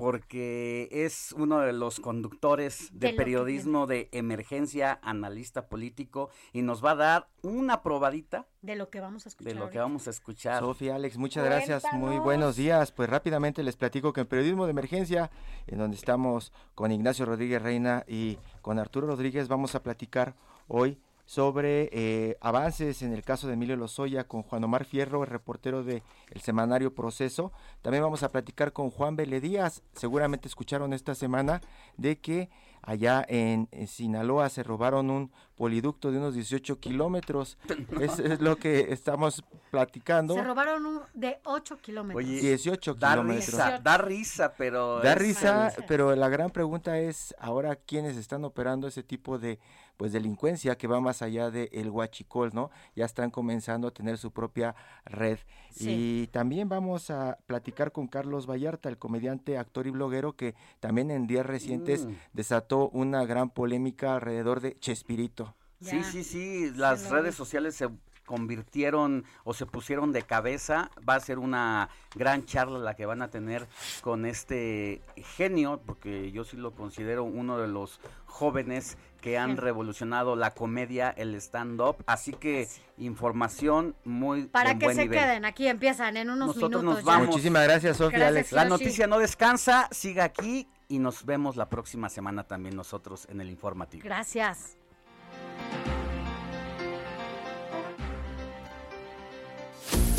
[0.00, 6.92] porque es uno de los conductores De periodismo de emergencia, analista político, y nos va
[6.92, 9.52] a dar una probadita De lo que vamos a escuchar.
[9.52, 10.60] de lo que vamos a escuchar.
[10.60, 11.84] Sofía, Alex, muchas gracias.
[11.92, 12.92] Muy buenos días.
[12.92, 15.30] Pues rápidamente les platico que en Periodismo de Emergencia,
[15.66, 20.34] en donde estamos con Ignacio Rodríguez Reina y con Arturo Rodríguez, vamos a platicar
[20.66, 20.98] hoy
[21.30, 25.84] sobre eh, avances en el caso de Emilio Lozoya con Juan Omar Fierro, el reportero
[25.84, 26.02] de
[26.32, 27.52] el semanario Proceso.
[27.82, 29.84] También vamos a platicar con Juan Vélez Díaz.
[29.92, 31.60] Seguramente escucharon esta semana
[31.96, 32.50] de que
[32.82, 37.58] allá en Sinaloa se robaron un poliducto de unos 18 kilómetros.
[38.00, 40.32] Eso es lo que estamos platicando.
[40.32, 42.24] Se robaron un de 8 kilómetros.
[42.24, 43.46] Oye, 18 da kilómetros.
[43.46, 45.00] risa, da risa, pero...
[45.00, 49.58] Da risa, pero la gran pregunta es ahora quiénes están operando ese tipo de
[49.98, 52.70] pues delincuencia que va más allá de el huachicol, ¿no?
[52.96, 54.74] Ya están comenzando a tener su propia
[55.04, 55.38] red.
[55.70, 56.22] Sí.
[56.22, 61.10] Y también vamos a platicar con Carlos Vallarta, el comediante, actor y bloguero que también
[61.10, 62.14] en días recientes Mm.
[62.32, 65.49] desató una gran polémica alrededor de Chespirito.
[65.80, 67.88] Sí, sí, sí, las redes sociales se
[68.26, 70.90] convirtieron o se pusieron de cabeza.
[71.08, 73.66] Va a ser una gran charla la que van a tener
[74.02, 75.00] con este
[75.36, 81.10] genio, porque yo sí lo considero uno de los jóvenes que han revolucionado la comedia,
[81.10, 81.96] el stand-up.
[82.06, 82.68] Así que
[82.98, 85.18] información muy Para que buen se nivel.
[85.18, 86.98] queden, aquí empiezan en unos Nosotros minutos.
[86.98, 87.28] nos vamos.
[87.28, 88.52] Muchísimas gracias, Sofía, Gracias, Alex.
[88.52, 93.40] La noticia no descansa, siga aquí y nos vemos la próxima semana también nosotros en
[93.40, 94.04] el informativo.
[94.04, 94.76] Gracias.